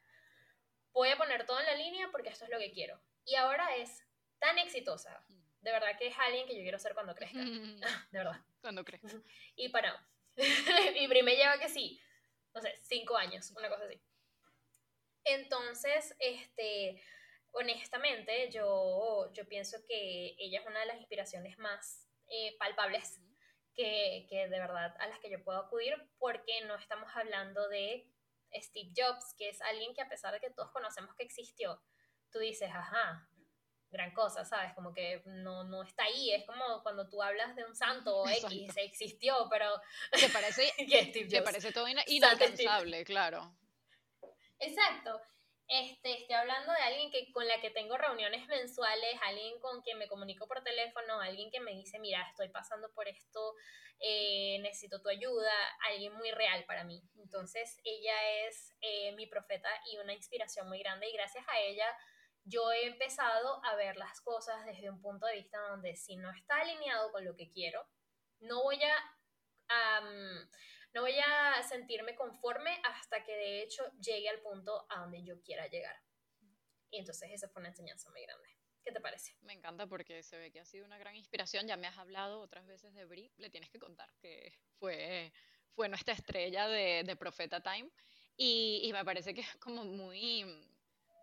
voy 0.93 1.09
a 1.09 1.17
poner 1.17 1.47
todo 1.47 1.61
en 1.61 1.67
la 1.67 1.75
línea 1.75 2.09
porque 2.11 2.29
esto 2.29 2.45
es 2.45 2.51
lo 2.51 2.59
que 2.59 2.73
quiero. 2.73 3.01
Y 3.25 3.35
ahora 3.37 3.77
es 3.77 4.05
tan 4.39 4.59
exitosa, 4.59 5.25
de 5.61 5.73
verdad 5.73 5.99
que 5.99 6.09
es 6.09 6.19
alguien 6.19 6.47
que 6.47 6.57
yo 6.57 6.63
quiero 6.63 6.79
ser 6.79 6.95
cuando 6.95 7.15
crezca. 7.15 7.39
de 8.11 8.19
verdad. 8.19 8.41
Cuando 8.61 8.85
crezca. 8.85 9.09
Y 9.57 9.69
para. 9.69 10.07
y 10.37 11.09
me 11.09 11.37
lleva 11.37 11.59
que 11.59 11.69
sí, 11.69 12.01
no 12.55 12.61
sé, 12.61 12.75
cinco 12.83 13.17
años, 13.17 13.51
una 13.57 13.69
cosa 13.69 13.85
así. 13.85 14.01
Entonces, 15.25 16.17
este, 16.19 17.03
honestamente, 17.53 18.51
yo, 18.51 19.31
yo 19.35 19.47
pienso 19.49 19.79
que 19.87 20.35
ella 20.39 20.61
es 20.61 20.67
una 20.67 20.81
de 20.81 20.87
las 20.87 20.99
inspiraciones 20.99 21.59
más 21.59 22.09
eh, 22.29 22.57
palpables 22.59 23.21
que, 23.75 24.27
que 24.31 24.49
de 24.49 24.59
verdad 24.59 24.97
a 24.99 25.09
las 25.09 25.19
que 25.19 25.31
yo 25.31 25.45
puedo 25.45 25.59
acudir 25.59 25.95
porque 26.19 26.63
no 26.63 26.77
estamos 26.77 27.11
hablando 27.15 27.69
de 27.69 28.11
Steve 28.55 28.93
Jobs, 28.97 29.35
que 29.37 29.51
es 29.51 29.61
alguien 29.63 29.95
que 29.95 30.03
a 30.03 30.09
pesar 30.09 30.33
de 30.33 30.41
que 30.41 30.51
todos 30.51 30.71
conocemos 30.71 31.15
que 31.17 31.25
existió, 31.25 31.81
tú 32.31 32.39
dices, 32.39 32.71
ajá, 32.73 33.30
gran 33.91 34.13
cosa, 34.13 34.45
¿sabes? 34.45 34.73
Como 34.75 34.93
que 34.93 35.23
no, 35.27 35.65
no 35.65 35.83
está 35.83 36.05
ahí, 36.05 36.33
es 36.33 36.47
como 36.47 36.83
cuando 36.83 37.09
tú 37.09 37.23
hablas 37.23 37.55
de 37.57 37.65
un 37.65 37.75
santo 37.75 38.19
o 38.19 38.29
X, 38.29 38.77
existió, 38.77 39.49
pero... 39.51 39.67
Que 40.13 40.29
parece, 40.29 40.73
que 41.29 41.43
parece 41.43 41.73
todo 41.73 41.87
inalcanzable, 42.07 43.05
claro. 43.05 43.55
Exacto. 44.59 45.21
Este, 45.67 46.23
estoy 46.23 46.35
hablando 46.35 46.73
de 46.73 46.83
alguien 46.83 47.13
que, 47.13 47.31
con 47.31 47.47
la 47.47 47.61
que 47.61 47.71
tengo 47.71 47.97
reuniones 47.97 48.45
mensuales, 48.49 49.15
alguien 49.23 49.61
con 49.61 49.81
quien 49.83 49.99
me 49.99 50.09
comunico 50.09 50.49
por 50.49 50.65
teléfono, 50.65 51.21
alguien 51.21 51.49
que 51.51 51.61
me 51.61 51.71
dice, 51.71 52.01
mira, 52.01 52.27
estoy 52.29 52.49
pasando 52.49 52.91
por 52.93 53.07
esto, 53.07 53.55
eh, 54.01 54.59
necesito 54.63 55.01
tu 55.01 55.09
ayuda, 55.09 55.53
alguien 55.89 56.13
muy 56.15 56.33
real 56.33 56.65
para 56.65 56.83
mí. 56.83 57.01
Entonces, 57.19 57.81
ella 57.85 58.15
es 58.49 58.75
eh, 58.81 59.13
mi 59.13 59.29
profeta 59.29 59.69
y 59.93 59.99
una 59.99 60.13
inspiración 60.13 60.69
muy 60.69 60.81
grande 60.81 61.09
y 61.09 61.13
gracias 61.13 61.47
a 61.47 61.61
ella 61.61 61.87
yo 62.45 62.73
he 62.73 62.87
empezado 62.87 63.65
a 63.65 63.75
ver 63.77 63.97
las 63.97 64.21
cosas 64.21 64.65
desde 64.65 64.91
un 64.91 65.01
punto 65.01 65.27
de 65.27 65.35
vista 65.35 65.59
donde 65.69 65.97
si 65.97 66.17
no 66.17 66.31
está 66.31 66.57
alineado 66.57 67.13
con 67.13 67.25
lo 67.25 67.37
que 67.37 67.51
quiero, 67.51 67.87
no 68.41 68.63
voy 68.63 68.81
a, 68.83 70.01
no 70.93 71.03
voy 71.03 71.19
a 71.19 71.63
sentirme 71.63 72.15
conforme 72.17 72.81
hasta 72.85 73.23
que 73.25 73.33
de 73.33 73.63
hecho 73.63 73.85
llegue 74.01 74.29
al 74.29 74.41
punto 74.41 74.87
a 74.91 75.01
donde 75.01 75.23
yo 75.23 75.41
quiera 75.43 75.67
llegar. 75.69 75.97
Y 76.91 76.99
entonces 76.99 77.31
esa 77.33 77.49
fue 77.49 77.61
una 77.61 77.69
enseñanza 77.69 78.11
muy 78.11 78.23
grande. 78.23 78.49
¿Qué 78.83 78.93
te 78.93 79.01
parece? 79.01 79.37
Me 79.43 79.53
encanta 79.53 79.87
porque 79.87 80.23
se 80.23 80.39
ve 80.39 80.51
que 80.51 80.61
ha 80.61 80.65
sido 80.65 80.87
una 80.87 80.99
gran 80.99 81.15
inspiración. 81.15 81.67
Ya 81.67 81.77
me 81.77 81.87
has 81.87 81.99
hablado 81.99 82.41
otras 82.41 82.67
veces 82.67 82.95
de 82.95 83.05
Brie, 83.05 83.31
le 83.37 83.51
tienes 83.51 83.71
que 83.71 83.79
contar 83.79 84.11
que 84.17 84.59
fue, 84.79 85.33
fue 85.75 85.89
nuestra 85.89 86.15
estrella 86.15 86.67
de, 86.67 87.03
de 87.05 87.17
Profeta 87.17 87.61
Time. 87.63 87.91
Y, 88.37 88.81
y 88.85 88.93
me 88.93 89.05
parece 89.05 89.35
que 89.35 89.43
es 89.43 89.57
como 89.57 89.85
muy, 89.85 90.45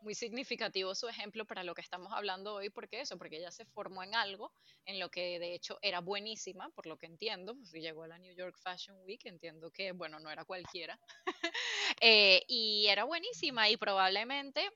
muy 0.02 0.16
significativo 0.16 0.96
su 0.96 1.08
ejemplo 1.08 1.46
para 1.46 1.64
lo 1.64 1.74
que 1.74 1.82
estamos 1.82 2.12
hablando 2.14 2.56
hoy, 2.56 2.70
porque 2.70 3.02
eso, 3.02 3.18
porque 3.18 3.38
ella 3.38 3.52
se 3.52 3.66
formó 3.66 4.04
en 4.04 4.16
algo 4.16 4.54
en 4.86 5.00
lo 5.00 5.10
que 5.10 5.40
de 5.40 5.54
hecho 5.54 5.78
era 5.82 6.00
buenísima, 6.02 6.70
por 6.70 6.86
lo 6.86 6.98
que 6.98 7.06
entiendo, 7.06 7.56
pues 7.56 7.72
llegó 7.72 8.04
a 8.04 8.08
la 8.08 8.18
New 8.18 8.36
York 8.36 8.58
Fashion 8.62 8.98
Week, 9.04 9.26
entiendo 9.26 9.72
que, 9.72 9.92
bueno, 9.92 10.20
no 10.20 10.30
era 10.30 10.46
cualquiera, 10.46 11.00
eh, 12.02 12.44
y 12.48 12.88
era 12.88 13.04
buenísima 13.04 13.70
y 13.70 13.78
probablemente 13.78 14.70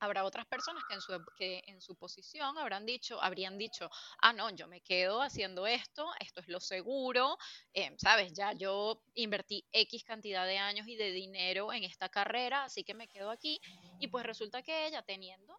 habrá 0.00 0.24
otras 0.24 0.46
personas 0.46 0.84
que 0.88 0.94
en 0.94 1.00
su, 1.00 1.24
que 1.36 1.62
en 1.66 1.80
su 1.80 1.96
posición 1.96 2.56
habrán 2.58 2.86
dicho, 2.86 3.20
habrían 3.20 3.58
dicho, 3.58 3.90
ah, 4.20 4.32
no, 4.32 4.50
yo 4.50 4.68
me 4.68 4.80
quedo 4.80 5.22
haciendo 5.22 5.66
esto, 5.66 6.06
esto 6.20 6.40
es 6.40 6.48
lo 6.48 6.60
seguro, 6.60 7.36
eh, 7.72 7.94
sabes, 7.98 8.32
ya 8.32 8.52
yo 8.52 9.02
invertí 9.14 9.64
X 9.72 10.04
cantidad 10.04 10.46
de 10.46 10.58
años 10.58 10.86
y 10.86 10.96
de 10.96 11.12
dinero 11.12 11.72
en 11.72 11.84
esta 11.84 12.08
carrera, 12.08 12.64
así 12.64 12.84
que 12.84 12.94
me 12.94 13.08
quedo 13.08 13.30
aquí. 13.30 13.60
Y 13.98 14.08
pues 14.08 14.24
resulta 14.24 14.62
que 14.62 14.86
ella 14.86 15.02
teniendo, 15.02 15.56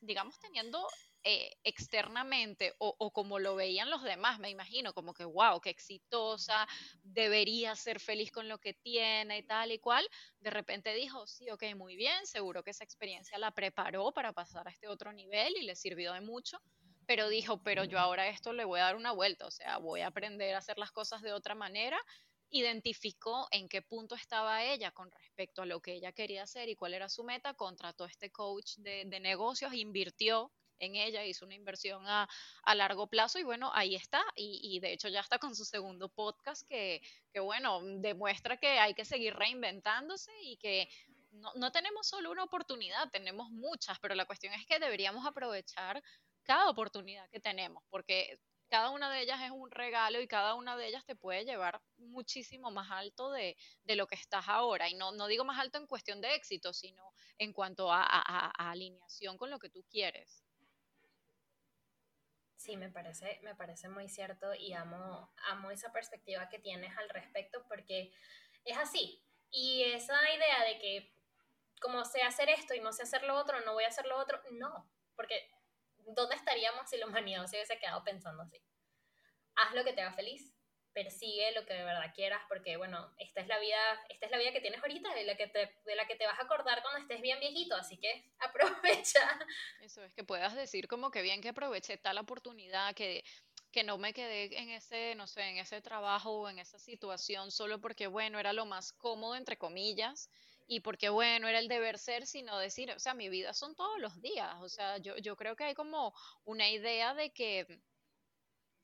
digamos, 0.00 0.38
teniendo 0.38 0.86
eh, 1.26 1.56
externamente 1.64 2.74
o, 2.78 3.10
como 3.10 3.38
lo 3.38 3.54
veían 3.54 3.88
los 3.88 4.02
demás, 4.02 4.38
me 4.38 4.50
imagino, 4.50 4.92
como 4.92 5.14
que, 5.14 5.24
wow, 5.24 5.58
qué 5.60 5.70
exitosa, 5.70 6.66
debería 7.02 7.74
ser 7.76 7.98
feliz 7.98 8.30
con 8.30 8.46
lo 8.46 8.58
que 8.58 8.74
tiene 8.74 9.38
y 9.38 9.42
tal 9.42 9.72
y 9.72 9.78
cual, 9.78 10.06
de 10.40 10.50
repente 10.50 10.92
dijo, 10.92 11.26
sí, 11.26 11.48
ok, 11.48 11.62
muy 11.76 11.96
bien, 11.96 12.26
seguro 12.26 12.62
que 12.62 12.72
esa 12.72 12.84
experiencia 12.84 13.38
la 13.38 13.52
preparó 13.52 14.12
para 14.12 14.34
pasar 14.34 14.68
a 14.68 14.70
este 14.70 14.86
otro 14.86 15.14
nivel 15.14 15.56
y 15.56 15.62
le 15.62 15.76
sirvió 15.76 16.12
de 16.12 16.20
mucho, 16.20 16.58
pero 17.06 17.30
dijo, 17.30 17.62
pero 17.62 17.84
yo 17.84 17.98
ahora 17.98 18.28
esto 18.28 18.52
le 18.52 18.64
voy 18.64 18.80
a 18.80 18.84
dar 18.84 18.96
una 18.96 19.12
vuelta, 19.12 19.46
o 19.46 19.50
sea, 19.50 19.78
voy 19.78 20.02
a 20.02 20.08
aprender 20.08 20.54
a 20.54 20.58
hacer 20.58 20.78
las 20.78 20.92
cosas 20.92 21.22
de 21.22 21.32
otra 21.32 21.54
manera 21.54 21.98
identificó 22.50 23.48
en 23.50 23.68
qué 23.68 23.82
punto 23.82 24.14
estaba 24.14 24.64
ella 24.64 24.90
con 24.92 25.10
respecto 25.10 25.62
a 25.62 25.66
lo 25.66 25.80
que 25.80 25.94
ella 25.94 26.12
quería 26.12 26.44
hacer 26.44 26.68
y 26.68 26.76
cuál 26.76 26.94
era 26.94 27.08
su 27.08 27.24
meta, 27.24 27.54
contrató 27.54 28.04
a 28.04 28.08
este 28.08 28.30
coach 28.30 28.76
de, 28.76 29.04
negocios, 29.20 29.74
invirtió 29.74 30.52
en 30.78 30.96
ella, 30.96 31.24
hizo 31.24 31.44
una 31.44 31.54
inversión 31.54 32.04
a, 32.06 32.28
largo 32.74 33.06
plazo 33.06 33.38
y 33.38 33.42
bueno, 33.44 33.70
ahí 33.74 33.94
está. 33.94 34.22
Y, 34.36 34.78
de 34.80 34.92
hecho 34.92 35.08
ya 35.08 35.20
está 35.20 35.38
con 35.38 35.54
su 35.54 35.64
segundo 35.64 36.08
podcast 36.08 36.66
que, 36.68 37.00
bueno, 37.40 37.80
demuestra 37.98 38.56
que 38.56 38.78
hay 38.78 38.94
que 38.94 39.04
seguir 39.04 39.34
reinventándose 39.34 40.32
y 40.42 40.56
que 40.56 40.88
no, 41.32 41.52
no 41.56 41.72
tenemos 41.72 42.06
solo 42.06 42.30
una 42.30 42.44
oportunidad, 42.44 43.10
tenemos 43.10 43.50
muchas, 43.50 43.98
pero 43.98 44.14
la 44.14 44.26
cuestión 44.26 44.52
es 44.54 44.66
que 44.66 44.78
deberíamos 44.78 45.26
aprovechar 45.26 46.02
cada 46.44 46.68
oportunidad 46.68 47.28
que 47.30 47.40
tenemos, 47.40 47.82
porque 47.90 48.38
cada 48.74 48.90
una 48.90 49.08
de 49.08 49.20
ellas 49.20 49.40
es 49.40 49.52
un 49.52 49.70
regalo 49.70 50.20
y 50.20 50.26
cada 50.26 50.54
una 50.54 50.76
de 50.76 50.88
ellas 50.88 51.04
te 51.06 51.14
puede 51.14 51.44
llevar 51.44 51.80
muchísimo 51.96 52.72
más 52.72 52.90
alto 52.90 53.30
de, 53.30 53.56
lo 53.84 54.08
que 54.08 54.16
estás 54.16 54.48
ahora. 54.48 54.88
Y 54.88 54.94
no, 54.94 55.12
no, 55.12 55.28
digo 55.28 55.44
más 55.44 55.60
alto 55.60 55.78
en 55.78 55.86
cuestión 55.86 56.20
de 56.20 56.34
éxito, 56.34 56.72
sino 56.72 57.14
en 57.38 57.52
cuanto 57.52 57.92
a 57.92 58.02
alineación 58.58 59.38
con 59.38 59.48
lo 59.48 59.60
que 59.60 59.70
tú 59.70 59.84
quieres. 59.88 60.44
Sí, 62.56 62.76
me 62.76 62.90
parece, 62.90 63.38
me 63.44 63.54
parece 63.54 63.88
muy 63.88 64.08
cierto 64.08 64.52
y 64.56 64.72
amo, 64.72 65.32
amo 65.50 65.70
esa 65.70 65.92
perspectiva 65.92 66.48
que 66.48 66.58
tienes 66.58 66.96
al 66.98 67.08
respecto 67.10 67.64
porque 67.68 68.12
es 68.64 68.76
así. 68.76 69.24
Y 69.52 69.84
esa 69.84 70.20
idea 70.34 70.64
de 70.64 70.80
que 70.80 71.14
como 71.80 72.04
sé 72.04 72.22
hacer 72.22 72.48
esto 72.48 72.74
y 72.74 72.80
no 72.80 72.92
sé 72.92 73.04
hacer 73.04 73.22
lo 73.22 73.36
otro, 73.36 73.60
no 73.60 73.74
voy 73.74 73.84
a 73.84 73.88
hacer 73.88 74.06
lo 74.06 74.18
otro, 74.18 74.42
no, 74.50 74.90
porque 75.14 75.48
¿dónde 76.06 76.36
estaríamos 76.36 76.88
si 76.88 76.96
la 76.96 77.06
humanidad 77.06 77.46
se 77.46 77.56
hubiese 77.56 77.78
quedado 77.78 78.02
pensando 78.04 78.42
así? 78.42 78.60
Haz 79.56 79.74
lo 79.74 79.84
que 79.84 79.92
te 79.92 80.02
haga 80.02 80.14
feliz, 80.14 80.54
persigue 80.94 81.52
lo 81.52 81.66
que 81.66 81.74
de 81.74 81.84
verdad 81.84 82.14
quieras, 82.14 82.40
porque 82.48 82.76
bueno, 82.76 83.12
esta 83.18 83.40
es 83.40 83.48
la 83.48 83.58
vida, 83.58 83.76
esta 84.08 84.26
es 84.26 84.32
la 84.32 84.38
vida 84.38 84.52
que 84.52 84.60
tienes 84.60 84.80
ahorita, 84.80 85.12
de 85.12 85.24
la 85.24 85.36
que 85.36 85.48
te, 85.48 85.76
de 85.84 85.96
la 85.96 86.06
que 86.06 86.16
te 86.16 86.24
vas 86.24 86.38
a 86.38 86.44
acordar 86.44 86.80
cuando 86.82 87.00
estés 87.00 87.20
bien 87.20 87.40
viejito, 87.40 87.74
así 87.74 87.98
que 87.98 88.32
aprovecha. 88.38 89.38
Eso 89.80 90.02
es 90.02 90.14
que 90.14 90.24
puedas 90.24 90.54
decir 90.54 90.88
como 90.88 91.10
que 91.10 91.22
bien 91.22 91.42
que 91.42 91.50
aproveché 91.50 91.98
tal 91.98 92.18
oportunidad, 92.18 92.94
que, 92.94 93.24
que 93.72 93.82
no 93.82 93.98
me 93.98 94.14
quedé 94.14 94.56
en 94.56 94.70
ese, 94.70 95.14
no 95.16 95.26
sé, 95.26 95.42
en 95.42 95.58
ese 95.58 95.82
trabajo 95.82 96.30
o 96.30 96.48
en 96.48 96.60
esa 96.60 96.78
situación 96.78 97.50
solo 97.50 97.80
porque 97.80 98.06
bueno, 98.06 98.38
era 98.38 98.52
lo 98.52 98.64
más 98.64 98.92
cómodo 98.92 99.34
entre 99.34 99.58
comillas. 99.58 100.30
Y 100.66 100.80
porque 100.80 101.08
bueno, 101.10 101.46
era 101.48 101.58
el 101.58 101.68
deber 101.68 101.98
ser, 101.98 102.26
sino 102.26 102.58
decir, 102.58 102.90
o 102.90 102.98
sea, 102.98 103.14
mi 103.14 103.28
vida 103.28 103.52
son 103.52 103.74
todos 103.74 104.00
los 104.00 104.20
días. 104.20 104.54
O 104.60 104.68
sea, 104.68 104.98
yo, 104.98 105.16
yo 105.18 105.36
creo 105.36 105.56
que 105.56 105.64
hay 105.64 105.74
como 105.74 106.14
una 106.44 106.68
idea 106.70 107.14
de 107.14 107.30
que, 107.30 107.82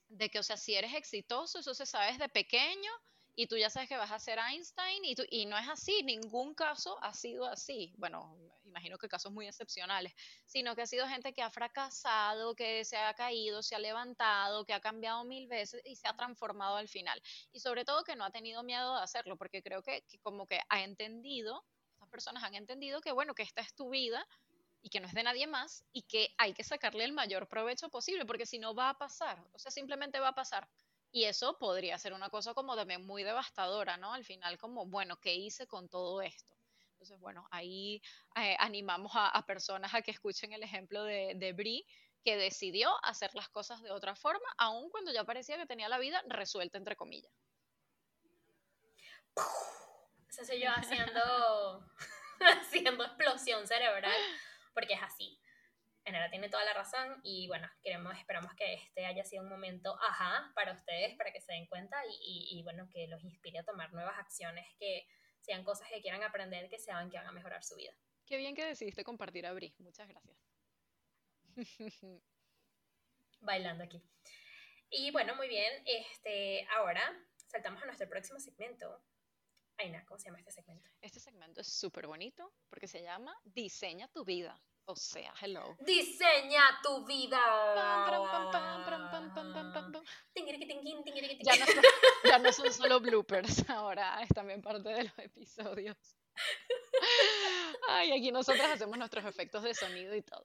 de 0.08 0.28
que, 0.28 0.38
o 0.38 0.42
sea, 0.42 0.56
si 0.56 0.74
eres 0.74 0.94
exitoso, 0.94 1.60
eso 1.60 1.74
se 1.74 1.86
sabe 1.86 2.12
desde 2.12 2.28
pequeño 2.28 2.90
y 3.34 3.46
tú 3.46 3.56
ya 3.56 3.70
sabes 3.70 3.88
que 3.88 3.96
vas 3.96 4.10
a 4.10 4.18
ser 4.18 4.38
Einstein 4.38 5.04
y, 5.04 5.14
tú, 5.14 5.22
y 5.30 5.46
no 5.46 5.56
es 5.56 5.68
así, 5.68 6.02
ningún 6.02 6.54
caso 6.54 7.02
ha 7.02 7.14
sido 7.14 7.46
así. 7.46 7.94
Bueno, 7.96 8.36
imagino 8.70 8.98
que 8.98 9.08
casos 9.08 9.32
muy 9.32 9.46
excepcionales, 9.46 10.14
sino 10.46 10.74
que 10.74 10.82
ha 10.82 10.86
sido 10.86 11.06
gente 11.06 11.32
que 11.32 11.42
ha 11.42 11.50
fracasado, 11.50 12.54
que 12.54 12.84
se 12.84 12.96
ha 12.96 13.12
caído, 13.14 13.62
se 13.62 13.74
ha 13.74 13.78
levantado, 13.78 14.64
que 14.64 14.72
ha 14.72 14.80
cambiado 14.80 15.24
mil 15.24 15.46
veces 15.46 15.82
y 15.84 15.96
se 15.96 16.08
ha 16.08 16.16
transformado 16.16 16.76
al 16.76 16.88
final. 16.88 17.20
Y 17.52 17.60
sobre 17.60 17.84
todo 17.84 18.04
que 18.04 18.16
no 18.16 18.24
ha 18.24 18.30
tenido 18.30 18.62
miedo 18.62 18.96
de 18.96 19.02
hacerlo, 19.02 19.36
porque 19.36 19.62
creo 19.62 19.82
que, 19.82 20.02
que 20.08 20.18
como 20.20 20.46
que 20.46 20.60
ha 20.68 20.82
entendido, 20.82 21.64
estas 21.92 22.08
personas 22.08 22.42
han 22.44 22.54
entendido 22.54 23.00
que 23.00 23.12
bueno, 23.12 23.34
que 23.34 23.42
esta 23.42 23.60
es 23.60 23.74
tu 23.74 23.90
vida 23.90 24.26
y 24.82 24.88
que 24.88 25.00
no 25.00 25.06
es 25.06 25.14
de 25.14 25.22
nadie 25.22 25.46
más 25.46 25.84
y 25.92 26.02
que 26.02 26.34
hay 26.38 26.54
que 26.54 26.64
sacarle 26.64 27.04
el 27.04 27.12
mayor 27.12 27.48
provecho 27.48 27.88
posible, 27.90 28.24
porque 28.24 28.46
si 28.46 28.58
no 28.58 28.74
va 28.74 28.90
a 28.90 28.98
pasar, 28.98 29.44
o 29.52 29.58
sea, 29.58 29.70
simplemente 29.70 30.20
va 30.20 30.28
a 30.28 30.34
pasar. 30.34 30.68
Y 31.12 31.24
eso 31.24 31.58
podría 31.58 31.98
ser 31.98 32.12
una 32.12 32.30
cosa 32.30 32.54
como 32.54 32.76
también 32.76 33.04
muy 33.04 33.24
devastadora, 33.24 33.96
¿no? 33.96 34.12
Al 34.12 34.24
final, 34.24 34.58
como, 34.58 34.86
bueno, 34.86 35.16
¿qué 35.20 35.34
hice 35.34 35.66
con 35.66 35.88
todo 35.88 36.22
esto? 36.22 36.59
Entonces, 37.00 37.18
bueno, 37.18 37.48
ahí 37.50 38.02
eh, 38.36 38.56
animamos 38.58 39.12
a, 39.14 39.42
personas 39.46 39.94
a 39.94 40.02
que 40.02 40.10
escuchen 40.10 40.52
el 40.52 40.62
ejemplo 40.62 41.02
de, 41.02 41.32
de 41.34 41.54
Brie, 41.54 41.86
que 42.22 42.36
decidió 42.36 42.90
hacer 43.02 43.30
las 43.32 43.48
cosas 43.48 43.80
de 43.80 43.90
otra 43.90 44.14
forma, 44.14 44.46
aun 44.58 44.90
cuando 44.90 45.10
ya 45.10 45.24
parecía 45.24 45.56
que 45.56 45.64
tenía 45.64 45.88
la 45.88 45.98
vida 45.98 46.22
resuelta, 46.28 46.76
entre 46.76 46.96
comillas. 46.96 47.32
Eso 50.28 50.44
soy 50.44 50.62
haciendo, 50.62 51.86
haciendo 52.60 53.04
explosión 53.04 53.66
cerebral 53.66 54.20
porque 54.74 54.92
es 54.92 55.02
así. 55.02 55.40
Enera 56.04 56.28
tiene 56.28 56.50
toda 56.50 56.64
la 56.64 56.74
razón 56.74 57.18
y 57.22 57.46
bueno, 57.48 57.66
queremos, 57.82 58.14
esperamos 58.18 58.52
que 58.56 58.74
este 58.74 59.06
haya 59.06 59.24
sido 59.24 59.42
un 59.42 59.48
momento 59.48 59.96
ajá 60.02 60.52
para 60.54 60.72
ustedes, 60.72 61.16
para 61.16 61.32
que 61.32 61.40
se 61.40 61.54
den 61.54 61.66
cuenta 61.66 61.96
y, 62.06 62.58
y, 62.58 62.62
bueno, 62.62 62.90
que 62.92 63.06
los 63.06 63.24
inspire 63.24 63.60
a 63.60 63.64
tomar 63.64 63.90
nuevas 63.94 64.18
acciones, 64.18 64.66
que 64.78 65.06
sean 65.50 65.64
cosas 65.64 65.88
que 65.88 66.00
quieran 66.00 66.22
aprender, 66.22 66.68
que 66.68 66.78
sean 66.78 67.10
que 67.10 67.16
van 67.16 67.26
a 67.26 67.32
mejorar 67.32 67.64
su 67.64 67.74
vida. 67.74 67.92
Qué 68.24 68.36
bien 68.36 68.54
que 68.54 68.64
decidiste 68.64 69.02
compartir 69.02 69.44
a 69.46 69.52
Bri, 69.52 69.74
muchas 69.78 70.06
gracias. 70.06 70.38
Bailando 73.40 73.82
aquí. 73.82 74.00
Y 74.90 75.10
bueno, 75.10 75.34
muy 75.34 75.48
bien, 75.48 75.82
este, 75.86 76.64
ahora 76.76 77.02
saltamos 77.48 77.82
a 77.82 77.86
nuestro 77.86 78.08
próximo 78.08 78.38
segmento. 78.38 79.02
Aina, 79.78 80.04
¿cómo 80.06 80.20
se 80.20 80.26
llama 80.26 80.38
este 80.38 80.52
segmento? 80.52 80.88
Este 81.00 81.18
segmento 81.18 81.62
es 81.62 81.66
súper 81.66 82.06
bonito 82.06 82.52
porque 82.68 82.86
se 82.86 83.02
llama 83.02 83.36
Diseña 83.42 84.06
tu 84.06 84.24
vida 84.24 84.62
O 84.90 84.96
sea, 84.96 85.32
hello. 85.40 85.76
Diseña 85.80 86.80
tu 86.82 87.06
vida. 87.06 87.38
Ya 91.42 91.56
no, 91.56 91.66
son, 91.66 91.84
ya 92.24 92.38
no 92.38 92.52
son 92.52 92.72
solo 92.72 93.00
bloopers, 93.00 93.70
ahora 93.70 94.20
es 94.22 94.28
también 94.30 94.60
parte 94.60 94.88
de 94.88 95.04
los 95.04 95.18
episodios. 95.18 95.96
Ay, 97.88 98.10
aquí 98.12 98.32
nosotros 98.32 98.66
hacemos 98.66 98.98
nuestros 98.98 99.24
efectos 99.24 99.62
de 99.62 99.74
sonido 99.74 100.14
y 100.16 100.22
todo. 100.22 100.44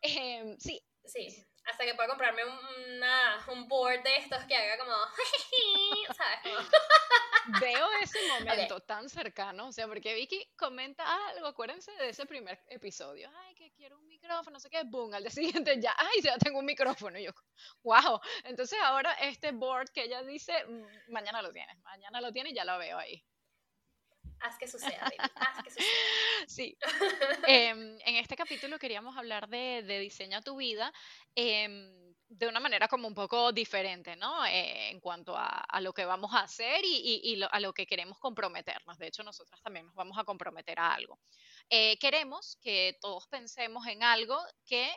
Em, 0.00 0.58
sí. 0.58 0.84
Sí, 1.04 1.28
hasta 1.66 1.84
que 1.84 1.94
pueda 1.94 2.08
comprarme 2.08 2.42
una, 2.44 3.46
un 3.52 3.68
board 3.68 4.02
de 4.02 4.16
estos 4.16 4.42
que 4.44 4.56
haga 4.56 4.78
como, 4.78 4.92
¿sabes? 6.16 6.40
Veo 7.60 7.88
ese 8.02 8.18
momento 8.40 8.80
tan 8.80 9.08
cercano, 9.08 9.68
o 9.68 9.72
sea, 9.72 9.86
porque 9.86 10.14
Vicky 10.14 10.50
comenta 10.56 11.04
algo, 11.28 11.46
acuérdense 11.46 11.92
de 11.92 12.08
ese 12.10 12.26
primer 12.26 12.60
episodio, 12.68 13.30
ay, 13.34 13.54
que 13.54 13.72
quiero 13.72 13.98
un 13.98 14.06
micrófono, 14.06 14.52
no 14.52 14.60
sé 14.60 14.70
qué, 14.70 14.82
boom, 14.84 15.14
al 15.14 15.22
día 15.22 15.30
siguiente 15.64 15.80
ya, 15.80 15.94
ay, 15.96 16.22
ya 16.22 16.38
tengo 16.38 16.58
un 16.58 16.64
micrófono, 16.64 17.18
y 17.18 17.24
yo, 17.24 17.32
wow, 17.82 18.20
entonces 18.44 18.78
ahora 18.82 19.12
este 19.14 19.52
board 19.52 19.90
que 19.90 20.04
ella 20.04 20.22
dice, 20.22 20.52
mm, 20.66 21.12
mañana 21.12 21.42
lo 21.42 21.52
tienes, 21.52 21.78
mañana 21.80 22.20
lo 22.20 22.32
tiene 22.32 22.50
y 22.50 22.54
ya 22.54 22.64
lo 22.64 22.78
veo 22.78 22.98
ahí. 22.98 23.24
Haz 24.40 24.58
que 24.58 24.66
suceda, 24.66 25.10
haz 25.36 25.62
que 25.62 25.70
suceda. 25.70 25.86
Sí. 26.48 26.76
Em, 27.46 27.98
en 28.04 28.16
este 28.16 28.36
capítulo 28.36 28.78
queríamos 28.78 29.16
hablar 29.16 29.48
de, 29.48 29.82
de 29.82 29.98
Diseña 30.00 30.42
tu 30.42 30.56
vida. 30.56 30.92
Eh, 31.34 32.03
de 32.38 32.48
una 32.48 32.58
manera 32.58 32.88
como 32.88 33.06
un 33.06 33.14
poco 33.14 33.52
diferente, 33.52 34.16
¿no? 34.16 34.44
Eh, 34.46 34.90
en 34.90 35.00
cuanto 35.00 35.34
a, 35.36 35.80
lo 35.80 35.92
que 35.92 36.04
vamos 36.04 36.32
a 36.34 36.40
hacer 36.40 36.80
y, 36.84 37.40
a 37.50 37.60
lo 37.60 37.72
que 37.72 37.86
queremos 37.86 38.18
comprometernos. 38.18 38.98
De 38.98 39.06
hecho, 39.06 39.22
nosotras 39.22 39.62
también 39.62 39.86
nos 39.86 39.94
vamos 39.94 40.18
a 40.18 40.24
comprometer 40.24 40.78
a 40.80 40.94
algo. 40.94 41.18
Eh, 41.70 41.96
queremos 41.98 42.56
que 42.60 42.98
todos 43.00 43.28
pensemos 43.28 43.86
en 43.86 44.02
algo 44.02 44.36
que 44.66 44.92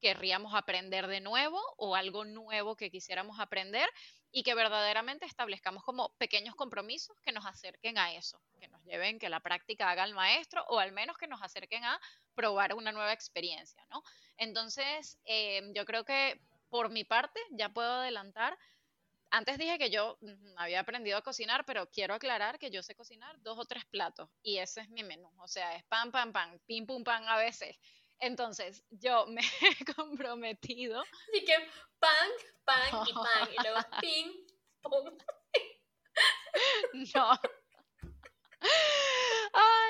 querríamos 0.00 0.54
aprender 0.54 1.08
de 1.08 1.20
nuevo 1.20 1.60
o 1.76 1.94
algo 1.94 2.24
nuevo 2.24 2.76
que 2.76 2.90
quisiéramos 2.90 3.38
aprender 3.38 3.88
y 4.30 4.42
que 4.42 4.54
verdaderamente 4.54 5.26
establezcamos 5.26 5.82
como 5.82 6.14
pequeños 6.16 6.54
compromisos 6.54 7.20
que 7.20 7.32
nos 7.32 7.44
acerquen 7.44 7.98
a 7.98 8.14
eso, 8.14 8.40
que 8.60 8.68
nos 8.68 8.82
lleven, 8.84 9.18
que 9.18 9.28
la 9.28 9.40
práctica 9.40 9.90
haga 9.90 10.04
el 10.04 10.14
maestro 10.14 10.64
o 10.68 10.78
al 10.78 10.92
menos 10.92 11.18
que 11.18 11.26
nos 11.26 11.42
acerquen 11.42 11.84
a 11.84 12.00
probar 12.34 12.74
una 12.74 12.92
nueva 12.92 13.12
experiencia, 13.12 13.84
¿no? 13.90 14.02
Entonces, 14.36 15.18
eh, 15.24 15.62
yo 15.74 15.84
creo 15.84 16.04
que 16.04 16.40
por 16.68 16.90
mi 16.90 17.04
parte, 17.04 17.40
ya 17.50 17.68
puedo 17.68 17.90
adelantar. 17.90 18.58
Antes 19.30 19.58
dije 19.58 19.78
que 19.78 19.90
yo 19.90 20.18
había 20.56 20.80
aprendido 20.80 21.18
a 21.18 21.22
cocinar, 21.22 21.64
pero 21.66 21.90
quiero 21.90 22.14
aclarar 22.14 22.58
que 22.58 22.70
yo 22.70 22.82
sé 22.82 22.94
cocinar 22.94 23.40
dos 23.42 23.58
o 23.58 23.64
tres 23.66 23.84
platos 23.84 24.30
y 24.42 24.58
ese 24.58 24.80
es 24.80 24.88
mi 24.88 25.04
menú. 25.04 25.30
O 25.38 25.48
sea, 25.48 25.76
es 25.76 25.84
pan, 25.84 26.10
pan, 26.10 26.32
pan, 26.32 26.58
pim, 26.66 26.86
pum, 26.86 27.04
pan 27.04 27.28
a 27.28 27.36
veces. 27.36 27.78
Entonces, 28.20 28.84
yo 28.90 29.26
me 29.28 29.42
he 29.42 29.94
comprometido. 29.94 31.00
Así 31.00 31.44
que 31.44 31.54
pan, 31.98 32.30
pan 32.64 33.06
y 33.06 33.12
pan. 33.12 33.48
Y 33.52 33.62
luego 33.62 33.80
pim, 34.00 34.32
pum. 34.82 35.18
No. 37.14 37.38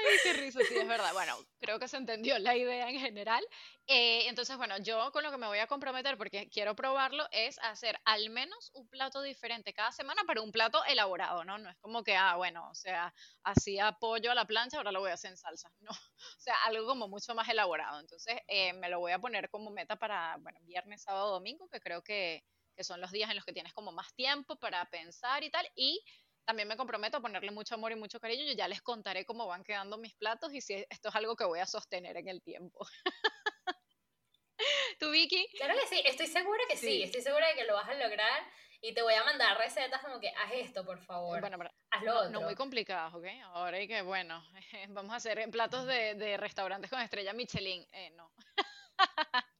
Qué 0.22 0.32
risa, 0.32 0.60
sí, 0.64 0.76
es 0.76 0.86
verdad. 0.86 1.12
Bueno, 1.12 1.36
creo 1.60 1.78
que 1.78 1.88
se 1.88 1.96
entendió 1.96 2.38
la 2.38 2.56
idea 2.56 2.88
en 2.90 2.98
general. 3.00 3.44
Eh, 3.86 4.28
entonces, 4.28 4.56
bueno, 4.56 4.76
yo 4.78 5.10
con 5.12 5.22
lo 5.22 5.30
que 5.30 5.38
me 5.38 5.46
voy 5.46 5.58
a 5.58 5.66
comprometer, 5.66 6.16
porque 6.16 6.48
quiero 6.50 6.74
probarlo, 6.76 7.26
es 7.32 7.58
hacer 7.60 7.98
al 8.04 8.30
menos 8.30 8.70
un 8.74 8.88
plato 8.88 9.22
diferente 9.22 9.72
cada 9.72 9.92
semana, 9.92 10.22
pero 10.26 10.42
un 10.42 10.52
plato 10.52 10.84
elaborado, 10.86 11.44
¿no? 11.44 11.58
No 11.58 11.70
es 11.70 11.76
como 11.78 12.02
que, 12.04 12.16
ah, 12.16 12.36
bueno, 12.36 12.68
o 12.70 12.74
sea, 12.74 13.14
hacía 13.44 13.92
pollo 13.92 14.30
a 14.30 14.34
la 14.34 14.46
plancha, 14.46 14.76
ahora 14.78 14.92
lo 14.92 15.00
voy 15.00 15.10
a 15.10 15.14
hacer 15.14 15.30
en 15.30 15.36
salsa. 15.36 15.72
No, 15.80 15.90
o 15.92 16.40
sea, 16.40 16.54
algo 16.66 16.86
como 16.86 17.08
mucho 17.08 17.34
más 17.34 17.48
elaborado. 17.48 18.00
Entonces, 18.00 18.36
eh, 18.48 18.72
me 18.74 18.88
lo 18.90 19.00
voy 19.00 19.12
a 19.12 19.18
poner 19.18 19.48
como 19.50 19.70
meta 19.70 19.96
para, 19.96 20.36
bueno, 20.40 20.58
viernes, 20.62 21.02
sábado, 21.02 21.30
domingo, 21.32 21.68
que 21.68 21.80
creo 21.80 22.02
que, 22.02 22.44
que 22.76 22.84
son 22.84 23.00
los 23.00 23.10
días 23.10 23.30
en 23.30 23.36
los 23.36 23.44
que 23.44 23.52
tienes 23.52 23.72
como 23.72 23.92
más 23.92 24.14
tiempo 24.14 24.56
para 24.56 24.84
pensar 24.86 25.42
y 25.44 25.50
tal. 25.50 25.68
Y 25.74 26.02
también 26.48 26.66
me 26.66 26.78
comprometo 26.78 27.18
a 27.18 27.20
ponerle 27.20 27.50
mucho 27.50 27.74
amor 27.74 27.92
y 27.92 27.94
mucho 27.94 28.18
cariño. 28.18 28.42
Yo 28.46 28.54
ya 28.54 28.68
les 28.68 28.80
contaré 28.80 29.26
cómo 29.26 29.46
van 29.46 29.62
quedando 29.62 29.98
mis 29.98 30.14
platos 30.14 30.54
y 30.54 30.62
si 30.62 30.82
esto 30.88 31.10
es 31.10 31.14
algo 31.14 31.36
que 31.36 31.44
voy 31.44 31.58
a 31.58 31.66
sostener 31.66 32.16
en 32.16 32.26
el 32.26 32.42
tiempo. 32.42 32.86
¿Tú, 34.98 35.10
Vicky? 35.10 35.46
Claro 35.58 35.78
que 35.78 35.86
sí, 35.86 36.02
estoy 36.06 36.26
segura 36.26 36.62
que 36.70 36.78
sí. 36.78 37.02
estoy 37.02 37.20
segura 37.20 37.48
de 37.48 37.54
que 37.54 37.64
lo 37.64 37.74
vas 37.74 37.86
a 37.90 37.92
lograr 37.92 38.50
y 38.80 38.94
te 38.94 39.02
voy 39.02 39.12
a 39.12 39.24
mandar 39.24 39.58
recetas 39.58 40.00
como 40.00 40.18
que 40.20 40.30
haz 40.30 40.52
esto, 40.54 40.86
por 40.86 40.98
favor. 41.04 41.40
Bueno, 41.40 41.58
pero 41.58 41.70
Hazlo 41.90 42.14
no, 42.14 42.18
otro. 42.20 42.30
no 42.30 42.40
muy 42.40 42.54
complicadas, 42.54 43.12
¿ok? 43.12 43.26
Ahora 43.44 43.76
hay 43.76 43.86
que, 43.86 44.00
bueno, 44.00 44.42
vamos 44.88 45.12
a 45.12 45.16
hacer 45.16 45.50
platos 45.50 45.84
de, 45.84 46.14
de 46.14 46.38
restaurantes 46.38 46.90
con 46.90 47.02
estrella 47.02 47.34
Michelin. 47.34 47.86
Eh, 47.92 48.08
no. 48.16 48.32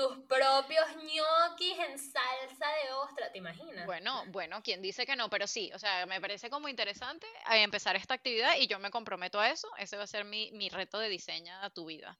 tus 0.00 0.16
propios 0.24 0.86
ñoquis 0.96 1.78
en 1.78 1.98
salsa 1.98 2.66
de 2.82 2.92
ostra, 2.94 3.30
¿te 3.30 3.36
imaginas? 3.36 3.84
Bueno, 3.84 4.24
bueno, 4.28 4.62
¿quién 4.62 4.80
dice 4.80 5.04
que 5.04 5.14
no? 5.14 5.28
Pero 5.28 5.46
sí, 5.46 5.70
o 5.74 5.78
sea, 5.78 6.06
me 6.06 6.18
parece 6.22 6.48
como 6.48 6.70
interesante 6.70 7.26
eh, 7.52 7.62
empezar 7.62 7.96
esta 7.96 8.14
actividad 8.14 8.56
y 8.56 8.66
yo 8.66 8.78
me 8.78 8.90
comprometo 8.90 9.38
a 9.38 9.50
eso. 9.50 9.68
Ese 9.76 9.98
va 9.98 10.04
a 10.04 10.06
ser 10.06 10.24
mi, 10.24 10.52
mi 10.52 10.70
reto 10.70 10.98
de 10.98 11.10
diseño 11.10 11.54
a 11.60 11.68
tu 11.68 11.84
vida 11.84 12.18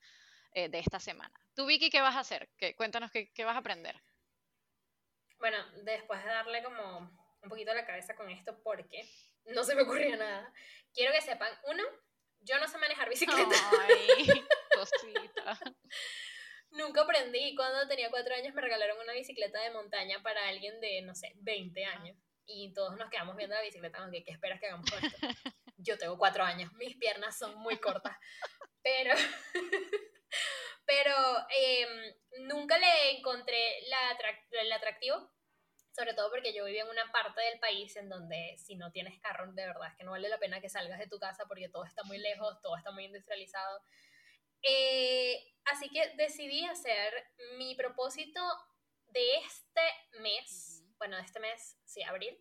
eh, 0.52 0.68
de 0.68 0.78
esta 0.78 1.00
semana. 1.00 1.32
Tú, 1.54 1.64
Vicky, 1.64 1.88
¿qué 1.88 2.02
vas 2.02 2.16
a 2.16 2.20
hacer? 2.20 2.50
¿Qué, 2.58 2.76
cuéntanos 2.76 3.10
qué, 3.10 3.32
qué 3.32 3.46
vas 3.46 3.56
a 3.56 3.60
aprender. 3.60 3.98
Bueno, 5.38 5.56
después 5.84 6.22
de 6.22 6.28
darle 6.28 6.62
como 6.62 6.98
un 6.98 7.48
poquito 7.48 7.72
la 7.72 7.86
cabeza 7.86 8.14
con 8.14 8.28
esto 8.28 8.60
porque 8.62 9.08
no 9.46 9.64
se 9.64 9.74
me 9.74 9.82
ocurrió 9.82 10.18
nada, 10.18 10.52
quiero 10.92 11.14
que 11.14 11.22
sepan, 11.22 11.50
uno, 11.64 11.82
yo 12.40 12.58
no 12.58 12.68
sé 12.68 12.76
manejar 12.76 13.08
bicicleta. 13.08 13.56
Ay, 13.88 14.44
cosita. 14.74 15.58
Nunca 16.72 17.02
aprendí. 17.02 17.54
Cuando 17.56 17.88
tenía 17.88 18.10
cuatro 18.10 18.34
años 18.34 18.54
me 18.54 18.62
regalaron 18.62 18.98
una 18.98 19.12
bicicleta 19.12 19.60
de 19.60 19.70
montaña 19.70 20.22
para 20.22 20.48
alguien 20.48 20.80
de, 20.80 21.02
no 21.02 21.14
sé, 21.14 21.32
20 21.36 21.84
años. 21.84 22.16
Y 22.46 22.72
todos 22.72 22.96
nos 22.96 23.10
quedamos 23.10 23.36
viendo 23.36 23.54
la 23.54 23.62
bicicleta, 23.62 23.98
aunque 23.98 24.24
¿qué 24.24 24.32
esperas 24.32 24.60
que 24.60 24.66
hagamos 24.66 24.90
con 24.90 25.04
esto? 25.04 25.18
Yo 25.76 25.98
tengo 25.98 26.18
cuatro 26.18 26.44
años, 26.44 26.72
mis 26.74 26.96
piernas 26.96 27.38
son 27.38 27.56
muy 27.58 27.78
cortas. 27.78 28.16
Pero, 28.82 29.14
pero 30.86 31.14
em, 31.56 32.14
nunca 32.46 32.76
le 32.78 33.18
encontré 33.18 33.82
la 33.88 34.18
el 34.60 34.72
atractivo, 34.72 35.30
sobre 35.92 36.14
todo 36.14 36.30
porque 36.30 36.52
yo 36.54 36.64
vivía 36.64 36.82
en 36.82 36.88
una 36.88 37.10
parte 37.12 37.40
del 37.40 37.58
país 37.60 37.96
en 37.96 38.08
donde 38.08 38.56
si 38.58 38.76
no 38.76 38.92
tienes 38.92 39.18
carro, 39.20 39.52
de 39.52 39.66
verdad 39.66 39.88
es 39.88 39.96
que 39.96 40.04
no 40.04 40.12
vale 40.12 40.28
la 40.28 40.38
pena 40.38 40.60
que 40.60 40.68
salgas 40.68 40.98
de 40.98 41.08
tu 41.08 41.18
casa 41.18 41.44
porque 41.46 41.68
todo 41.68 41.84
está 41.84 42.04
muy 42.04 42.18
lejos, 42.18 42.60
todo 42.60 42.76
está 42.76 42.90
muy 42.90 43.04
industrializado. 43.04 43.82
Eh, 44.62 45.42
así 45.70 45.88
que 45.90 46.14
decidí 46.16 46.64
hacer 46.66 47.12
mi 47.56 47.74
propósito 47.74 48.40
de 49.06 49.38
este 49.38 50.20
mes, 50.20 50.84
bueno, 50.98 51.16
de 51.16 51.22
este 51.22 51.40
mes, 51.40 51.78
sí, 51.84 52.02
abril, 52.02 52.36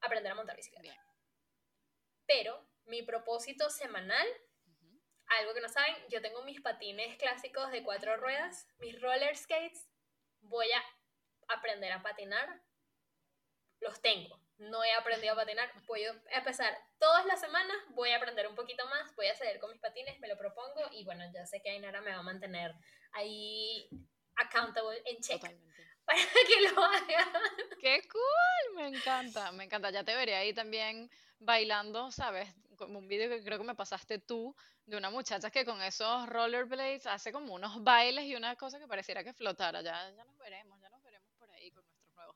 aprender 0.00 0.32
a 0.32 0.34
montar 0.34 0.56
bicicleta. 0.56 0.94
Pero 2.26 2.68
mi 2.84 3.02
propósito 3.02 3.70
semanal, 3.70 4.26
algo 5.26 5.54
que 5.54 5.60
no 5.60 5.68
saben, 5.68 5.94
yo 6.08 6.20
tengo 6.20 6.42
mis 6.42 6.60
patines 6.60 7.16
clásicos 7.16 7.70
de 7.70 7.82
cuatro 7.82 8.16
ruedas, 8.16 8.68
mis 8.78 9.00
roller 9.00 9.36
skates, 9.36 9.88
voy 10.40 10.70
a 10.72 10.84
aprender 11.48 11.92
a 11.92 12.02
patinar, 12.02 12.62
los 13.80 14.00
tengo 14.00 14.40
no 14.70 14.84
he 14.84 14.92
aprendido 14.92 15.32
a 15.32 15.36
patinar, 15.36 15.70
voy 15.86 16.04
a 16.04 16.38
empezar 16.38 16.76
todas 16.98 17.26
las 17.26 17.40
semanas, 17.40 17.76
voy 17.90 18.10
a 18.10 18.16
aprender 18.16 18.46
un 18.46 18.54
poquito 18.54 18.86
más, 18.86 19.14
voy 19.16 19.26
a 19.26 19.34
seguir 19.34 19.58
con 19.60 19.70
mis 19.70 19.80
patines, 19.80 20.18
me 20.20 20.28
lo 20.28 20.36
propongo 20.36 20.80
y 20.92 21.04
bueno, 21.04 21.24
ya 21.32 21.46
sé 21.46 21.60
que 21.60 21.70
Ainara 21.70 22.00
me 22.00 22.12
va 22.12 22.18
a 22.18 22.22
mantener 22.22 22.72
ahí 23.12 23.88
accountable 24.36 25.02
en 25.06 25.20
check 25.20 25.42
para 26.04 26.18
que 26.18 26.68
lo 26.68 26.82
haga. 26.82 27.32
¡Qué 27.80 28.02
cool! 28.08 28.76
Me 28.76 28.88
encanta, 28.88 29.52
me 29.52 29.64
encanta. 29.64 29.90
Ya 29.90 30.04
te 30.04 30.14
veré 30.14 30.34
ahí 30.34 30.52
también 30.52 31.10
bailando, 31.38 32.10
¿sabes? 32.10 32.48
Como 32.76 32.98
un 32.98 33.08
vídeo 33.08 33.28
que 33.28 33.44
creo 33.44 33.58
que 33.58 33.64
me 33.64 33.74
pasaste 33.74 34.18
tú 34.18 34.54
de 34.86 34.96
una 34.96 35.10
muchacha 35.10 35.50
que 35.50 35.64
con 35.64 35.80
esos 35.82 36.28
rollerblades 36.28 37.06
hace 37.06 37.32
como 37.32 37.54
unos 37.54 37.82
bailes 37.82 38.24
y 38.24 38.34
una 38.34 38.56
cosa 38.56 38.78
que 38.78 38.88
pareciera 38.88 39.22
que 39.22 39.32
flotara. 39.32 39.82
Ya, 39.82 40.10
ya 40.10 40.24
nos 40.24 40.36
veremos, 40.38 40.81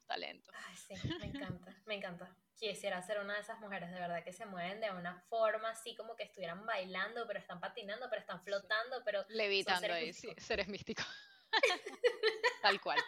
talentos. 0.07 0.54
Ay, 0.66 0.76
sí, 0.76 1.09
me 1.20 1.26
encanta, 1.26 1.82
me 1.84 1.94
encanta. 1.94 2.36
Quisiera 2.59 3.02
ser 3.02 3.20
una 3.20 3.34
de 3.34 3.40
esas 3.40 3.61
mujeres 3.61 3.90
de 3.90 4.00
verdad 4.00 4.24
que 4.24 4.32
se 4.32 4.46
mueven 4.46 4.80
de 4.80 4.90
una 4.90 5.20
forma 5.28 5.70
así 5.70 5.94
como 5.94 6.16
que 6.16 6.22
estuvieran 6.22 6.64
bailando, 6.64 7.26
pero 7.26 7.38
están 7.38 7.61
patinando, 7.61 8.09
pero 8.09 8.20
están 8.20 8.42
flotando, 8.42 9.02
pero... 9.04 9.24
Levitando 9.28 9.92
ahí, 9.92 10.12
sí, 10.12 10.34
seres 10.38 10.68
místicos. 10.68 11.07
Tal 12.62 12.80
cual. 12.80 12.98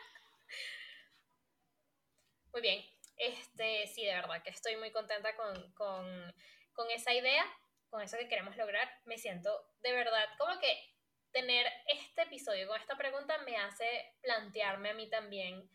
Muy 2.52 2.60
bien. 2.60 2.84
Este, 3.16 3.86
sí, 3.86 4.04
de 4.04 4.14
verdad 4.14 4.42
que 4.42 4.50
estoy 4.50 4.76
muy 4.76 4.92
contenta 4.92 5.34
con, 5.34 5.72
con, 5.72 6.34
con 6.72 6.90
esa 6.90 7.12
idea, 7.14 7.44
con 7.88 8.02
eso 8.02 8.16
que 8.18 8.28
queremos 8.28 8.56
lograr. 8.56 8.88
Me 9.06 9.18
siento 9.18 9.72
de 9.80 9.92
verdad 9.92 10.24
como 10.36 10.58
que 10.60 10.76
tener 11.32 11.66
este 11.86 12.22
episodio 12.22 12.66
con 12.68 12.80
esta 12.80 12.96
pregunta 12.96 13.38
me 13.38 13.56
hace 13.56 14.14
plantearme 14.22 14.90
a 14.90 14.94
mí 14.94 15.08
también 15.10 15.68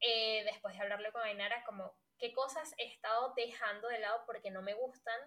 eh, 0.00 0.42
después 0.44 0.74
de 0.74 0.82
hablarle 0.82 1.12
con 1.12 1.22
Ainara, 1.22 1.64
como 1.64 1.94
qué 2.18 2.32
cosas 2.32 2.74
he 2.78 2.84
estado 2.86 3.32
dejando 3.36 3.88
de 3.88 3.98
lado 3.98 4.22
porque 4.26 4.50
no 4.50 4.62
me 4.62 4.74
gustan, 4.74 5.18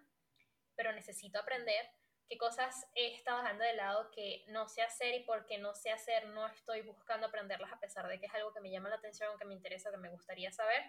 pero 0.76 0.92
necesito 0.92 1.40
aprender, 1.40 1.90
qué 2.30 2.38
cosas 2.38 2.88
he 2.96 3.14
estado 3.14 3.42
dejando 3.42 3.64
de 3.64 3.74
lado 3.74 4.10
que 4.12 4.44
no 4.48 4.68
sé 4.68 4.82
hacer 4.82 5.14
y 5.14 5.24
porque 5.24 5.58
no 5.58 5.76
sé 5.76 5.92
hacer 5.92 6.28
no 6.28 6.48
estoy 6.48 6.82
buscando 6.82 7.28
aprenderlas 7.28 7.72
a 7.72 7.80
pesar 7.80 8.08
de 8.08 8.20
que 8.20 8.28
es 8.28 8.34
algo 8.34 8.54
que 8.54 8.62
me 8.62 8.72
llama 8.72 8.90
la 8.90 8.96
atención, 8.96 9.38
que 9.38 9.46
me 9.46 9.54
interesa, 9.54 9.92
que 9.92 9.98
me 9.98 10.10
gustaría 10.10 10.52
saber. 10.52 10.84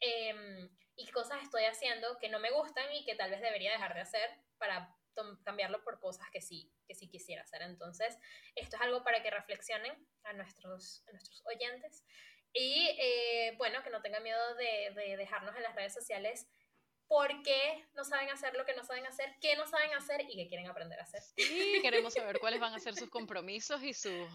Em, 0.00 0.68
y 0.94 1.06
qué 1.06 1.12
cosas 1.12 1.42
estoy 1.42 1.64
haciendo 1.64 2.18
que 2.18 2.28
no 2.28 2.38
me 2.38 2.50
gustan 2.50 2.92
y 2.92 3.04
que 3.04 3.14
tal 3.14 3.30
vez 3.30 3.40
debería 3.40 3.72
dejar 3.72 3.94
de 3.94 4.00
hacer 4.00 4.30
para 4.58 4.94
cambiarlo 5.44 5.82
por 5.82 5.98
cosas 5.98 6.28
que 6.30 6.40
sí, 6.40 6.72
que 6.86 6.94
sí 6.94 7.08
quisiera 7.08 7.42
hacer. 7.42 7.62
Entonces, 7.62 8.18
esto 8.54 8.76
es 8.76 8.82
algo 8.82 9.02
para 9.02 9.22
que 9.22 9.30
reflexionen 9.30 10.06
a 10.24 10.32
nuestros, 10.32 11.04
nuestros 11.10 11.44
oyentes. 11.46 12.04
Y 12.52 12.88
eh, 12.98 13.54
bueno, 13.58 13.82
que 13.82 13.90
no 13.90 14.00
tengan 14.02 14.22
miedo 14.22 14.54
de, 14.56 14.92
de 14.94 15.16
dejarnos 15.16 15.54
en 15.56 15.62
las 15.62 15.74
redes 15.74 15.94
sociales 15.94 16.46
por 17.08 17.42
qué 17.42 17.88
no 17.94 18.04
saben 18.04 18.28
hacer 18.28 18.54
lo 18.54 18.64
que 18.66 18.74
no 18.74 18.84
saben 18.84 19.06
hacer, 19.06 19.34
qué 19.40 19.56
no 19.56 19.66
saben 19.66 19.92
hacer 19.94 20.20
y 20.28 20.36
qué 20.36 20.46
quieren 20.46 20.68
aprender 20.68 21.00
a 21.00 21.02
hacer. 21.02 21.22
Sí, 21.36 21.78
queremos 21.82 22.12
saber 22.12 22.38
cuáles 22.40 22.60
van 22.60 22.74
a 22.74 22.78
ser 22.78 22.94
sus 22.94 23.08
compromisos 23.08 23.82
y 23.82 23.94
sus, 23.94 24.28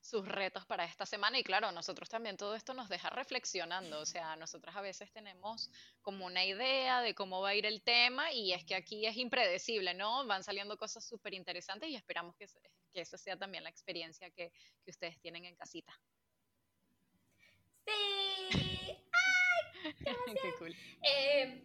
sus 0.00 0.28
retos 0.28 0.66
para 0.66 0.84
esta 0.84 1.06
semana. 1.06 1.38
Y 1.38 1.42
claro, 1.42 1.72
nosotros 1.72 2.08
también 2.08 2.36
todo 2.36 2.54
esto 2.54 2.74
nos 2.74 2.90
deja 2.90 3.08
reflexionando. 3.08 4.00
O 4.00 4.06
sea, 4.06 4.36
nosotros 4.36 4.76
a 4.76 4.82
veces 4.82 5.10
tenemos 5.10 5.70
como 6.02 6.26
una 6.26 6.44
idea 6.44 7.00
de 7.00 7.14
cómo 7.14 7.40
va 7.40 7.50
a 7.50 7.54
ir 7.54 7.64
el 7.64 7.82
tema 7.82 8.30
y 8.32 8.52
es 8.52 8.64
que 8.64 8.74
aquí 8.74 9.06
es 9.06 9.16
impredecible, 9.16 9.94
¿no? 9.94 10.26
Van 10.26 10.44
saliendo 10.44 10.76
cosas 10.76 11.06
súper 11.06 11.32
interesantes 11.32 11.88
y 11.88 11.96
esperamos 11.96 12.36
que, 12.36 12.46
que 12.92 13.00
esa 13.00 13.16
sea 13.16 13.38
también 13.38 13.64
la 13.64 13.70
experiencia 13.70 14.30
que, 14.30 14.52
que 14.84 14.90
ustedes 14.90 15.18
tienen 15.18 15.46
en 15.46 15.56
casita. 15.56 15.98
Sí. 17.88 18.50
¡Ay! 19.12 19.94
¡Qué, 19.94 20.34
qué 20.42 20.54
cool. 20.58 20.76
Eh, 21.02 21.62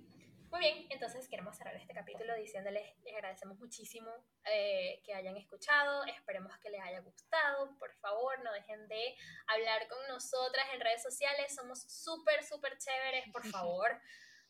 muy 0.53 0.59
bien, 0.59 0.85
entonces 0.91 1.27
queremos 1.27 1.57
cerrar 1.57 1.75
este 1.75 1.95
capítulo 1.95 2.35
diciéndoles, 2.35 2.87
les 3.03 3.15
agradecemos 3.15 3.57
muchísimo 3.57 4.11
eh, 4.45 5.01
que 5.03 5.11
hayan 5.15 5.35
escuchado, 5.35 6.05
esperemos 6.05 6.55
que 6.59 6.69
les 6.69 6.79
haya 6.79 6.99
gustado, 6.99 7.75
por 7.79 7.91
favor 7.95 8.39
no 8.43 8.53
dejen 8.53 8.87
de 8.87 9.17
hablar 9.47 9.87
con 9.87 9.97
nosotras 10.07 10.67
en 10.73 10.79
redes 10.79 11.01
sociales, 11.01 11.55
somos 11.55 11.81
súper, 11.81 12.43
súper 12.43 12.77
chéveres, 12.77 13.25
por 13.31 13.43
favor. 13.51 13.99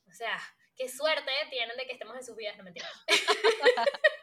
O 0.05 0.11
sea, 0.11 0.37
qué 0.75 0.89
suerte 0.89 1.31
tienen 1.49 1.77
de 1.77 1.85
que 1.85 1.93
estemos 1.93 2.17
en 2.17 2.25
sus 2.25 2.35
vidas, 2.35 2.57
no 2.57 2.65
mentira. 2.65 2.89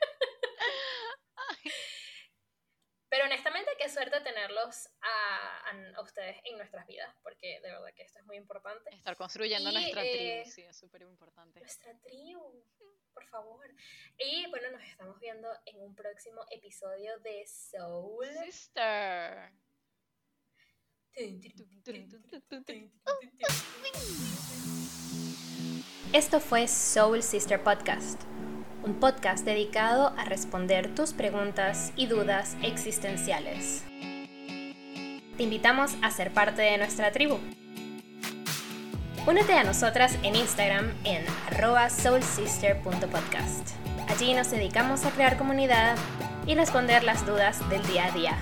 Pero 3.08 3.24
honestamente, 3.24 3.70
qué 3.78 3.88
suerte 3.88 4.20
tenerlos 4.20 4.88
a, 5.00 5.19
a, 5.70 6.02
ustedes 6.02 6.36
en 6.44 6.56
nuestras 6.56 6.86
vidas, 6.86 7.14
porque 7.22 7.60
de 7.60 7.70
verdad 7.70 7.92
que 7.94 8.02
esto 8.02 8.18
es 8.18 8.26
muy 8.26 8.36
importante. 8.36 8.94
Estar 8.94 9.16
construyendo 9.16 9.70
nuestra 9.72 10.02
tribu, 10.02 10.16
eh, 10.16 10.44
sí, 10.46 10.62
es 10.62 10.76
súper 10.76 11.02
importante. 11.02 11.60
Nuestra 11.60 11.98
tribu, 12.00 12.64
por 13.12 13.24
favor. 13.26 13.66
Y 14.18 14.48
bueno, 14.50 14.70
nos 14.72 14.82
estamos 14.82 15.18
viendo 15.20 15.48
en 15.66 15.80
un 15.80 15.94
próximo 15.94 16.44
episodio 16.50 17.18
de 17.20 17.46
Soul 17.46 18.26
Sister. 18.44 19.52
Esto 26.12 26.40
fue 26.40 26.66
Soul 26.68 27.22
Sister 27.22 27.62
Podcast 27.62 28.22
un 28.82 28.94
podcast 28.98 29.44
dedicado 29.44 30.14
a 30.16 30.24
responder 30.24 30.94
tus 30.94 31.12
preguntas 31.12 31.92
y 31.96 32.06
dudas 32.06 32.56
existenciales. 32.62 33.84
Te 35.40 35.44
invitamos 35.44 35.92
a 36.02 36.10
ser 36.10 36.34
parte 36.34 36.60
de 36.60 36.76
nuestra 36.76 37.12
tribu. 37.12 37.38
Únete 39.26 39.54
a 39.54 39.64
nosotras 39.64 40.18
en 40.22 40.36
Instagram 40.36 40.92
en 41.04 41.24
soulsister.podcast. 41.88 43.70
Allí 44.10 44.34
nos 44.34 44.50
dedicamos 44.50 45.06
a 45.06 45.10
crear 45.12 45.38
comunidad 45.38 45.96
y 46.46 46.56
responder 46.56 47.04
las 47.04 47.24
dudas 47.24 47.66
del 47.70 47.82
día 47.86 48.08
a 48.08 48.10
día. 48.10 48.36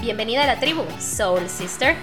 Bienvenida 0.00 0.42
a 0.42 0.48
la 0.48 0.58
tribu, 0.58 0.82
Soul 0.98 1.48
Sister. 1.48 1.94